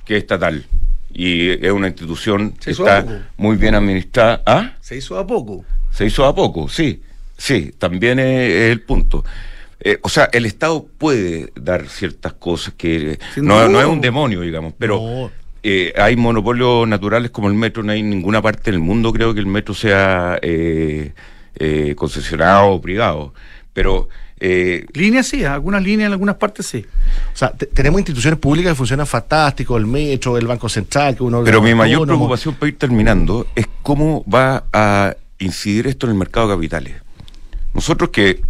que 0.05 0.17
es 0.17 0.23
estatal. 0.23 0.65
Y 1.13 1.49
es 1.65 1.71
una 1.71 1.87
institución 1.87 2.51
que 2.51 2.71
está 2.71 3.03
muy 3.37 3.55
bien 3.57 3.73
administrada. 3.75 4.43
¿Ah? 4.45 4.73
Se 4.81 4.95
hizo 4.97 5.17
a 5.17 5.25
poco. 5.25 5.65
Se 5.91 6.05
hizo 6.05 6.25
a 6.25 6.35
poco, 6.35 6.69
sí. 6.69 7.01
Sí, 7.37 7.71
también 7.77 8.19
es, 8.19 8.51
es 8.51 8.71
el 8.71 8.81
punto. 8.81 9.23
Eh, 9.89 9.99
o 10.01 10.09
sea, 10.09 10.25
el 10.33 10.45
Estado 10.45 10.85
puede 10.97 11.53
dar 11.55 11.87
ciertas 11.87 12.33
cosas 12.33 12.73
que 12.75 13.17
Sin 13.33 13.45
no, 13.45 13.79
es 13.79 13.85
un 13.87 14.01
demonio, 14.01 14.41
digamos, 14.41 14.73
pero 14.77 14.97
No. 14.99 15.31
eh, 15.63 15.93
hay 15.97 16.17
monopolios 16.17 16.85
naturales 16.87 17.31
como 17.31 17.47
el 17.47 17.53
metro, 17.53 17.83
no 17.83 17.93
hay 17.93 18.01
en 18.01 18.09
ninguna 18.09 18.41
parte 18.41 18.69
del 18.71 18.81
mundo 18.81 19.13
creo 19.13 19.33
que 19.33 19.39
el 19.39 19.45
metro 19.45 19.73
sea 19.73 20.39
eh, 20.41 21.13
eh, 21.55 21.93
concesionado 21.95 22.67
o 22.71 22.81
privado. 22.81 23.33
Pero 23.71 24.09
eh, 24.41 24.85
Líneas 24.93 25.27
sí, 25.27 25.45
algunas 25.45 25.81
líneas 25.81 26.07
en 26.07 26.11
algunas 26.13 26.35
partes 26.35 26.65
sí. 26.65 26.85
O 27.33 27.37
sea, 27.37 27.51
te- 27.51 27.67
tenemos 27.67 27.99
instituciones 28.01 28.39
públicas 28.39 28.71
que 28.73 28.75
funcionan 28.75 29.07
fantástico, 29.07 29.77
el 29.77 29.85
Metro, 29.87 30.37
el 30.37 30.47
Banco 30.47 30.67
Central, 30.67 31.15
que 31.15 31.23
uno 31.23 31.43
Pero 31.45 31.61
mi 31.61 31.73
mayor 31.73 32.05
preocupación 32.05 32.55
para 32.55 32.67
ir 32.69 32.77
terminando 32.77 33.47
es 33.55 33.67
cómo 33.83 34.25
va 34.31 34.65
a 34.73 35.15
incidir 35.39 35.87
esto 35.87 36.07
en 36.07 36.11
el 36.11 36.17
mercado 36.17 36.49
de 36.49 36.55
capitales. 36.55 36.93
Nosotros 37.73 38.09
que 38.09 38.41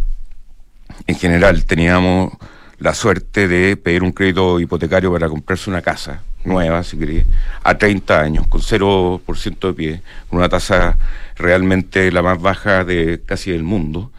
en 1.05 1.15
general 1.15 1.65
teníamos 1.65 2.33
la 2.79 2.93
suerte 2.93 3.47
de 3.47 3.77
pedir 3.77 4.03
un 4.03 4.11
crédito 4.11 4.59
hipotecario 4.59 5.11
para 5.11 5.29
comprarse 5.29 5.69
una 5.69 5.81
casa 5.81 6.23
nueva, 6.43 6.83
si 6.83 6.97
queréis, 6.97 7.25
a 7.63 7.77
30 7.77 8.19
años, 8.19 8.47
con 8.47 8.61
0% 8.61 9.67
de 9.67 9.73
pie, 9.73 10.01
con 10.29 10.39
una 10.39 10.49
tasa 10.49 10.97
realmente 11.35 12.11
la 12.11 12.21
más 12.21 12.41
baja 12.41 12.83
de 12.83 13.21
casi 13.25 13.51
del 13.51 13.63
mundo. 13.63 14.11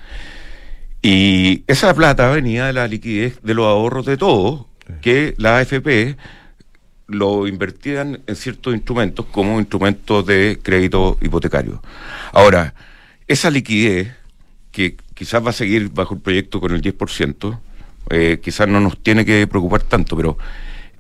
Y 1.03 1.64
esa 1.66 1.95
plata 1.95 2.29
venía 2.31 2.66
de 2.66 2.72
la 2.72 2.87
liquidez 2.87 3.41
de 3.43 3.55
los 3.55 3.66
ahorros 3.66 4.05
de 4.07 4.16
todos, 4.16 4.66
que 5.01 5.35
la 5.39 5.59
AFP 5.59 6.16
lo 7.07 7.47
invertían 7.47 8.20
en 8.26 8.37
ciertos 8.37 8.74
instrumentos 8.74 9.26
como 9.26 9.59
instrumentos 9.59 10.26
de 10.26 10.59
crédito 10.62 11.16
hipotecario. 11.22 11.83
Ahora, 12.33 12.74
esa 13.26 13.51
liquidez 13.51 14.14
que, 14.70 14.97
quizás 15.19 15.45
va 15.45 15.51
a 15.51 15.53
seguir 15.53 15.91
bajo 15.91 16.14
el 16.14 16.21
proyecto 16.21 16.61
con 16.61 16.73
el 16.73 16.81
10%, 16.81 17.59
eh, 18.11 18.39
quizás 18.41 18.69
no 18.69 18.79
nos 18.79 19.03
tiene 19.03 19.25
que 19.25 19.49
preocupar 19.49 19.83
tanto, 19.83 20.16
pero 20.16 20.39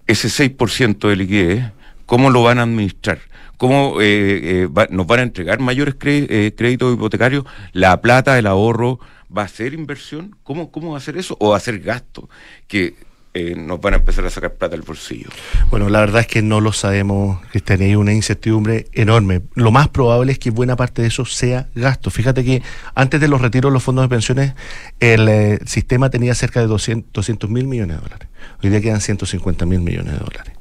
ese 0.08 0.28
6% 0.28 1.08
de 1.08 1.14
liquidez, 1.14 1.72
¿cómo 2.04 2.28
lo 2.28 2.42
van 2.42 2.58
a 2.58 2.62
administrar? 2.62 3.20
¿Cómo 3.58 4.00
eh, 4.00 4.64
eh, 4.64 4.86
nos 4.90 5.06
van 5.06 5.20
a 5.20 5.22
entregar 5.22 5.60
mayores 5.60 5.94
eh, 6.02 6.52
créditos 6.56 6.94
hipotecarios? 6.94 7.44
¿La 7.72 8.00
plata, 8.00 8.36
el 8.38 8.48
ahorro, 8.48 8.98
va 9.36 9.42
a 9.42 9.48
ser 9.48 9.72
inversión? 9.72 10.36
¿Cómo, 10.42 10.72
cómo 10.72 10.92
va 10.92 10.98
a 10.98 11.00
ser 11.00 11.16
eso? 11.16 11.36
¿O 11.38 11.50
va 11.50 11.56
a 11.56 11.60
ser 11.60 11.78
gasto? 11.78 12.28
Que 12.66 12.96
eh, 13.34 13.54
nos 13.56 13.80
van 13.80 13.94
a 13.94 13.96
empezar 13.98 14.24
a 14.24 14.30
sacar 14.30 14.54
plata 14.54 14.76
del 14.76 14.82
bolsillo. 14.82 15.28
Bueno, 15.70 15.88
la 15.88 16.00
verdad 16.00 16.22
es 16.22 16.26
que 16.26 16.42
no 16.42 16.60
lo 16.60 16.72
sabemos, 16.72 17.40
Cristian, 17.50 17.82
hay 17.82 17.94
una 17.94 18.12
incertidumbre 18.12 18.86
enorme. 18.92 19.42
Lo 19.54 19.70
más 19.70 19.88
probable 19.88 20.32
es 20.32 20.38
que 20.38 20.50
buena 20.50 20.76
parte 20.76 21.02
de 21.02 21.08
eso 21.08 21.24
sea 21.24 21.68
gasto. 21.74 22.10
Fíjate 22.10 22.44
que 22.44 22.62
antes 22.94 23.20
de 23.20 23.28
los 23.28 23.40
retiros 23.40 23.70
de 23.70 23.74
los 23.74 23.82
fondos 23.82 24.04
de 24.04 24.08
pensiones, 24.08 24.54
el 25.00 25.28
eh, 25.28 25.58
sistema 25.66 26.10
tenía 26.10 26.34
cerca 26.34 26.60
de 26.60 26.66
200 26.66 27.50
mil 27.50 27.66
millones 27.66 27.96
de 27.96 28.02
dólares. 28.02 28.28
Hoy 28.62 28.70
día 28.70 28.80
quedan 28.80 29.00
150 29.00 29.66
mil 29.66 29.80
millones 29.80 30.12
de 30.12 30.18
dólares. 30.18 30.52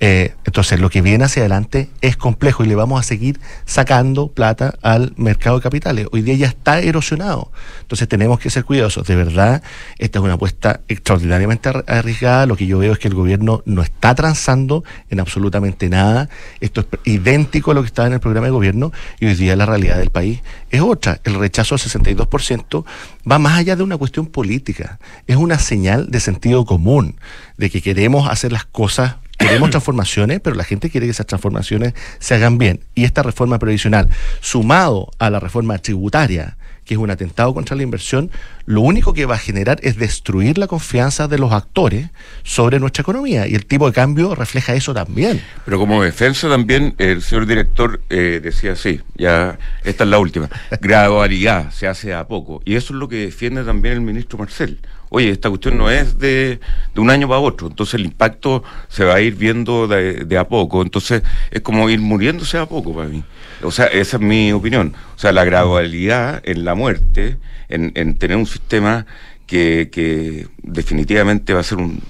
Eh, 0.00 0.34
entonces, 0.44 0.78
lo 0.80 0.90
que 0.90 1.00
viene 1.02 1.24
hacia 1.24 1.42
adelante 1.42 1.88
es 2.00 2.16
complejo 2.16 2.64
y 2.64 2.66
le 2.68 2.74
vamos 2.74 3.00
a 3.00 3.02
seguir 3.02 3.40
sacando 3.64 4.28
plata 4.28 4.74
al 4.82 5.12
mercado 5.16 5.56
de 5.56 5.62
capitales. 5.62 6.06
Hoy 6.12 6.22
día 6.22 6.34
ya 6.34 6.46
está 6.48 6.80
erosionado. 6.80 7.50
Entonces, 7.80 8.06
tenemos 8.08 8.38
que 8.38 8.50
ser 8.50 8.64
cuidadosos. 8.64 9.06
De 9.06 9.16
verdad, 9.16 9.62
esta 9.98 10.18
es 10.18 10.24
una 10.24 10.34
apuesta 10.34 10.80
extraordinariamente 10.88 11.70
arri- 11.70 11.84
arriesgada. 11.86 12.46
Lo 12.46 12.56
que 12.56 12.66
yo 12.66 12.78
veo 12.78 12.92
es 12.92 12.98
que 12.98 13.08
el 13.08 13.14
gobierno 13.14 13.62
no 13.64 13.82
está 13.82 14.14
transando 14.14 14.84
en 15.10 15.20
absolutamente 15.20 15.88
nada. 15.88 16.28
Esto 16.60 16.80
es 16.82 16.86
idéntico 17.04 17.70
a 17.70 17.74
lo 17.74 17.82
que 17.82 17.86
estaba 17.86 18.08
en 18.08 18.14
el 18.14 18.20
programa 18.20 18.46
de 18.46 18.52
gobierno 18.52 18.92
y 19.18 19.26
hoy 19.26 19.34
día 19.34 19.56
la 19.56 19.66
realidad 19.66 19.96
del 19.98 20.10
país 20.10 20.40
es 20.70 20.80
otra. 20.80 21.20
El 21.24 21.34
rechazo 21.34 21.74
al 21.74 21.80
62% 21.80 22.84
va 23.30 23.38
más 23.38 23.58
allá 23.58 23.76
de 23.76 23.82
una 23.82 23.96
cuestión 23.96 24.26
política. 24.26 24.98
Es 25.26 25.36
una 25.36 25.58
señal 25.58 26.10
de 26.10 26.20
sentido 26.20 26.64
común, 26.64 27.16
de 27.56 27.70
que 27.70 27.82
queremos 27.82 28.28
hacer 28.28 28.52
las 28.52 28.64
cosas 28.64 29.16
Queremos 29.38 29.70
transformaciones, 29.70 30.40
pero 30.40 30.56
la 30.56 30.64
gente 30.64 30.90
quiere 30.90 31.06
que 31.06 31.10
esas 31.10 31.26
transformaciones 31.26 31.94
se 32.18 32.34
hagan 32.34 32.58
bien. 32.58 32.80
Y 32.94 33.04
esta 33.04 33.22
reforma 33.22 33.58
previsional, 33.58 34.08
sumado 34.40 35.10
a 35.18 35.30
la 35.30 35.40
reforma 35.40 35.78
tributaria, 35.78 36.56
que 36.86 36.94
es 36.94 36.98
un 36.98 37.10
atentado 37.10 37.52
contra 37.52 37.76
la 37.76 37.82
inversión, 37.82 38.30
lo 38.64 38.80
único 38.80 39.12
que 39.12 39.26
va 39.26 39.34
a 39.34 39.38
generar 39.38 39.78
es 39.82 39.96
destruir 39.96 40.56
la 40.56 40.68
confianza 40.68 41.28
de 41.28 41.38
los 41.38 41.52
actores 41.52 42.10
sobre 42.44 42.80
nuestra 42.80 43.02
economía. 43.02 43.46
Y 43.46 43.54
el 43.54 43.66
tipo 43.66 43.86
de 43.86 43.92
cambio 43.92 44.34
refleja 44.34 44.74
eso 44.74 44.94
también. 44.94 45.42
Pero 45.64 45.78
como 45.78 46.02
defensa 46.02 46.48
también, 46.48 46.94
el 46.98 47.22
señor 47.22 47.46
director 47.46 48.00
eh, 48.08 48.40
decía 48.42 48.72
así, 48.72 49.00
ya 49.16 49.58
esta 49.84 50.04
es 50.04 50.10
la 50.10 50.18
última, 50.18 50.48
gradualidad 50.80 51.70
se 51.72 51.88
hace 51.88 52.14
a 52.14 52.26
poco. 52.26 52.62
Y 52.64 52.76
eso 52.76 52.94
es 52.94 53.00
lo 53.00 53.08
que 53.08 53.16
defiende 53.16 53.64
también 53.64 53.94
el 53.94 54.00
ministro 54.00 54.38
Marcel. 54.38 54.78
Oye, 55.08 55.30
esta 55.30 55.48
cuestión 55.48 55.78
no 55.78 55.90
es 55.90 56.18
de, 56.18 56.60
de 56.94 57.00
un 57.00 57.10
año 57.10 57.28
para 57.28 57.40
otro, 57.40 57.68
entonces 57.68 57.94
el 57.94 58.06
impacto 58.06 58.64
se 58.88 59.04
va 59.04 59.14
a 59.14 59.20
ir 59.20 59.36
viendo 59.36 59.86
de, 59.86 60.24
de 60.24 60.38
a 60.38 60.48
poco, 60.48 60.82
entonces 60.82 61.22
es 61.50 61.60
como 61.60 61.88
ir 61.88 62.00
muriéndose 62.00 62.58
a 62.58 62.66
poco 62.66 62.92
para 62.92 63.08
mí. 63.08 63.22
O 63.62 63.70
sea, 63.70 63.86
esa 63.86 64.16
es 64.16 64.22
mi 64.22 64.52
opinión. 64.52 64.94
O 65.16 65.18
sea, 65.18 65.32
la 65.32 65.44
gradualidad 65.44 66.42
en 66.44 66.64
la 66.64 66.74
muerte, 66.74 67.38
en, 67.68 67.92
en 67.94 68.16
tener 68.16 68.36
un 68.36 68.46
sistema 68.46 69.06
que, 69.46 69.88
que 69.90 70.48
definitivamente 70.62 71.54
va 71.54 71.60
a 71.60 71.64
ser 71.64 71.78
un, 71.78 72.02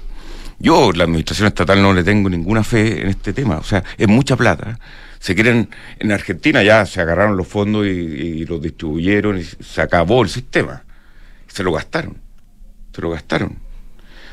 yo, 0.59 0.93
la 0.93 1.05
administración 1.05 1.49
estatal, 1.49 1.83
no 1.83 1.93
le 1.93 2.03
tengo 2.03 2.31
ninguna 2.31 2.65
fe 2.65 3.03
en 3.03 3.09
este 3.09 3.33
tema. 3.33 3.59
O 3.59 3.65
sea, 3.65 3.85
es 3.99 4.09
mucha 4.09 4.37
plata. 4.37 4.79
Se 5.19 5.35
quieren, 5.35 5.69
en 5.99 6.13
Argentina 6.13 6.63
ya 6.63 6.87
se 6.87 7.01
agarraron 7.01 7.37
los 7.37 7.47
fondos 7.47 7.87
y, 7.87 8.45
los 8.47 8.61
distribuyeron 8.61 9.39
y 9.39 9.45
se 9.45 9.83
acabó 9.83 10.23
el 10.23 10.29
sistema. 10.29 10.83
Se 11.47 11.63
lo 11.63 11.73
gastaron. 11.73 12.17
Se 12.95 13.03
lo 13.03 13.11
gastaron. 13.11 13.59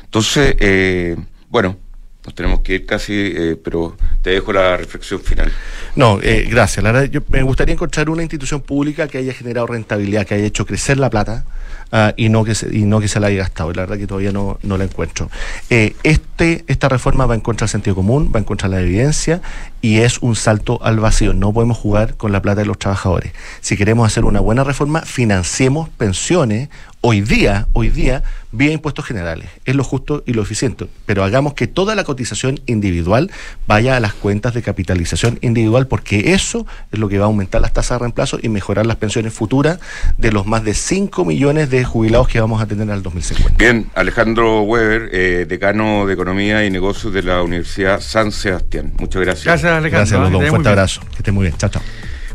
Entonces, 0.04 0.54
eh, 0.58 1.16
bueno, 1.48 1.76
nos 2.24 2.34
tenemos 2.34 2.60
que 2.60 2.74
ir 2.76 2.86
casi, 2.86 3.12
eh, 3.12 3.56
pero 3.62 3.96
te 4.22 4.30
dejo 4.30 4.52
la 4.52 4.76
reflexión 4.76 5.20
final. 5.20 5.52
No, 5.94 6.20
eh, 6.22 6.46
gracias. 6.50 6.82
La 6.82 6.92
verdad, 6.92 7.10
yo 7.10 7.20
me 7.28 7.42
gustaría 7.42 7.74
encontrar 7.74 8.08
una 8.08 8.22
institución 8.22 8.62
pública 8.62 9.08
que 9.08 9.18
haya 9.18 9.34
generado 9.34 9.66
rentabilidad, 9.66 10.26
que 10.26 10.34
haya 10.34 10.46
hecho 10.46 10.64
crecer 10.64 10.96
la 10.96 11.10
plata 11.10 11.44
ah, 11.92 12.14
y, 12.16 12.30
no 12.30 12.42
que 12.44 12.54
se, 12.54 12.74
y 12.74 12.84
no 12.84 13.00
que 13.00 13.08
se 13.08 13.20
la 13.20 13.26
haya 13.26 13.38
gastado. 13.38 13.72
La 13.74 13.82
verdad 13.82 13.98
que 13.98 14.06
todavía 14.06 14.32
no, 14.32 14.58
no 14.62 14.78
la 14.78 14.84
encuentro. 14.84 15.30
Eh, 15.68 15.94
este, 16.02 16.64
esta 16.66 16.88
reforma 16.88 17.26
va 17.26 17.34
en 17.34 17.42
contra 17.42 17.66
del 17.66 17.70
sentido 17.70 17.94
común, 17.94 18.32
va 18.34 18.38
en 18.38 18.44
contra 18.44 18.70
de 18.70 18.76
la 18.76 18.80
evidencia 18.80 19.42
y 19.82 19.98
es 19.98 20.18
un 20.22 20.34
salto 20.34 20.82
al 20.82 21.00
vacío. 21.00 21.34
No 21.34 21.52
podemos 21.52 21.76
jugar 21.76 22.16
con 22.16 22.32
la 22.32 22.40
plata 22.40 22.62
de 22.62 22.66
los 22.66 22.78
trabajadores. 22.78 23.32
Si 23.60 23.76
queremos 23.76 24.06
hacer 24.06 24.24
una 24.24 24.40
buena 24.40 24.64
reforma, 24.64 25.02
financiemos 25.02 25.90
pensiones 25.90 26.70
hoy 27.06 27.20
día, 27.20 27.66
hoy 27.74 27.90
día, 27.90 28.22
vía 28.50 28.72
impuestos 28.72 29.04
generales. 29.04 29.50
Es 29.66 29.74
lo 29.74 29.84
justo 29.84 30.22
y 30.24 30.32
lo 30.32 30.40
eficiente. 30.40 30.86
Pero 31.04 31.22
hagamos 31.22 31.52
que 31.52 31.66
toda 31.66 31.94
la 31.94 32.02
cotización 32.02 32.60
individual 32.64 33.30
vaya 33.66 33.96
a 33.96 34.00
las 34.00 34.14
cuentas 34.14 34.54
de 34.54 34.62
capitalización 34.62 35.38
individual, 35.42 35.86
porque 35.86 36.32
eso 36.32 36.66
es 36.92 36.98
lo 36.98 37.10
que 37.10 37.18
va 37.18 37.24
a 37.24 37.26
aumentar 37.26 37.60
las 37.60 37.74
tasas 37.74 37.96
de 37.96 38.04
reemplazo 38.04 38.38
y 38.42 38.48
mejorar 38.48 38.86
las 38.86 38.96
pensiones 38.96 39.34
futuras 39.34 39.80
de 40.16 40.32
los 40.32 40.46
más 40.46 40.64
de 40.64 40.72
5 40.72 41.26
millones 41.26 41.68
de 41.68 41.84
jubilados 41.84 42.26
que 42.26 42.40
vamos 42.40 42.62
a 42.62 42.66
tener 42.66 42.90
al 42.90 43.02
2050. 43.02 43.58
Bien, 43.58 43.90
Alejandro 43.94 44.62
Weber, 44.62 45.10
eh, 45.12 45.44
decano 45.46 46.06
de 46.06 46.14
Economía 46.14 46.64
y 46.64 46.70
Negocios 46.70 47.12
de 47.12 47.22
la 47.22 47.42
Universidad 47.42 48.00
San 48.00 48.32
Sebastián. 48.32 48.94
Muchas 48.98 49.20
gracias. 49.20 49.44
Gracias, 49.44 49.70
Alejandro. 49.70 49.98
Gracias. 49.98 50.30
Que 50.30 50.36
Un 50.36 50.46
fuerte 50.48 50.68
abrazo. 50.70 51.00
Que 51.10 51.16
esté 51.18 51.32
muy 51.32 51.42
bien. 51.42 51.58
Chao, 51.58 51.68
chao. 51.68 51.82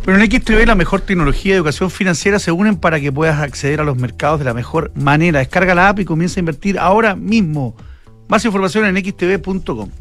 Pero 0.10 0.24
en 0.24 0.32
XTV 0.32 0.66
la 0.66 0.74
mejor 0.74 1.02
tecnología 1.02 1.54
y 1.54 1.56
educación 1.56 1.92
financiera 1.92 2.40
se 2.40 2.52
unen 2.52 2.78
para 2.78 3.00
que 3.00 3.12
puedas 3.12 3.40
acceder 3.40 3.80
a 3.80 3.84
los 3.84 3.96
mercados 3.96 4.40
de 4.40 4.46
la 4.46 4.56
mejor 4.56 4.92
manera. 4.96 5.38
Descarga 5.38 5.76
la 5.76 5.90
app 5.90 6.00
y 6.00 6.06
comienza 6.06 6.40
a 6.40 6.42
invertir 6.42 6.80
ahora 6.80 7.16
mismo. 7.16 7.78
Más 8.28 8.44
información 8.44 8.86
en 8.86 9.06
xtv.com. 9.06 9.92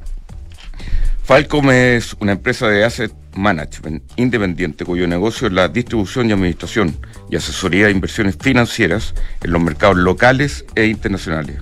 Falcom 1.25 1.71
es 1.73 2.17
una 2.21 2.33
empresa 2.33 2.69
de 2.69 2.87
asset 2.87 3.13
management 3.35 4.03
independiente 4.17 4.87
cuyo 4.87 5.07
negocio 5.07 5.47
es 5.47 5.53
la 5.53 5.69
distribución 5.69 6.31
y 6.31 6.33
administración 6.33 6.97
y 7.31 7.37
asesoría 7.37 7.85
de 7.85 7.93
inversiones 7.93 8.39
financieras 8.41 9.15
en 9.43 9.53
los 9.53 9.61
mercados 9.61 9.99
locales 9.99 10.65
e 10.75 10.87
internacionales. 10.87 11.61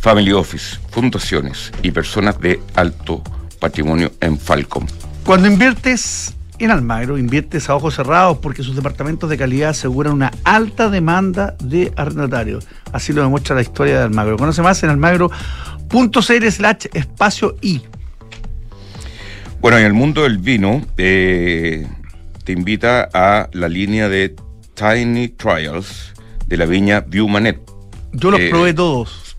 Family 0.00 0.32
Office, 0.32 0.80
fundaciones 0.90 1.70
y 1.84 1.92
personas 1.92 2.40
de 2.40 2.60
alto 2.74 3.22
patrimonio 3.60 4.10
en 4.20 4.36
Falcom. 4.36 4.88
Cuando 5.24 5.46
inviertes 5.46 6.34
en 6.58 6.70
Almagro, 6.70 7.18
inviertes 7.18 7.68
a 7.68 7.74
ojos 7.74 7.94
cerrados 7.96 8.38
porque 8.38 8.62
sus 8.62 8.76
departamentos 8.76 9.28
de 9.28 9.36
calidad 9.38 9.70
aseguran 9.70 10.12
una 10.12 10.30
alta 10.44 10.90
demanda 10.90 11.56
de 11.62 11.92
arrendatarios. 11.96 12.66
Así 12.92 13.12
lo 13.12 13.22
demuestra 13.22 13.56
la 13.56 13.62
historia 13.62 13.98
de 13.98 14.04
Almagro. 14.04 14.36
Conoce 14.36 14.62
más 14.62 14.82
en 14.82 14.90
almagro.cl 14.90 16.48
slash 16.50 16.86
espacio 16.94 17.56
I. 17.62 17.82
Bueno, 19.60 19.78
en 19.78 19.84
el 19.86 19.92
mundo 19.92 20.22
del 20.22 20.38
vino, 20.38 20.82
eh, 20.98 21.86
te 22.44 22.52
invita 22.52 23.08
a 23.12 23.48
la 23.52 23.68
línea 23.68 24.08
de 24.08 24.34
Tiny 24.74 25.28
Trials 25.28 26.12
de 26.46 26.56
la 26.56 26.66
viña 26.66 27.00
Viewmanet. 27.00 27.60
Yo 28.12 28.30
los 28.30 28.40
Eh, 28.40 28.50
probé 28.50 28.74
todos. 28.74 29.36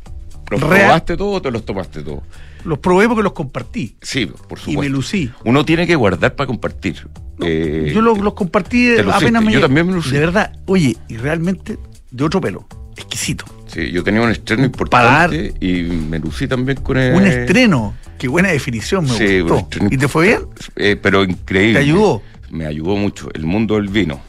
¿Los 0.50 0.62
Real- 0.62 0.82
probaste 0.86 1.18
todo 1.18 1.32
o 1.32 1.42
te 1.42 1.52
los 1.52 1.66
tomaste 1.66 2.02
todo? 2.04 2.24
Los 2.66 2.80
probé 2.80 3.08
porque 3.08 3.24
los 3.24 3.34
compartí. 3.34 3.96
Sí, 4.02 4.26
por 4.26 4.58
supuesto. 4.60 4.72
Y 4.72 4.78
me 4.78 4.90
lucí. 4.90 5.30
Uno 5.46 5.66
tiene 5.66 5.86
que 5.88 5.96
guardar 5.96 6.36
para 6.36 6.48
compartir. 6.48 7.08
Eh, 7.42 7.92
Yo 7.94 8.02
los, 8.02 8.20
los 8.20 8.34
compartí 8.34 8.96
apenas 9.00 9.44
me 9.44 9.52
yo 9.52 9.60
también 9.62 9.88
me 9.88 9.94
lucí. 9.94 10.12
De 10.12 10.20
verdad, 10.20 10.54
oye, 10.66 10.96
y 11.08 11.18
realmente 11.18 11.78
de 12.12 12.24
otro 12.24 12.40
pelo. 12.40 12.66
Exquisito. 12.96 13.44
sí, 13.68 13.92
yo 13.92 14.04
tenía 14.04 14.22
un 14.22 14.30
estreno 14.30 14.64
importante 14.66 15.54
y 15.60 15.82
me 15.84 16.20
lucí 16.20 16.48
también 16.48 16.78
con 16.82 16.96
el... 16.98 17.16
Un 17.16 17.26
estreno. 17.26 17.96
Qué 18.20 18.28
buena 18.28 18.50
definición, 18.50 19.06
me 19.06 19.10
Sí, 19.18 19.40
gustó. 19.42 19.68
¿Y 19.90 19.98
te 19.98 20.08
fue 20.08 20.28
bien? 20.28 20.42
Eh, 20.76 20.96
pero 21.02 21.24
increíble. 21.24 21.80
¿Te 21.80 21.86
ayudó? 21.86 22.22
Me 22.52 22.68
ayudó 22.68 22.96
mucho. 22.96 23.30
El 23.34 23.46
mundo 23.46 23.76
del 23.76 23.88
vino. 23.90 24.22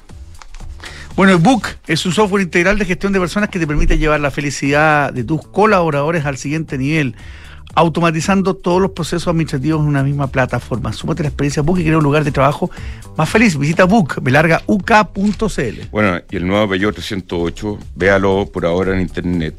Bueno, 1.15 1.33
el 1.33 1.39
Book 1.39 1.67
es 1.87 2.05
un 2.07 2.13
software 2.13 2.43
integral 2.43 2.79
de 2.79 2.87
gestión 2.87 3.13
de 3.13 3.21
personas 3.21 3.49
que 3.51 3.59
te 3.61 3.67
permite 3.67 3.99
llevar 3.99 4.19
la 4.21 4.31
felicidad 4.33 5.13
de 5.13 5.23
tus 5.23 5.47
colaboradores 5.47 6.25
al 6.25 6.37
siguiente 6.39 6.77
nivel, 6.77 7.15
automatizando 7.75 8.55
todos 8.55 8.81
los 8.81 8.91
procesos 8.93 9.29
administrativos 9.29 9.81
en 9.83 9.89
una 9.89 10.03
misma 10.03 10.27
plataforma. 10.29 10.93
Súmate 10.93 11.23
la 11.23 11.29
experiencia 11.29 11.63
Book 11.63 11.79
y 11.81 11.85
crea 11.85 11.99
un 11.99 12.05
lugar 12.05 12.25
de 12.25 12.31
trabajo 12.33 12.71
más 13.17 13.29
feliz. 13.29 13.57
Visita 13.59 13.85
Book, 13.85 14.17
belarga 14.23 14.63
uk.cl. 14.67 15.81
Bueno, 15.91 16.21
y 16.31 16.37
el 16.37 16.47
nuevo 16.47 16.69
Peugeot 16.69 16.95
308, 16.95 17.79
véalo 17.97 18.47
por 18.53 18.67
ahora 18.67 18.95
en 18.95 19.01
internet, 19.01 19.55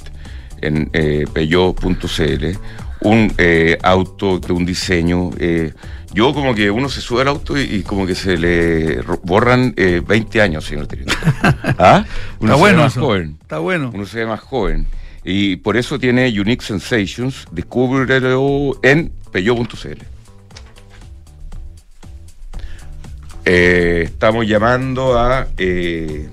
en 0.61 0.89
eh, 0.93 1.25
peugeot.cl. 1.33 2.57
Un 3.01 3.31
eh, 3.37 3.77
auto 3.83 4.39
de 4.39 4.53
un 4.53 4.65
diseño. 4.65 5.29
eh, 5.37 5.73
yo 6.13 6.33
como 6.33 6.55
que 6.55 6.71
uno 6.71 6.87
se 6.87 7.01
sube 7.01 7.23
al 7.23 7.27
auto 7.27 7.57
y, 7.59 7.63
y 7.63 7.83
como 7.83 8.07
que 8.07 8.15
se 8.15 8.37
le 8.37 9.01
borran 9.23 9.73
eh, 9.75 10.01
20 10.07 10.41
años, 10.41 10.63
señor 10.63 10.87
director. 10.87 11.17
¿Ah? 11.77 12.05
Uno 12.39 12.53
Está 12.53 12.55
se 12.55 12.59
bueno 12.61 12.77
ve 12.77 12.83
más 12.83 12.91
eso. 12.93 13.01
joven. 13.01 13.37
Está 13.41 13.59
bueno. 13.59 13.91
Uno 13.93 14.05
se 14.05 14.19
ve 14.19 14.25
más 14.25 14.39
joven. 14.39 14.87
Y 15.25 15.55
por 15.57 15.75
eso 15.75 15.97
tiene 15.99 16.29
Unique 16.39 16.63
Sensations. 16.63 17.47
Descúbrelo 17.51 18.79
en 18.83 19.11
peugeot.cl. 19.31 20.15
Eh, 23.47 24.03
estamos 24.05 24.47
llamando 24.47 25.19
a 25.19 25.47
eh, 25.57 26.29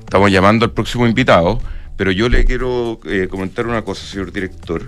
estamos 0.00 0.30
llamando 0.30 0.64
al 0.64 0.72
próximo 0.72 1.06
invitado, 1.06 1.60
pero 1.96 2.10
yo 2.10 2.30
le 2.30 2.46
quiero 2.46 2.98
eh, 3.04 3.28
comentar 3.30 3.66
una 3.66 3.82
cosa, 3.82 4.06
señor 4.06 4.32
director, 4.32 4.86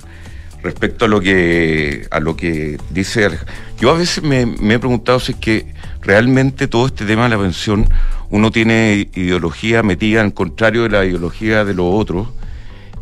respecto 0.63 1.05
a 1.05 1.09
lo 1.09 1.21
que 1.21 2.07
a 2.11 2.21
lo 2.21 2.37
que 2.37 2.79
dice 2.89 3.29
Yo 3.79 3.91
a 3.91 3.99
veces 3.99 4.25
me, 4.25 4.43
he 4.43 4.79
preguntado 4.79 5.21
si 5.21 5.33
es 5.33 5.39
que 5.39 5.75
realmente 6.01 6.69
todo 6.69 6.87
este 6.87 7.05
tema 7.05 7.25
de 7.25 7.31
la 7.31 7.39
pensión 7.39 7.87
uno 8.31 8.51
tiene 8.51 9.09
ideología 9.15 9.83
metida 9.83 10.23
en 10.23 10.31
contrario 10.31 10.85
de 10.85 10.89
la 10.89 11.05
ideología 11.05 11.67
de 11.67 11.75
los 11.75 11.87
otros. 11.89 12.29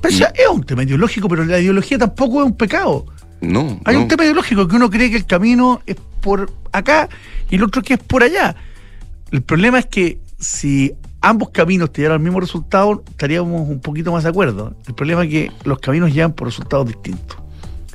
Es 0.02 0.48
un 0.50 0.64
tema 0.64 0.82
ideológico, 0.82 1.28
pero 1.28 1.44
la 1.44 1.60
ideología 1.60 1.98
tampoco 1.98 2.40
es 2.40 2.46
un 2.46 2.56
pecado. 2.56 3.06
No. 3.40 3.80
Hay 3.84 3.96
un 3.96 4.08
tema 4.08 4.24
ideológico 4.24 4.68
que 4.68 4.76
uno 4.76 4.90
cree 4.90 5.10
que 5.10 5.16
el 5.16 5.26
camino 5.26 5.80
es 5.86 5.96
por 6.20 6.50
acá 6.70 7.08
y 7.50 7.56
el 7.56 7.64
otro 7.64 7.82
que 7.82 7.94
es 7.94 8.00
por 8.00 8.22
allá. 8.22 8.54
El 9.30 9.42
problema 9.42 9.78
es 9.78 9.86
que 9.86 10.18
si 10.38 10.92
ambos 11.20 11.50
caminos 11.50 11.92
te 11.92 12.02
llevan 12.02 12.16
al 12.16 12.22
mismo 12.22 12.40
resultado, 12.40 13.02
estaríamos 13.08 13.68
un 13.68 13.80
poquito 13.80 14.12
más 14.12 14.24
de 14.24 14.30
acuerdo. 14.30 14.74
El 14.86 14.94
problema 14.94 15.24
es 15.24 15.30
que 15.30 15.52
los 15.64 15.78
caminos 15.78 16.12
llevan 16.12 16.32
por 16.32 16.48
resultados 16.48 16.86
distintos. 16.86 17.38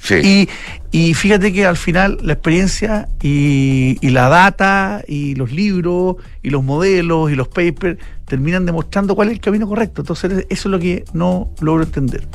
Sí. 0.02 0.48
Y, 0.92 1.14
fíjate 1.16 1.52
que 1.52 1.66
al 1.66 1.76
final 1.76 2.18
la 2.22 2.34
experiencia 2.34 3.10
y, 3.22 3.98
la 4.02 4.30
data 4.30 5.04
y 5.08 5.36
los 5.36 5.52
libros 5.52 6.16
y 6.44 6.50
los 6.50 6.64
modelos 6.64 7.32
y 7.32 7.36
los 7.36 7.48
papers 7.48 8.00
terminan 8.28 8.66
demostrando 8.66 9.16
cuál 9.16 9.30
es 9.30 9.36
el 9.36 9.40
camino 9.40 9.68
correcto. 9.68 10.02
Entonces 10.02 10.46
eso 10.50 10.70
es 10.70 10.72
lo 10.72 10.80
que 10.80 11.06
no 11.14 11.50
logro 11.62 11.84
entender. 11.84 12.28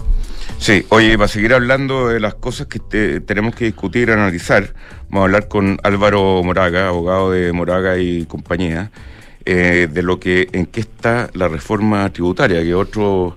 Sí, 0.58 0.84
oye, 0.88 1.16
para 1.16 1.28
seguir 1.28 1.54
hablando 1.54 2.08
de 2.08 2.18
las 2.18 2.34
cosas 2.34 2.66
que 2.66 2.78
tenemos 3.20 3.54
que 3.54 3.66
discutir, 3.66 4.10
analizar, 4.10 4.74
vamos 5.08 5.20
a 5.20 5.24
hablar 5.24 5.48
con 5.48 5.78
Álvaro 5.82 6.42
Moraga, 6.42 6.88
abogado 6.88 7.30
de 7.30 7.52
Moraga 7.52 7.98
y 7.98 8.24
compañía 8.26 8.90
eh, 9.44 9.88
de 9.90 10.02
lo 10.02 10.18
que 10.18 10.48
en 10.52 10.66
qué 10.66 10.80
está 10.80 11.28
la 11.34 11.48
reforma 11.48 12.08
tributaria, 12.10 12.62
que 12.62 12.74
otro 12.74 13.36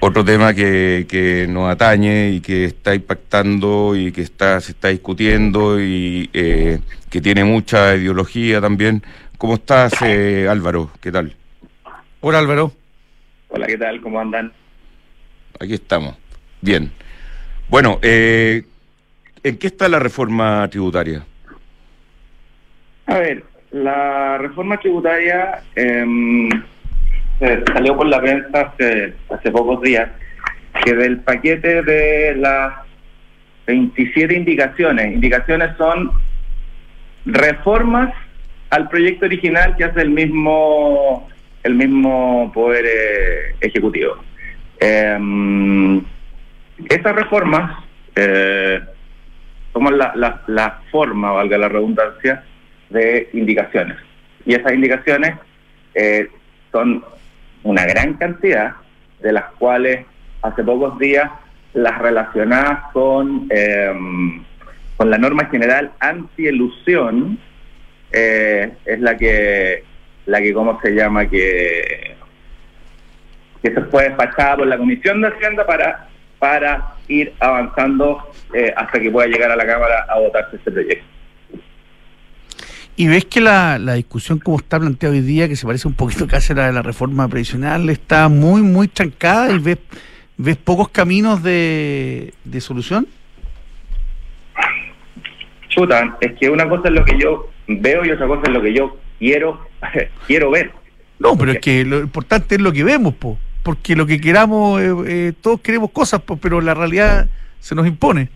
otro 0.00 0.24
tema 0.24 0.54
que, 0.54 1.46
nos 1.48 1.70
atañe 1.70 2.30
y 2.30 2.40
que 2.40 2.64
está 2.64 2.94
impactando 2.94 3.96
y 3.96 4.12
que 4.12 4.22
está 4.22 4.60
se 4.60 4.72
está 4.72 4.88
discutiendo 4.88 5.80
y 5.80 6.30
eh, 6.32 6.78
que 7.10 7.20
tiene 7.20 7.44
mucha 7.44 7.96
ideología 7.96 8.60
también. 8.60 9.02
¿Cómo 9.38 9.54
estás, 9.54 9.92
eh, 10.02 10.48
Álvaro? 10.50 10.90
¿Qué 11.00 11.12
tal? 11.12 11.32
Hola, 12.20 12.40
Álvaro. 12.40 12.72
Hola, 13.50 13.68
¿qué 13.68 13.78
tal? 13.78 14.00
¿Cómo 14.00 14.18
andan? 14.18 14.52
Aquí 15.60 15.74
estamos. 15.74 16.16
Bien. 16.60 16.90
Bueno, 17.68 18.00
¿en 18.02 18.64
qué 19.42 19.66
está 19.68 19.88
la 19.88 20.00
reforma 20.00 20.66
tributaria? 20.68 21.24
A 23.06 23.18
ver, 23.18 23.44
la 23.70 24.38
reforma 24.38 24.76
tributaria 24.78 25.62
eh, 25.76 26.48
salió 27.72 27.96
por 27.96 28.08
la 28.08 28.20
prensa 28.20 28.60
hace, 28.60 29.14
hace 29.30 29.50
pocos 29.52 29.80
días 29.82 30.10
que 30.84 30.94
del 30.94 31.20
paquete 31.20 31.82
de 31.82 32.34
las 32.34 32.74
27 33.68 34.34
indicaciones, 34.34 35.14
indicaciones 35.14 35.76
son 35.76 36.10
reformas 37.24 38.12
al 38.70 38.88
proyecto 38.88 39.26
original 39.26 39.76
que 39.76 39.84
hace 39.84 40.00
el 40.02 40.10
mismo 40.10 41.28
el 41.62 41.74
mismo 41.74 42.50
poder 42.54 42.84
eh, 42.86 43.56
ejecutivo. 43.60 44.16
Eh, 44.80 46.00
estas 46.88 47.14
reformas 47.14 47.84
eh, 48.14 48.80
toman 49.72 49.98
la, 49.98 50.12
la, 50.14 50.42
la 50.46 50.80
forma, 50.90 51.32
valga 51.32 51.58
la 51.58 51.68
redundancia, 51.68 52.44
de 52.90 53.28
indicaciones. 53.32 53.96
Y 54.46 54.54
esas 54.54 54.72
indicaciones 54.72 55.34
eh, 55.94 56.28
son 56.72 57.04
una 57.62 57.84
gran 57.84 58.14
cantidad, 58.14 58.74
de 59.20 59.32
las 59.32 59.44
cuales 59.58 60.06
hace 60.42 60.62
pocos 60.62 60.98
días 60.98 61.30
las 61.74 61.98
relacionadas 61.98 62.92
con, 62.92 63.46
em, 63.50 64.42
con 64.96 65.10
la 65.10 65.18
norma 65.18 65.46
general 65.46 65.90
anti-elusión 66.00 67.38
eh, 68.12 68.72
es 68.84 69.00
la 69.00 69.16
que, 69.16 69.84
la 70.26 70.40
que, 70.40 70.52
¿cómo 70.52 70.80
se 70.80 70.90
llama? 70.92 71.28
Que, 71.28 72.16
que 73.62 73.74
se 73.74 73.80
fue 73.82 74.04
despachada 74.04 74.56
por 74.56 74.66
la 74.66 74.78
Comisión 74.78 75.20
de 75.20 75.28
Hacienda 75.28 75.66
para, 75.66 76.08
para 76.38 76.94
ir 77.08 77.32
avanzando 77.40 78.30
eh, 78.54 78.72
hasta 78.76 79.00
que 79.00 79.10
pueda 79.10 79.26
llegar 79.28 79.50
a 79.50 79.56
la 79.56 79.66
Cámara 79.66 80.06
a 80.08 80.18
votarse 80.18 80.56
este 80.56 80.70
proyecto. 80.70 81.18
¿Y 82.98 83.06
ves 83.06 83.26
que 83.26 83.40
la, 83.40 83.78
discusión 83.94 84.40
como 84.40 84.56
está 84.56 84.80
planteada 84.80 85.14
hoy 85.14 85.20
día, 85.20 85.46
que 85.46 85.54
se 85.54 85.64
parece 85.64 85.86
un 85.86 85.94
poquito 85.94 86.26
casi 86.26 86.52
a 86.52 86.56
la 86.56 86.66
de 86.66 86.72
la 86.72 86.82
reforma 86.82 87.28
previsional, 87.28 87.88
está 87.90 88.28
muy, 88.28 88.60
muy 88.60 88.88
trancada 88.88 89.52
y 89.52 89.60
ves, 89.60 89.78
ves 90.36 90.56
pocos 90.56 90.88
caminos 90.88 91.40
de, 91.40 92.32
solución? 92.58 93.06
Chuta, 95.68 96.16
es 96.20 96.32
que 96.40 96.50
una 96.50 96.68
cosa 96.68 96.88
es 96.88 96.94
lo 96.94 97.04
que 97.04 97.16
yo 97.16 97.48
veo 97.68 98.04
y 98.04 98.10
otra 98.10 98.26
cosa 98.26 98.42
es 98.46 98.50
lo 98.50 98.62
que 98.62 98.74
yo 98.74 98.96
quiero, 99.18 99.60
quiero 100.26 100.50
ver. 100.50 100.72
No, 101.18 101.36
pero 101.36 101.52
es 101.52 101.60
que 101.60 101.84
lo 101.84 102.00
importante 102.00 102.56
es 102.56 102.60
lo 102.60 102.72
que 102.72 102.84
vemos, 102.84 103.14
po, 103.14 103.38
porque 103.62 103.94
lo 103.94 104.06
que 104.06 104.20
queramos, 104.20 104.80
eh, 104.80 104.94
eh, 105.06 105.32
todos 105.40 105.60
queremos 105.60 105.90
cosas, 105.90 106.22
pero 106.40 106.60
la 106.60 106.74
realidad 106.74 107.28
se 107.60 107.74
nos 107.74 107.86
impone. 107.86 108.28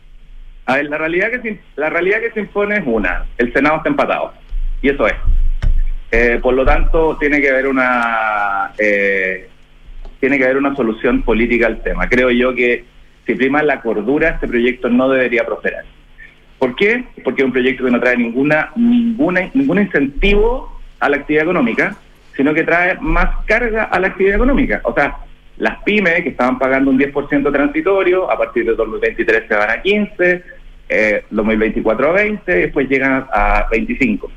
A 0.66 0.76
ver, 0.76 0.86
la 0.86 0.98
realidad 0.98 1.30
que 1.30 1.40
se, 1.40 1.60
la 1.76 1.90
realidad 1.90 2.20
que 2.20 2.30
se 2.30 2.40
impone 2.40 2.76
es 2.76 2.84
una, 2.86 3.26
el 3.38 3.52
Senado 3.52 3.78
está 3.78 3.88
empatado 3.88 4.32
y 4.80 4.90
eso 4.90 5.06
es. 5.06 5.14
Eh, 6.10 6.38
por 6.42 6.54
lo 6.54 6.64
tanto, 6.64 7.16
tiene 7.18 7.40
que 7.40 7.48
haber 7.48 7.66
una 7.66 8.72
eh, 8.78 9.48
tiene 10.20 10.38
que 10.38 10.44
haber 10.44 10.58
una 10.58 10.76
solución 10.76 11.22
política 11.22 11.66
al 11.66 11.82
tema. 11.82 12.08
Creo 12.08 12.30
yo 12.30 12.54
que 12.54 12.84
si 13.26 13.34
prima 13.34 13.62
la 13.62 13.80
cordura, 13.80 14.30
este 14.30 14.46
proyecto 14.46 14.88
no 14.88 15.08
debería 15.08 15.44
prosperar. 15.44 15.84
¿Por 16.62 16.76
qué? 16.76 17.02
Porque 17.24 17.42
es 17.42 17.46
un 17.46 17.52
proyecto 17.52 17.84
que 17.84 17.90
no 17.90 17.98
trae 17.98 18.16
ninguna, 18.16 18.70
ninguna, 18.76 19.50
ningún 19.52 19.80
incentivo 19.80 20.80
a 21.00 21.08
la 21.08 21.16
actividad 21.16 21.42
económica, 21.42 21.96
sino 22.36 22.54
que 22.54 22.62
trae 22.62 22.96
más 23.00 23.44
carga 23.46 23.82
a 23.82 23.98
la 23.98 24.06
actividad 24.06 24.36
económica. 24.36 24.80
O 24.84 24.94
sea, 24.94 25.16
las 25.56 25.82
pymes 25.82 26.22
que 26.22 26.28
estaban 26.28 26.60
pagando 26.60 26.92
un 26.92 27.00
10% 27.00 27.52
transitorio, 27.52 28.30
a 28.30 28.38
partir 28.38 28.64
de 28.64 28.76
2023 28.76 29.48
se 29.48 29.54
van 29.56 29.70
a 29.70 29.82
15, 29.82 30.44
eh, 30.88 31.24
2024 31.30 32.08
a 32.08 32.12
20, 32.12 32.52
después 32.52 32.88
llegan 32.88 33.26
a 33.32 33.66
25 33.68 34.30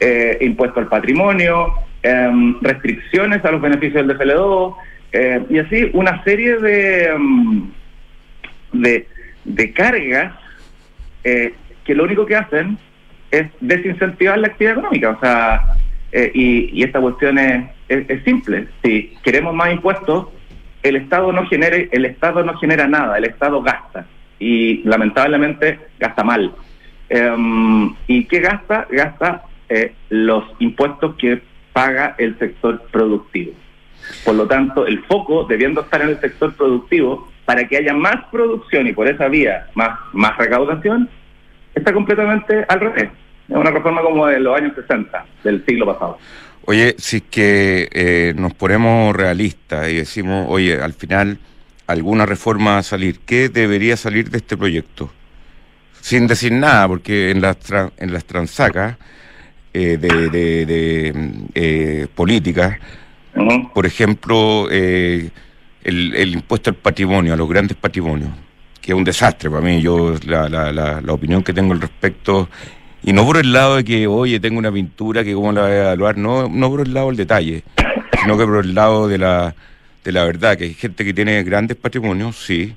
eh, 0.00 0.36
impuesto 0.42 0.80
al 0.80 0.86
patrimonio, 0.86 1.72
em, 2.02 2.60
restricciones 2.60 3.42
a 3.42 3.52
los 3.52 3.62
beneficios 3.62 4.06
del 4.06 4.18
DFL2, 4.18 4.76
eh, 5.12 5.42
y 5.48 5.58
así 5.58 5.88
una 5.94 6.22
serie 6.24 6.58
de, 6.58 7.04
em, 7.04 7.70
de, 8.74 9.06
de, 9.46 9.72
cargas 9.72 10.34
eh, 11.24 11.54
que 11.84 11.94
lo 11.94 12.04
único 12.04 12.26
que 12.26 12.36
hacen 12.36 12.78
es 13.30 13.48
desincentivar 13.60 14.38
la 14.38 14.48
actividad 14.48 14.78
económica. 14.78 15.10
O 15.10 15.20
sea, 15.20 15.62
eh, 16.12 16.30
y, 16.34 16.82
esta 16.82 17.00
cuestión 17.00 17.38
es, 17.38 17.64
simple. 18.24 18.68
Si 18.82 19.14
queremos 19.22 19.54
más 19.54 19.72
impuestos, 19.72 20.28
el 20.82 20.96
Estado 20.96 21.32
no 21.32 21.46
genere, 21.46 21.88
el 21.92 22.04
Estado 22.04 22.42
no 22.44 22.56
genera 22.56 22.86
nada, 22.86 23.18
el 23.18 23.24
Estado 23.24 23.62
gasta 23.62 24.06
y 24.38 24.82
lamentablemente 24.84 25.78
gasta 25.98 26.24
mal. 26.24 26.52
Em, 27.08 27.94
¿Y 28.06 28.24
qué 28.24 28.40
gasta? 28.40 28.86
Gasta 28.90 29.42
eh, 29.68 29.92
los 30.08 30.44
impuestos 30.58 31.16
que 31.16 31.42
paga 31.72 32.14
el 32.18 32.38
sector 32.38 32.82
productivo. 32.90 33.52
Por 34.24 34.34
lo 34.34 34.46
tanto, 34.46 34.86
el 34.86 35.00
foco 35.04 35.44
debiendo 35.44 35.82
estar 35.82 36.00
en 36.02 36.10
el 36.10 36.20
sector 36.20 36.54
productivo 36.54 37.28
para 37.44 37.66
que 37.68 37.76
haya 37.76 37.92
más 37.92 38.24
producción 38.30 38.86
y 38.86 38.92
por 38.92 39.08
esa 39.08 39.28
vía 39.28 39.66
más, 39.74 39.98
más 40.12 40.36
recaudación, 40.38 41.08
está 41.74 41.92
completamente 41.92 42.64
al 42.68 42.80
revés. 42.80 43.10
Es 43.48 43.56
una 43.56 43.70
reforma 43.70 44.02
como 44.02 44.26
de 44.26 44.40
los 44.40 44.56
años 44.56 44.72
60 44.74 45.24
del 45.44 45.64
siglo 45.66 45.86
pasado. 45.86 46.18
Oye, 46.66 46.94
si 46.98 47.16
es 47.16 47.22
que 47.24 47.88
eh, 47.92 48.34
nos 48.36 48.54
ponemos 48.54 49.16
realistas 49.16 49.88
y 49.88 49.96
decimos, 49.96 50.46
oye, 50.48 50.80
al 50.80 50.92
final 50.92 51.38
alguna 51.86 52.26
reforma 52.26 52.72
va 52.72 52.78
a 52.78 52.82
salir, 52.82 53.18
¿qué 53.20 53.48
debería 53.48 53.96
salir 53.96 54.30
de 54.30 54.38
este 54.38 54.56
proyecto? 54.56 55.10
Sin 56.00 56.26
decir 56.26 56.52
nada, 56.52 56.86
porque 56.86 57.30
en 57.30 57.40
las, 57.40 57.56
en 57.98 58.12
las 58.12 58.24
transacas 58.24 58.96
eh, 59.72 59.96
de, 59.98 60.30
de, 60.30 61.14
eh, 61.54 62.06
política, 62.14 62.78
por 63.74 63.86
ejemplo, 63.86 64.68
eh, 64.70 65.30
el, 65.82 66.14
el, 66.14 66.34
impuesto 66.34 66.70
al 66.70 66.76
patrimonio, 66.76 67.34
a 67.34 67.36
los 67.36 67.48
grandes 67.48 67.76
patrimonios, 67.76 68.30
que 68.80 68.92
es 68.92 68.96
un 68.96 69.04
desastre 69.04 69.50
para 69.50 69.62
mí. 69.62 69.80
Yo, 69.80 70.14
la, 70.26 70.48
la, 70.48 70.72
la, 70.72 71.12
opinión 71.12 71.42
que 71.42 71.52
tengo 71.52 71.72
al 71.72 71.80
respecto, 71.80 72.48
y 73.02 73.12
no 73.12 73.24
por 73.24 73.36
el 73.36 73.52
lado 73.52 73.76
de 73.76 73.84
que, 73.84 74.06
oye, 74.06 74.40
tengo 74.40 74.58
una 74.58 74.72
pintura 74.72 75.24
que 75.24 75.34
cómo 75.34 75.52
la 75.52 75.62
voy 75.62 75.70
a 75.70 75.80
evaluar, 75.82 76.16
no, 76.16 76.48
no 76.48 76.70
por 76.70 76.80
el 76.80 76.94
lado 76.94 77.08
del 77.08 77.16
detalle, 77.16 77.62
sino 78.20 78.36
que 78.36 78.44
por 78.44 78.64
el 78.64 78.74
lado 78.74 79.08
de 79.08 79.18
la, 79.18 79.54
de 80.04 80.12
la 80.12 80.24
verdad, 80.24 80.56
que 80.56 80.64
hay 80.64 80.74
gente 80.74 81.04
que 81.04 81.14
tiene 81.14 81.42
grandes 81.42 81.76
patrimonios, 81.76 82.36
sí, 82.36 82.74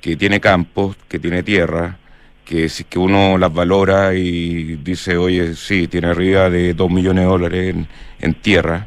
que 0.00 0.16
tiene 0.16 0.40
campos, 0.40 0.96
que 1.08 1.18
tiene 1.18 1.42
tierra, 1.42 1.96
que 2.44 2.68
si 2.68 2.84
que 2.84 2.98
uno 2.98 3.38
las 3.38 3.52
valora 3.52 4.14
y 4.14 4.76
dice, 4.76 5.16
oye, 5.16 5.54
sí, 5.54 5.88
tiene 5.88 6.08
arriba 6.08 6.50
de 6.50 6.74
dos 6.74 6.90
millones 6.90 7.24
de 7.24 7.30
dólares 7.30 7.74
en, 8.20 8.34
tierra, 8.34 8.86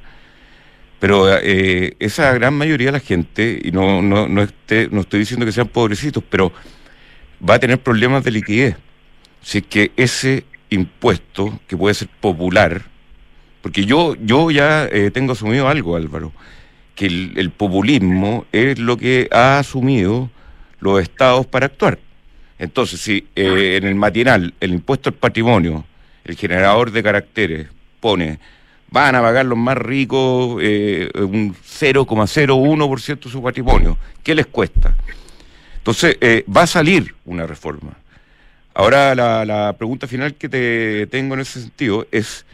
Pero 1.00 1.38
eh, 1.38 1.96
esa 2.00 2.34
gran 2.34 2.56
mayoría 2.56 2.88
de 2.88 2.94
la 2.94 3.00
gente, 3.00 3.60
y 3.64 3.72
no, 3.72 4.02
no, 4.02 4.28
no, 4.28 4.42
esté, 4.42 4.90
no 4.92 5.02
estoy 5.02 5.20
diciendo 5.20 5.46
que 5.46 5.52
sean 5.52 5.68
pobrecitos, 5.68 6.24
pero 6.28 6.52
va 7.48 7.56
a 7.56 7.60
tener 7.60 7.80
problemas 7.80 8.24
de 8.24 8.32
liquidez. 8.32 8.76
Si 9.42 9.60
es 9.60 9.66
que 9.66 9.92
ese 9.96 10.46
impuesto, 10.70 11.60
que 11.68 11.78
puede 11.78 11.94
ser 11.94 12.08
popular, 12.20 12.84
porque 13.62 13.86
yo, 13.86 14.16
yo 14.22 14.50
ya 14.50 14.86
eh, 14.86 15.12
tengo 15.12 15.34
asumido 15.34 15.68
algo, 15.68 15.96
Álvaro, 15.96 16.34
que 16.96 17.06
el, 17.06 17.34
el 17.36 17.52
populismo 17.52 18.46
es 18.52 18.80
lo 18.80 18.98
que 18.98 19.28
ha 19.32 19.60
asumido 19.60 20.32
los 20.80 21.02
estados 21.02 21.46
para 21.46 21.68
actuar. 21.68 22.00
Entonces, 22.60 23.00
si 23.00 23.28
eh, 23.36 23.78
en 23.78 23.88
el 23.88 23.96
matinal 23.96 24.54
el 24.60 24.72
impuesto 24.72 25.10
al 25.10 25.16
patrimonio, 25.16 25.86
el 26.24 26.36
generador 26.36 26.92
de 26.92 27.04
caracteres, 27.04 27.68
pone, 28.00 28.40
van 28.90 29.16
a 29.16 29.22
pagar 29.22 29.46
los 29.46 29.58
más 29.58 29.78
ricos 29.78 30.60
eh, 30.62 31.10
un 31.16 31.54
0,01% 31.54 33.24
de 33.24 33.30
su 33.30 33.44
patrimonio, 33.44 33.98
¿qué 34.24 34.36
les 34.36 34.48
cuesta? 34.48 34.96
Entonces, 35.78 36.18
eh, 36.22 36.44
va 36.54 36.64
a 36.64 36.68
salir 36.68 37.16
una 37.26 37.48
reforma. 37.48 37.94
Ahora, 38.74 39.16
la, 39.16 39.74
pregunta 39.78 40.06
final 40.06 40.36
que 40.36 40.50
te 40.50 41.08
tengo 41.08 41.34
en 41.34 41.40
ese 41.40 41.62
sentido 41.62 42.06
es, 42.12 42.46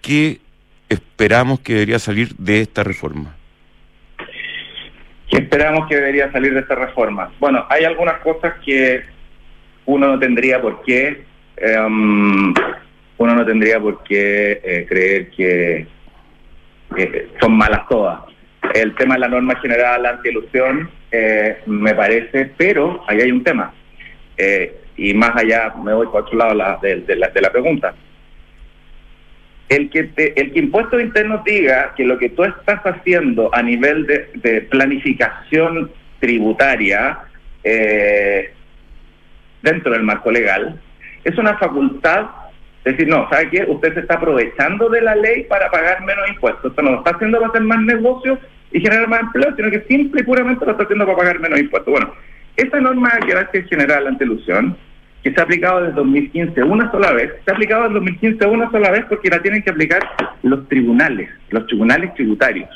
¿qué 0.00 0.40
esperamos 0.88 1.60
que 1.60 1.74
debería 1.74 1.98
salir 1.98 2.34
de 2.36 2.62
esta 2.62 2.84
reforma? 2.84 3.36
¿Qué 5.30 5.38
esperamos 5.38 5.86
que 5.88 5.96
debería 5.96 6.32
salir 6.32 6.54
de 6.54 6.60
esta 6.60 6.74
reforma? 6.74 7.30
Bueno, 7.38 7.66
hay 7.68 7.84
algunas 7.84 8.20
cosas 8.20 8.54
que 8.64 9.02
uno 9.84 10.06
no 10.06 10.18
tendría 10.18 10.60
por 10.62 10.82
qué, 10.84 11.24
um, 11.84 12.54
uno 13.18 13.34
no 13.34 13.44
tendría 13.44 13.80
por 13.80 14.02
qué 14.04 14.60
eh, 14.62 14.86
creer 14.88 15.30
que, 15.30 15.86
son 17.40 17.56
malas 17.56 17.86
todas. 17.88 18.20
El 18.74 18.94
tema 18.94 19.14
de 19.14 19.20
la 19.20 19.28
norma 19.28 19.56
general 19.60 20.06
anti-ilusión 20.06 20.90
eh, 21.10 21.58
me 21.66 21.94
parece, 21.94 22.50
pero 22.56 23.04
ahí 23.06 23.20
hay 23.20 23.30
un 23.30 23.44
tema. 23.44 23.72
Eh, 24.36 24.80
y 24.96 25.14
más 25.14 25.36
allá, 25.36 25.74
me 25.84 25.92
voy 25.92 26.06
por 26.06 26.22
otro 26.22 26.38
lado 26.38 26.54
la, 26.54 26.78
de, 26.80 27.16
la, 27.16 27.52
pregunta 27.52 27.94
el 29.68 29.90
que, 29.90 30.04
te, 30.04 30.40
el 30.40 30.52
que 30.52 30.58
Impuestos 30.60 31.00
Internos 31.00 31.44
diga 31.44 31.92
que 31.94 32.04
lo 32.04 32.18
que 32.18 32.30
tú 32.30 32.42
estás 32.42 32.80
haciendo 32.84 33.54
a 33.54 33.62
nivel 33.62 34.06
de, 34.06 34.30
de 34.34 34.62
planificación 34.62 35.90
tributaria 36.20 37.18
eh, 37.64 38.52
dentro 39.62 39.92
del 39.92 40.02
marco 40.02 40.30
legal 40.30 40.80
es 41.24 41.36
una 41.38 41.58
facultad. 41.58 42.26
Decir, 42.84 43.08
no, 43.08 43.28
¿sabe 43.28 43.50
qué? 43.50 43.64
Usted 43.68 43.94
se 43.94 44.00
está 44.00 44.14
aprovechando 44.14 44.88
de 44.88 45.02
la 45.02 45.14
ley 45.14 45.44
para 45.44 45.70
pagar 45.70 46.02
menos 46.04 46.28
impuestos. 46.28 46.70
Esto 46.70 46.82
no 46.82 46.92
lo 46.92 46.98
está 46.98 47.10
haciendo 47.10 47.38
para 47.38 47.50
hacer 47.50 47.62
más 47.62 47.80
negocios 47.80 48.38
y 48.72 48.80
generar 48.80 49.08
más 49.08 49.20
empleo, 49.20 49.54
sino 49.56 49.70
que 49.70 49.82
simple 49.82 50.20
y 50.20 50.24
puramente 50.24 50.64
lo 50.64 50.72
está 50.72 50.84
haciendo 50.84 51.04
para 51.04 51.18
pagar 51.18 51.40
menos 51.40 51.58
impuestos. 51.58 51.92
Bueno, 51.92 52.14
esta 52.56 52.80
norma 52.80 53.12
que 53.52 53.58
es 53.58 53.68
general 53.68 54.06
ante 54.06 54.24
ilusión 54.24 54.76
que 55.22 55.32
se 55.32 55.40
ha 55.40 55.44
aplicado 55.44 55.80
desde 55.80 55.94
2015 55.94 56.62
una 56.62 56.90
sola 56.90 57.12
vez, 57.12 57.32
se 57.44 57.50
ha 57.50 57.54
aplicado 57.54 57.82
desde 57.82 57.94
2015 57.94 58.46
una 58.46 58.70
sola 58.70 58.90
vez 58.90 59.04
porque 59.08 59.30
la 59.30 59.42
tienen 59.42 59.62
que 59.62 59.70
aplicar 59.70 60.00
los 60.42 60.68
tribunales, 60.68 61.28
los 61.50 61.66
tribunales 61.66 62.14
tributarios. 62.14 62.68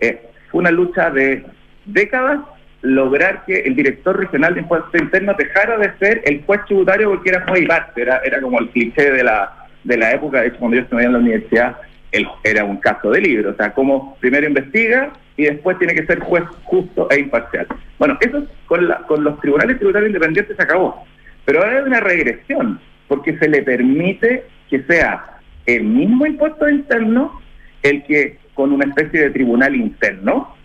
Eh, 0.00 0.20
fue 0.50 0.60
una 0.60 0.70
lucha 0.70 1.10
de 1.10 1.44
décadas 1.84 2.40
lograr 2.82 3.44
que 3.44 3.60
el 3.60 3.74
director 3.74 4.16
regional 4.16 4.54
de 4.54 4.60
impuestos 4.60 5.00
internos 5.00 5.36
dejara 5.36 5.78
de 5.78 5.92
ser 5.98 6.22
el 6.24 6.42
juez 6.44 6.60
tributario 6.66 7.10
porque 7.10 7.30
era 7.30 7.44
muy 7.46 7.66
parte, 7.66 8.02
era, 8.02 8.20
era 8.24 8.40
como 8.40 8.60
el 8.60 8.68
cliché 8.70 9.10
de 9.10 9.24
la, 9.24 9.66
de 9.84 9.96
la 9.96 10.12
época, 10.12 10.40
de 10.40 10.48
hecho 10.48 10.58
cuando 10.58 10.76
yo 10.76 10.82
estudié 10.82 11.06
en 11.06 11.12
la 11.12 11.18
universidad 11.18 11.76
él 12.12 12.26
era 12.44 12.64
un 12.64 12.78
caso 12.78 13.10
de 13.10 13.20
libro, 13.20 13.50
o 13.50 13.54
sea, 13.54 13.72
como 13.72 14.16
primero 14.20 14.46
investiga 14.46 15.12
y 15.36 15.44
después 15.44 15.78
tiene 15.78 15.94
que 15.94 16.06
ser 16.06 16.20
juez 16.20 16.44
justo 16.64 17.08
e 17.10 17.20
imparcial. 17.20 17.66
Bueno, 17.98 18.16
eso 18.20 18.46
con, 18.66 18.88
la, 18.88 18.98
con 18.98 19.24
los 19.24 19.40
tribunales 19.40 19.76
tributarios 19.78 20.08
independientes 20.08 20.56
se 20.56 20.62
acabó. 20.62 21.04
Pero 21.44 21.60
ahora 21.60 21.78
hay 21.78 21.84
una 21.84 22.00
regresión, 22.00 22.80
porque 23.06 23.38
se 23.38 23.48
le 23.48 23.62
permite 23.62 24.44
que 24.68 24.82
sea 24.82 25.38
el 25.66 25.84
mismo 25.84 26.26
impuesto 26.26 26.68
interno 26.68 27.40
el 27.82 28.02
que, 28.04 28.38
con 28.54 28.72
una 28.72 28.86
especie 28.86 29.20
de 29.20 29.30
tribunal 29.30 29.76
interno, 29.76 30.56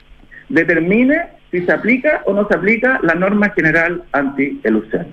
determine 0.50 1.22
si 1.54 1.64
se 1.64 1.72
aplica 1.72 2.24
o 2.26 2.34
no 2.34 2.48
se 2.48 2.56
aplica 2.56 3.00
la 3.04 3.14
norma 3.14 3.52
general 3.52 4.04
anti-elusión. 4.12 5.06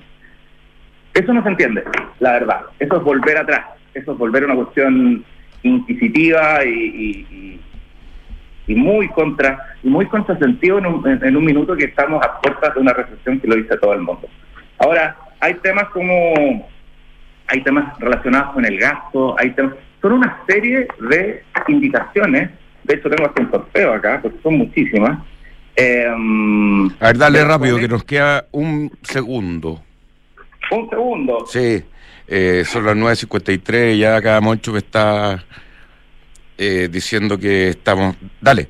Eso 1.13 1.35
no 1.35 1.43
se 1.43 1.51
entiende, 1.51 1.85
la 2.19 2.33
verdad. 2.33 2.61
Eso 2.79 2.97
es 2.97 3.03
volver 3.03 3.37
atrás. 3.37 3.67
Eso 3.93 4.13
es 4.13 4.19
volver 4.19 4.45
a 4.45 4.47
una 4.47 4.55
cuestión 4.55 5.23
inquisitiva 5.63 6.65
y, 6.65 7.61
muy 8.69 9.09
contra 9.09 9.77
y 9.83 9.89
muy 9.89 10.07
contrasentido 10.07 10.79
en 10.79 10.87
un, 10.87 11.07
en 11.23 11.37
un 11.37 11.45
minuto 11.45 11.77
que 11.77 11.87
estamos 11.87 12.25
a 12.25 12.41
puertas 12.41 12.73
de 12.75 12.81
una 12.81 12.95
recesión 12.95 13.39
que 13.39 13.49
lo 13.49 13.57
dice 13.57 13.77
todo 13.77 13.93
el 13.93 14.01
mundo. 14.01 14.27
Ahora, 14.79 15.17
hay 15.41 15.55
temas 15.55 15.91
como, 15.91 16.71
hay 17.49 17.61
temas 17.63 17.99
relacionados 17.99 18.55
con 18.55 18.65
el 18.65 18.79
gasto, 18.79 19.37
hay 19.39 19.51
temas, 19.51 19.75
son 20.01 20.13
una 20.13 20.39
serie 20.47 20.89
de 21.11 21.43
indicaciones, 21.69 22.51
de 22.85 22.95
hecho 22.95 23.11
tengo 23.11 23.29
hasta 23.29 23.43
un 23.43 23.51
sorteo 23.51 23.93
acá, 23.93 24.21
porque 24.23 24.39
son 24.43 24.57
muchísimas. 24.57 25.19
Eh, 25.81 26.07
A 27.01 27.07
ver, 27.07 27.19
dale 27.19 27.45
rápido, 27.45 27.79
que 27.79 27.89
nos 27.89 28.05
queda 28.05 28.47
un 28.53 28.91
segundo. 29.03 29.83
Un 30.71 30.89
segundo. 30.91 31.47
Sí, 31.47 31.83
eh, 32.29 32.63
son 32.67 32.85
las 32.85 32.97
9.53, 32.97 33.99
ya 33.99 34.17
acá 34.17 34.41
Moncho 34.41 34.73
me 34.73 34.79
está 34.79 35.43
eh, 36.59 36.89
diciendo 36.91 37.39
que 37.39 37.71
estamos... 37.71 38.17
Dale. 38.41 38.69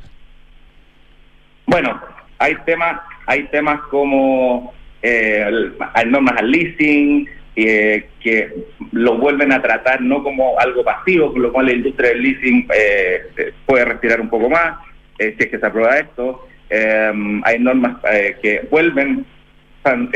Bueno, 1.66 2.00
hay 2.38 2.56
temas, 2.64 3.00
hay 3.26 3.44
temas 3.48 3.80
como 3.90 4.72
eh, 5.02 5.72
hay 5.94 6.06
normas 6.06 6.36
al 6.38 6.50
leasing, 6.50 7.28
eh, 7.56 8.08
que 8.20 8.66
lo 8.92 9.18
vuelven 9.18 9.52
a 9.52 9.60
tratar 9.60 10.00
no 10.00 10.22
como 10.22 10.58
algo 10.58 10.84
pasivo, 10.84 11.32
con 11.32 11.42
lo 11.42 11.52
cual 11.52 11.66
la 11.66 11.72
industria 11.72 12.10
del 12.10 12.22
leasing 12.22 12.68
eh, 12.74 13.52
puede 13.66 13.84
respirar 13.84 14.20
un 14.20 14.30
poco 14.30 14.48
más, 14.48 14.78
eh, 15.18 15.34
si 15.36 15.44
es 15.44 15.50
que 15.50 15.58
se 15.58 15.66
aprueba 15.66 15.98
esto. 15.98 16.46
Eh, 16.70 17.40
hay 17.44 17.58
normas 17.58 17.96
eh, 18.10 18.36
que 18.40 18.66
vuelven 18.70 19.26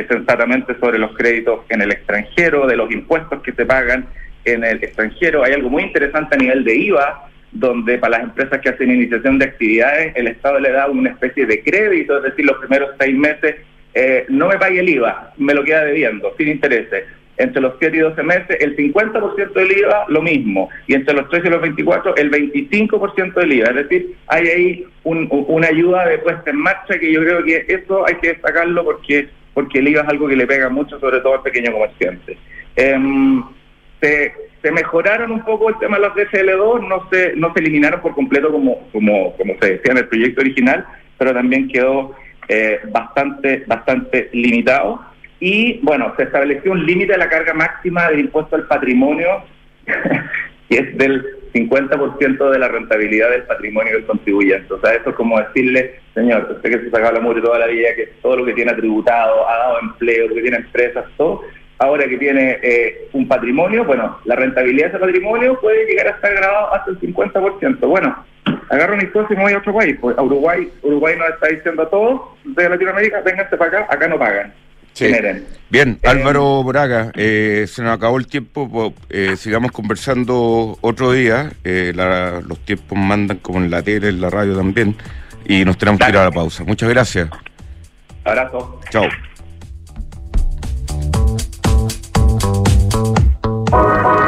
sensatamente 0.08 0.78
sobre 0.78 0.98
los 0.98 1.16
créditos 1.16 1.60
en 1.68 1.82
el 1.82 1.90
extranjero, 1.90 2.66
de 2.66 2.76
los 2.76 2.90
impuestos 2.90 3.42
que 3.42 3.52
se 3.52 3.64
pagan 3.64 4.06
en 4.44 4.62
el 4.62 4.82
extranjero. 4.82 5.42
Hay 5.42 5.54
algo 5.54 5.70
muy 5.70 5.82
interesante 5.82 6.36
a 6.36 6.38
nivel 6.38 6.64
de 6.64 6.76
IVA, 6.76 7.28
donde 7.52 7.98
para 7.98 8.18
las 8.18 8.28
empresas 8.28 8.60
que 8.60 8.68
hacen 8.68 8.90
iniciación 8.90 9.38
de 9.38 9.46
actividades, 9.46 10.12
el 10.16 10.28
Estado 10.28 10.60
le 10.60 10.70
da 10.70 10.86
una 10.86 11.10
especie 11.10 11.46
de 11.46 11.62
crédito, 11.62 12.18
es 12.18 12.24
decir, 12.24 12.44
los 12.44 12.58
primeros 12.58 12.90
seis 12.98 13.16
meses 13.16 13.56
eh, 13.94 14.26
no 14.28 14.48
me 14.48 14.58
pague 14.58 14.80
el 14.80 14.88
IVA, 14.88 15.32
me 15.38 15.54
lo 15.54 15.64
queda 15.64 15.84
debiendo, 15.84 16.34
sin 16.36 16.48
intereses. 16.48 17.04
Entre 17.36 17.60
los 17.60 17.74
7 17.78 17.96
y 17.96 18.00
12 18.00 18.22
meses, 18.22 18.56
el 18.60 18.76
50% 18.76 19.52
del 19.52 19.78
IVA, 19.78 20.04
lo 20.08 20.22
mismo. 20.22 20.68
Y 20.86 20.94
entre 20.94 21.14
los 21.14 21.28
13 21.30 21.48
y 21.48 21.50
los 21.50 21.62
24, 21.62 22.16
el 22.16 22.30
25% 22.30 23.34
del 23.34 23.52
IVA. 23.52 23.68
Es 23.70 23.74
decir, 23.74 24.14
hay 24.28 24.46
ahí 24.46 24.86
un, 25.02 25.28
una 25.30 25.66
ayuda 25.66 26.06
de 26.06 26.18
puesta 26.18 26.50
en 26.50 26.56
marcha 26.56 26.98
que 26.98 27.12
yo 27.12 27.20
creo 27.20 27.42
que 27.42 27.64
eso 27.68 28.06
hay 28.06 28.14
que 28.16 28.28
destacarlo 28.28 28.84
porque, 28.84 29.28
porque 29.52 29.80
el 29.80 29.88
IVA 29.88 30.02
es 30.02 30.08
algo 30.08 30.28
que 30.28 30.36
le 30.36 30.46
pega 30.46 30.68
mucho, 30.68 30.98
sobre 31.00 31.20
todo 31.20 31.34
al 31.34 31.42
pequeño 31.42 31.72
comerciante. 31.72 32.38
Eh, 32.76 32.98
se, 34.00 34.32
se, 34.62 34.70
mejoraron 34.70 35.30
un 35.30 35.44
poco 35.44 35.70
el 35.70 35.78
tema 35.78 35.96
de 35.98 36.02
los 36.02 36.14
DCL2, 36.14 36.86
no 36.86 37.08
se, 37.10 37.34
no 37.36 37.52
se 37.52 37.60
eliminaron 37.60 38.00
por 38.00 38.14
completo 38.14 38.50
como, 38.50 38.86
como, 38.92 39.36
como 39.36 39.54
se 39.60 39.72
decía 39.72 39.92
en 39.92 39.98
el 39.98 40.08
proyecto 40.08 40.40
original, 40.40 40.84
pero 41.18 41.32
también 41.32 41.68
quedó 41.68 42.14
eh, 42.48 42.80
bastante, 42.90 43.64
bastante 43.66 44.28
limitado. 44.32 45.00
Y 45.46 45.78
bueno, 45.82 46.10
se 46.16 46.22
estableció 46.22 46.72
un 46.72 46.86
límite 46.86 47.12
de 47.12 47.18
la 47.18 47.28
carga 47.28 47.52
máxima 47.52 48.08
del 48.08 48.20
impuesto 48.20 48.56
al 48.56 48.66
patrimonio, 48.66 49.44
que 50.70 50.78
es 50.78 50.96
del 50.96 51.22
50% 51.52 52.50
de 52.50 52.58
la 52.58 52.68
rentabilidad 52.68 53.28
del 53.28 53.42
patrimonio 53.42 53.92
del 53.92 54.06
contribuyente. 54.06 54.72
O 54.72 54.80
sea, 54.80 54.94
eso 54.94 55.10
es 55.10 55.16
como 55.16 55.38
decirle, 55.38 55.96
señor, 56.14 56.48
usted 56.50 56.70
que 56.70 56.84
se 56.86 56.90
sacaba 56.90 57.12
la 57.12 57.20
mugre 57.20 57.42
toda 57.42 57.58
la 57.58 57.66
vida, 57.66 57.94
que 57.94 58.06
todo 58.22 58.38
lo 58.38 58.46
que 58.46 58.54
tiene 58.54 58.72
tributado, 58.72 59.46
ha 59.46 59.58
dado 59.58 59.80
empleo, 59.80 60.30
que 60.30 60.40
tiene 60.40 60.56
empresas, 60.56 61.04
todo, 61.18 61.42
ahora 61.76 62.08
que 62.08 62.16
tiene 62.16 62.58
eh, 62.62 63.08
un 63.12 63.28
patrimonio, 63.28 63.84
bueno, 63.84 64.18
la 64.24 64.36
rentabilidad 64.36 64.86
de 64.86 64.90
ese 64.92 64.98
patrimonio 64.98 65.60
puede 65.60 65.84
llegar 65.84 66.06
a 66.06 66.12
estar 66.12 66.32
grabado 66.32 66.72
hasta 66.72 66.90
el 66.90 67.00
50%. 67.00 67.80
Bueno, 67.80 68.24
agarro 68.70 68.96
mis 68.96 69.10
cosas 69.10 69.30
y 69.32 69.36
me 69.36 69.42
voy 69.42 69.52
a 69.52 69.58
otro 69.58 69.74
país. 69.74 69.94
Pues 70.00 70.16
a 70.16 70.22
Uruguay, 70.22 70.72
Uruguay 70.80 71.16
nos 71.18 71.28
está 71.28 71.48
diciendo 71.48 71.82
a 71.82 71.90
todos 71.90 72.22
de 72.44 72.66
Latinoamérica, 72.66 73.20
vénganse 73.20 73.58
para 73.58 73.82
acá, 73.82 73.94
acá 73.94 74.08
no 74.08 74.18
pagan. 74.18 74.63
Sí. 74.94 75.12
Bien, 75.70 75.98
eh, 76.02 76.08
Álvaro 76.08 76.62
Braga, 76.62 77.10
eh, 77.16 77.66
se 77.68 77.82
nos 77.82 77.92
acabó 77.92 78.16
el 78.16 78.28
tiempo, 78.28 78.94
eh, 79.10 79.34
sigamos 79.36 79.72
conversando 79.72 80.78
otro 80.80 81.10
día, 81.12 81.52
eh, 81.64 81.92
la, 81.94 82.40
los 82.40 82.60
tiempos 82.60 82.96
mandan 82.96 83.38
como 83.38 83.58
en 83.58 83.70
la 83.70 83.82
tele, 83.82 84.08
en 84.08 84.20
la 84.20 84.30
radio 84.30 84.56
también, 84.56 84.94
y 85.46 85.64
nos 85.64 85.76
tenemos 85.76 85.98
Dale. 85.98 86.12
que 86.12 86.16
ir 86.16 86.22
a 86.22 86.24
la 86.26 86.30
pausa. 86.30 86.62
Muchas 86.64 86.88
gracias. 86.88 87.28
Abrazo. 88.24 88.80
Chao. 88.88 89.08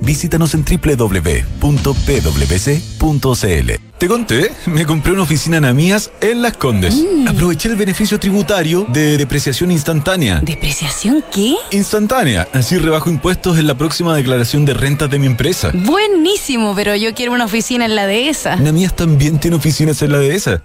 Visítanos 0.00 0.54
en 0.54 0.64
www.pwc.cl. 0.64 1.38
Te 3.98 4.06
conté, 4.06 4.52
me 4.66 4.86
compré 4.86 5.12
una 5.12 5.22
oficina 5.22 5.56
en 5.56 5.64
Amías 5.64 6.12
en 6.20 6.40
Las 6.40 6.56
Condes. 6.56 6.94
Mm. 6.94 7.26
Aproveché 7.26 7.68
el 7.68 7.74
beneficio 7.74 8.20
tributario 8.20 8.86
de 8.88 9.18
depreciación 9.18 9.72
instantánea. 9.72 10.40
¿Depreciación 10.40 11.24
qué? 11.32 11.56
Instantánea, 11.72 12.46
así 12.52 12.78
rebajo 12.78 13.10
impuestos 13.10 13.58
en 13.58 13.66
la 13.66 13.76
próxima 13.76 14.14
declaración 14.14 14.64
de 14.64 14.74
rentas 14.74 15.10
de 15.10 15.18
mi 15.18 15.26
empresa. 15.26 15.72
Buenísimo, 15.74 16.74
pero 16.76 16.94
yo 16.94 17.12
quiero 17.12 17.32
una 17.32 17.46
oficina 17.46 17.86
en 17.86 17.96
la 17.96 18.06
dehesa. 18.06 18.54
Namías 18.54 18.94
también 18.94 19.40
tiene 19.40 19.56
oficinas 19.56 20.00
en 20.02 20.12
la 20.12 20.18
dehesa. 20.18 20.62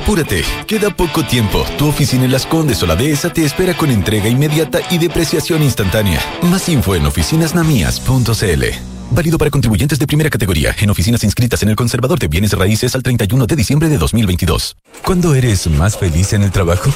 Apúrate, 0.00 0.44
queda 0.68 0.90
poco 0.90 1.24
tiempo. 1.24 1.64
Tu 1.76 1.88
oficina 1.88 2.24
en 2.24 2.30
Las 2.30 2.46
Condes 2.46 2.80
o 2.84 2.86
la 2.86 2.94
dehesa 2.94 3.32
te 3.32 3.44
espera 3.44 3.76
con 3.76 3.90
entrega 3.90 4.28
inmediata 4.28 4.78
y 4.92 4.98
depreciación 4.98 5.60
instantánea. 5.60 6.22
Más 6.42 6.68
info 6.68 6.94
en 6.94 7.04
oficinasnamías.cl. 7.04 8.64
Válido 9.10 9.38
para 9.38 9.50
contribuyentes 9.50 9.98
de 9.98 10.06
primera 10.06 10.30
categoría 10.30 10.72
en 10.80 10.90
oficinas 10.90 11.24
inscritas 11.24 11.64
en 11.64 11.70
el 11.70 11.76
Conservador 11.76 12.16
de 12.20 12.28
Bienes 12.28 12.52
Raíces 12.52 12.94
al 12.94 13.02
31 13.02 13.46
de 13.48 13.56
diciembre 13.56 13.88
de 13.88 13.98
2022. 13.98 14.76
¿Cuándo 15.04 15.34
eres 15.34 15.66
más 15.66 15.98
feliz 15.98 16.32
en 16.32 16.44
el 16.44 16.52
trabajo? 16.52 16.90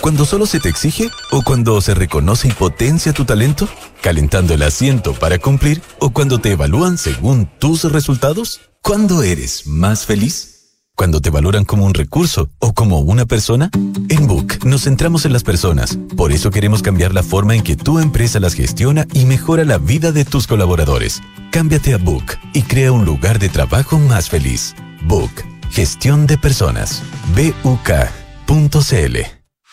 ¿Cuando 0.00 0.24
solo 0.24 0.46
se 0.46 0.58
te 0.58 0.70
exige 0.70 1.10
o 1.32 1.42
cuando 1.42 1.78
se 1.82 1.94
reconoce 1.94 2.48
y 2.48 2.52
potencia 2.52 3.12
tu 3.12 3.26
talento? 3.26 3.68
¿Calentando 4.00 4.54
el 4.54 4.62
asiento 4.62 5.12
para 5.12 5.38
cumplir 5.38 5.82
o 5.98 6.08
cuando 6.08 6.38
te 6.38 6.52
evalúan 6.52 6.96
según 6.96 7.50
tus 7.58 7.84
resultados? 7.92 8.62
¿Cuándo 8.80 9.22
eres 9.22 9.66
más 9.66 10.06
feliz? 10.06 10.55
¿Cuando 10.96 11.20
te 11.20 11.28
valoran 11.28 11.66
como 11.66 11.84
un 11.84 11.92
recurso 11.92 12.48
o 12.58 12.72
como 12.72 13.00
una 13.00 13.26
persona? 13.26 13.70
En 14.08 14.26
Book 14.26 14.64
nos 14.64 14.84
centramos 14.84 15.26
en 15.26 15.34
las 15.34 15.44
personas. 15.44 15.98
Por 16.16 16.32
eso 16.32 16.50
queremos 16.50 16.82
cambiar 16.82 17.12
la 17.12 17.22
forma 17.22 17.54
en 17.54 17.62
que 17.62 17.76
tu 17.76 17.98
empresa 17.98 18.40
las 18.40 18.54
gestiona 18.54 19.06
y 19.12 19.26
mejora 19.26 19.66
la 19.66 19.76
vida 19.76 20.10
de 20.10 20.24
tus 20.24 20.46
colaboradores. 20.46 21.20
Cámbiate 21.52 21.92
a 21.92 21.98
Book 21.98 22.24
y 22.54 22.62
crea 22.62 22.92
un 22.92 23.04
lugar 23.04 23.38
de 23.38 23.50
trabajo 23.50 23.98
más 23.98 24.30
feliz. 24.30 24.74
Book. 25.06 25.30
Gestión 25.70 26.26
de 26.26 26.38
personas. 26.38 27.02
BUK.cl 27.34 29.35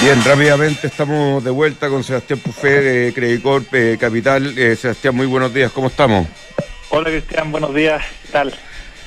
Bien, 0.00 0.16
rápidamente 0.24 0.86
estamos 0.86 1.42
de 1.42 1.50
vuelta 1.50 1.88
con 1.88 2.04
Sebastián 2.04 2.38
Pufé 2.38 2.80
de 2.80 3.12
Credicorp 3.12 3.66
Capital. 3.98 4.56
Eh, 4.56 4.76
Sebastián, 4.76 5.16
muy 5.16 5.26
buenos 5.26 5.52
días, 5.52 5.72
¿cómo 5.72 5.88
estamos? 5.88 6.28
Hola 6.90 7.10
Cristian, 7.10 7.50
buenos 7.50 7.74
días, 7.74 8.00
¿qué 8.22 8.32
tal? 8.32 8.54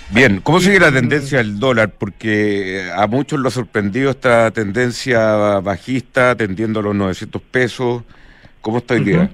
Bien, 0.09 0.41
¿cómo 0.41 0.59
sigue 0.59 0.81
la 0.81 0.91
tendencia 0.91 1.37
del 1.37 1.59
dólar? 1.59 1.91
Porque 1.97 2.91
a 2.93 3.07
muchos 3.07 3.39
lo 3.39 3.47
ha 3.47 3.51
sorprendido 3.51 4.11
esta 4.11 4.51
tendencia 4.51 5.61
bajista, 5.61 6.35
tendiendo 6.35 6.81
a 6.81 6.83
los 6.83 6.95
900 6.95 7.41
pesos. 7.41 8.03
¿Cómo 8.59 8.79
está 8.79 8.95
hoy 8.95 9.05
día? 9.05 9.29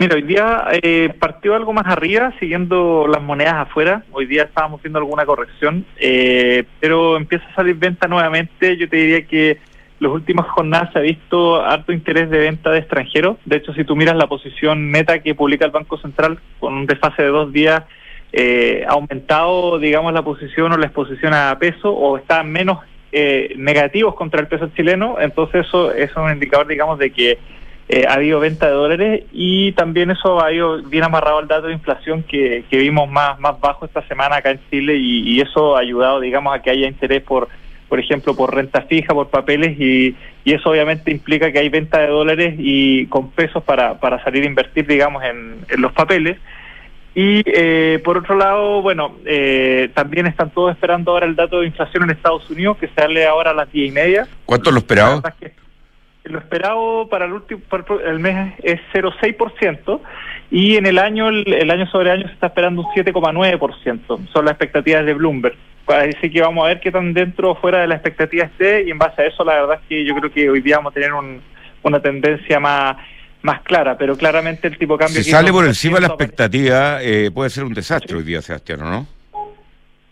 Mira, 0.00 0.14
hoy 0.14 0.22
día 0.22 0.68
eh, 0.82 1.12
partió 1.20 1.54
algo 1.54 1.74
más 1.74 1.86
arriba, 1.86 2.32
siguiendo 2.40 3.06
las 3.06 3.22
monedas 3.22 3.56
afuera. 3.56 4.04
Hoy 4.10 4.24
día 4.24 4.44
estábamos 4.44 4.82
viendo 4.82 4.98
alguna 4.98 5.26
corrección, 5.26 5.84
eh, 5.98 6.64
pero 6.80 7.18
empieza 7.18 7.44
a 7.44 7.54
salir 7.56 7.76
venta 7.76 8.08
nuevamente. 8.08 8.78
Yo 8.78 8.88
te 8.88 8.96
diría 8.96 9.26
que 9.26 9.58
las 9.98 10.12
últimas 10.12 10.46
jornadas 10.48 10.92
se 10.92 10.98
ha 10.98 11.02
visto 11.02 11.64
harto 11.64 11.92
interés 11.92 12.28
de 12.30 12.38
venta 12.38 12.70
de 12.70 12.78
extranjeros. 12.78 13.36
De 13.44 13.56
hecho, 13.56 13.72
si 13.72 13.84
tú 13.84 13.96
miras 13.96 14.16
la 14.16 14.26
posición 14.26 14.90
neta 14.90 15.20
que 15.20 15.34
publica 15.34 15.64
el 15.64 15.70
Banco 15.70 15.96
Central 15.98 16.38
con 16.60 16.74
un 16.74 16.86
desfase 16.86 17.22
de 17.22 17.28
dos 17.28 17.52
días, 17.52 17.82
eh, 18.32 18.84
ha 18.86 18.92
aumentado, 18.92 19.78
digamos, 19.78 20.12
la 20.12 20.22
posición 20.22 20.72
o 20.72 20.76
la 20.76 20.86
exposición 20.86 21.32
a 21.32 21.56
peso 21.58 21.90
o 21.90 22.18
están 22.18 22.50
menos 22.50 22.80
eh, 23.12 23.54
negativos 23.56 24.14
contra 24.14 24.40
el 24.40 24.48
peso 24.48 24.68
chileno, 24.76 25.16
entonces 25.18 25.66
eso, 25.66 25.92
es 25.92 26.14
un 26.16 26.30
indicador, 26.30 26.66
digamos, 26.66 26.98
de 26.98 27.12
que 27.12 27.38
eh, 27.88 28.04
ha 28.06 28.14
habido 28.14 28.40
venta 28.40 28.66
de 28.66 28.72
dólares 28.72 29.24
y 29.32 29.72
también 29.72 30.10
eso 30.10 30.44
ha 30.44 30.52
ido 30.52 30.82
bien 30.82 31.04
amarrado 31.04 31.38
al 31.38 31.46
dato 31.46 31.68
de 31.68 31.72
inflación 31.72 32.24
que, 32.24 32.64
vimos 32.70 33.08
más, 33.08 33.38
más 33.38 33.60
bajo 33.60 33.86
esta 33.86 34.06
semana 34.08 34.36
acá 34.36 34.50
en 34.50 34.60
Chile 34.70 34.96
y, 34.96 35.40
eso 35.40 35.76
ha 35.76 35.80
ayudado, 35.80 36.20
digamos, 36.20 36.54
a 36.54 36.60
que 36.60 36.70
haya 36.70 36.88
interés 36.88 37.22
por, 37.22 37.48
por 37.88 38.00
ejemplo, 38.00 38.34
por 38.34 38.54
renta 38.54 38.82
fija, 38.82 39.14
por 39.14 39.28
papeles 39.28 39.78
y, 39.78 40.16
y 40.44 40.52
eso 40.52 40.70
obviamente 40.70 41.10
implica 41.10 41.52
que 41.52 41.58
hay 41.58 41.68
venta 41.68 42.00
de 42.00 42.08
dólares 42.08 42.54
y 42.58 43.06
con 43.06 43.30
pesos 43.30 43.62
para, 43.62 44.00
para 44.00 44.22
salir 44.24 44.42
a 44.42 44.46
invertir, 44.46 44.86
digamos, 44.86 45.22
en, 45.24 45.64
en 45.68 45.80
los 45.80 45.92
papeles. 45.92 46.38
Y 47.18 47.42
eh, 47.46 47.98
por 48.04 48.18
otro 48.18 48.36
lado, 48.36 48.82
bueno, 48.82 49.16
eh, 49.24 49.88
también 49.94 50.26
están 50.26 50.50
todos 50.50 50.72
esperando 50.72 51.12
ahora 51.12 51.24
el 51.24 51.34
dato 51.34 51.60
de 51.60 51.66
inflación 51.66 52.02
en 52.02 52.10
Estados 52.10 52.50
Unidos, 52.50 52.76
que 52.76 52.88
sale 52.88 53.24
ahora 53.24 53.52
a 53.52 53.54
las 53.54 53.72
diez 53.72 53.88
y 53.88 53.90
media. 53.90 54.28
¿Cuánto 54.44 54.70
lo 54.70 54.78
esperado? 54.78 55.22
Lo 56.24 56.38
esperado 56.38 57.08
para 57.08 57.24
el 57.24 57.32
último 57.32 57.62
para 57.70 57.84
el 58.04 58.18
mes 58.18 58.52
es 58.62 58.80
0,6% 58.92 60.00
y 60.50 60.76
en 60.76 60.84
el 60.84 60.98
año 60.98 61.28
el, 61.28 61.70
año 61.70 61.86
sobre 61.86 62.10
año 62.10 62.26
se 62.26 62.34
está 62.34 62.48
esperando 62.48 62.82
un 62.82 62.88
7,9%. 62.88 64.28
Son 64.30 64.44
las 64.44 64.52
expectativas 64.52 65.06
de 65.06 65.14
Bloomberg. 65.14 65.56
Así 65.86 66.30
que 66.30 66.40
vamos 66.40 66.64
a 66.64 66.68
ver 66.68 66.80
qué 66.80 66.90
tan 66.90 67.12
dentro 67.14 67.52
o 67.52 67.54
fuera 67.54 67.80
de 67.80 67.86
la 67.86 67.94
expectativa 67.94 68.44
esté 68.44 68.84
y 68.84 68.90
en 68.90 68.98
base 68.98 69.22
a 69.22 69.26
eso 69.26 69.44
la 69.44 69.54
verdad 69.54 69.78
es 69.80 69.88
que 69.88 70.04
yo 70.04 70.14
creo 70.16 70.32
que 70.32 70.50
hoy 70.50 70.60
día 70.60 70.76
vamos 70.76 70.90
a 70.90 70.94
tener 70.94 71.12
un, 71.12 71.40
una 71.82 72.00
tendencia 72.00 72.58
más 72.58 72.96
más 73.42 73.62
clara, 73.62 73.96
pero 73.96 74.16
claramente 74.16 74.66
el 74.66 74.76
tipo 74.76 74.94
de 74.94 75.04
cambio... 75.04 75.22
Si 75.22 75.30
sale 75.30 75.52
por 75.52 75.64
encima 75.64 75.96
de 75.96 76.00
la 76.00 76.06
expectativa, 76.08 77.00
eh, 77.00 77.30
puede 77.32 77.48
ser 77.48 77.62
un 77.62 77.74
desastre 77.74 78.16
hoy 78.16 78.24
día, 78.24 78.42
Sebastián, 78.42 78.80
¿no? 78.80 79.06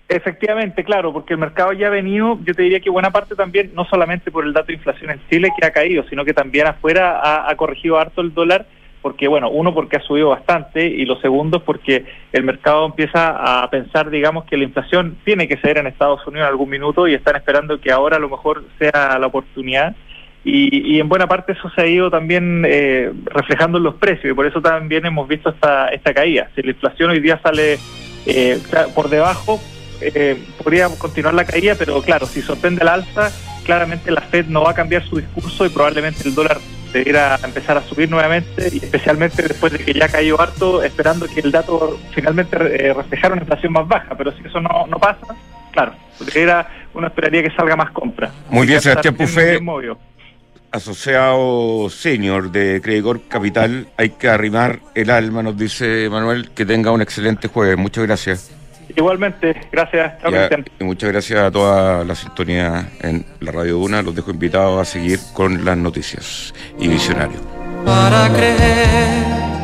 Efectivamente, 0.08 0.84
claro, 0.84 1.12
porque 1.12 1.34
el 1.34 1.40
mercado 1.40 1.72
ya 1.72 1.88
ha 1.88 1.90
venido, 1.90 2.38
yo 2.44 2.54
te 2.54 2.62
diría 2.62 2.78
que 2.78 2.90
buena 2.90 3.10
parte 3.10 3.34
también, 3.34 3.72
no 3.74 3.84
solamente 3.86 4.30
por 4.30 4.44
el 4.44 4.52
dato 4.52 4.68
de 4.68 4.74
inflación 4.74 5.10
en 5.10 5.20
Chile 5.28 5.48
que 5.58 5.66
ha 5.66 5.72
caído, 5.72 6.04
sino 6.08 6.24
que 6.24 6.32
también 6.32 6.68
afuera 6.68 7.18
ha, 7.18 7.50
ha 7.50 7.56
corregido 7.56 7.98
harto 7.98 8.20
el 8.20 8.32
dólar, 8.32 8.66
porque 9.04 9.28
bueno, 9.28 9.50
uno 9.50 9.74
porque 9.74 9.98
ha 9.98 10.00
subido 10.00 10.30
bastante 10.30 10.86
y 10.86 11.04
lo 11.04 11.20
segundo 11.20 11.62
porque 11.62 12.06
el 12.32 12.42
mercado 12.42 12.86
empieza 12.86 13.62
a 13.62 13.68
pensar, 13.68 14.08
digamos, 14.08 14.46
que 14.46 14.56
la 14.56 14.64
inflación 14.64 15.18
tiene 15.26 15.46
que 15.46 15.58
ser 15.58 15.76
en 15.76 15.86
Estados 15.86 16.26
Unidos 16.26 16.46
en 16.46 16.52
algún 16.52 16.70
minuto 16.70 17.06
y 17.06 17.12
están 17.12 17.36
esperando 17.36 17.78
que 17.78 17.92
ahora 17.92 18.16
a 18.16 18.18
lo 18.18 18.30
mejor 18.30 18.64
sea 18.78 19.18
la 19.18 19.26
oportunidad 19.26 19.94
y, 20.42 20.94
y, 20.94 21.00
en 21.00 21.10
buena 21.10 21.26
parte 21.26 21.52
eso 21.52 21.68
se 21.74 21.82
ha 21.82 21.86
ido 21.86 22.10
también 22.10 22.64
eh, 22.66 23.12
reflejando 23.26 23.76
en 23.76 23.84
los 23.84 23.96
precios 23.96 24.32
y 24.32 24.34
por 24.34 24.46
eso 24.46 24.62
también 24.62 25.04
hemos 25.04 25.28
visto 25.28 25.50
esta, 25.50 25.88
esta 25.88 26.14
caída. 26.14 26.48
Si 26.54 26.62
la 26.62 26.70
inflación 26.70 27.10
hoy 27.10 27.20
día 27.20 27.38
sale 27.42 27.78
eh, 28.24 28.58
por 28.94 29.10
debajo, 29.10 29.60
eh, 30.00 30.42
podría 30.62 30.88
continuar 30.98 31.34
la 31.34 31.44
caída, 31.44 31.74
pero 31.78 32.00
claro, 32.00 32.24
si 32.24 32.40
sorprende 32.40 32.80
el 32.80 32.88
alza, 32.88 33.30
claramente 33.66 34.10
la 34.10 34.22
Fed 34.22 34.46
no 34.46 34.62
va 34.62 34.70
a 34.70 34.74
cambiar 34.74 35.02
su 35.04 35.16
discurso 35.16 35.66
y 35.66 35.68
probablemente 35.68 36.26
el 36.26 36.34
dólar 36.34 36.56
debiera 36.98 37.38
empezar 37.42 37.76
a 37.76 37.82
subir 37.82 38.10
nuevamente 38.10 38.68
y 38.72 38.76
especialmente 38.78 39.42
después 39.42 39.72
de 39.72 39.78
que 39.78 39.92
ya 39.92 40.08
cayó 40.08 40.40
harto, 40.40 40.82
esperando 40.82 41.26
que 41.26 41.40
el 41.40 41.50
dato 41.50 41.98
finalmente 42.14 42.56
eh, 42.56 42.92
reflejara 42.92 43.34
una 43.34 43.42
inflación 43.42 43.72
más 43.72 43.86
baja, 43.86 44.14
pero 44.16 44.32
si 44.32 44.46
eso 44.46 44.60
no, 44.60 44.86
no 44.86 44.98
pasa, 44.98 45.34
claro, 45.72 45.94
era, 46.34 46.68
uno 46.94 47.06
esperaría 47.06 47.42
que 47.42 47.50
salga 47.50 47.76
más 47.76 47.90
compra. 47.90 48.30
Muy 48.48 48.66
bien, 48.66 48.80
Sebastián 48.80 49.14
Puffet 49.14 49.60
asociado 50.74 51.88
senior 51.88 52.50
de 52.50 52.80
Credicor 52.82 53.20
Capital, 53.28 53.86
hay 53.96 54.10
que 54.10 54.28
arrimar 54.28 54.80
el 54.96 55.08
alma, 55.08 55.40
nos 55.40 55.56
dice 55.56 56.08
Manuel, 56.10 56.50
que 56.50 56.66
tenga 56.66 56.90
un 56.90 57.00
excelente 57.00 57.46
jueves. 57.46 57.78
Muchas 57.78 58.04
gracias. 58.04 58.50
Igualmente, 58.96 59.56
gracias. 59.72 60.14
y 60.78 60.84
muchas 60.84 61.10
gracias 61.10 61.40
a 61.40 61.50
toda 61.50 62.04
la 62.04 62.14
sintonía 62.14 62.88
en 63.00 63.26
la 63.40 63.52
Radio 63.52 63.78
Una. 63.78 64.02
Los 64.02 64.14
dejo 64.14 64.30
invitados 64.30 64.80
a 64.80 64.84
seguir 64.84 65.18
con 65.32 65.64
las 65.64 65.76
noticias 65.76 66.54
y 66.78 66.88
visionarios. 66.88 67.42
Para 67.84 68.28
creer 68.32 69.63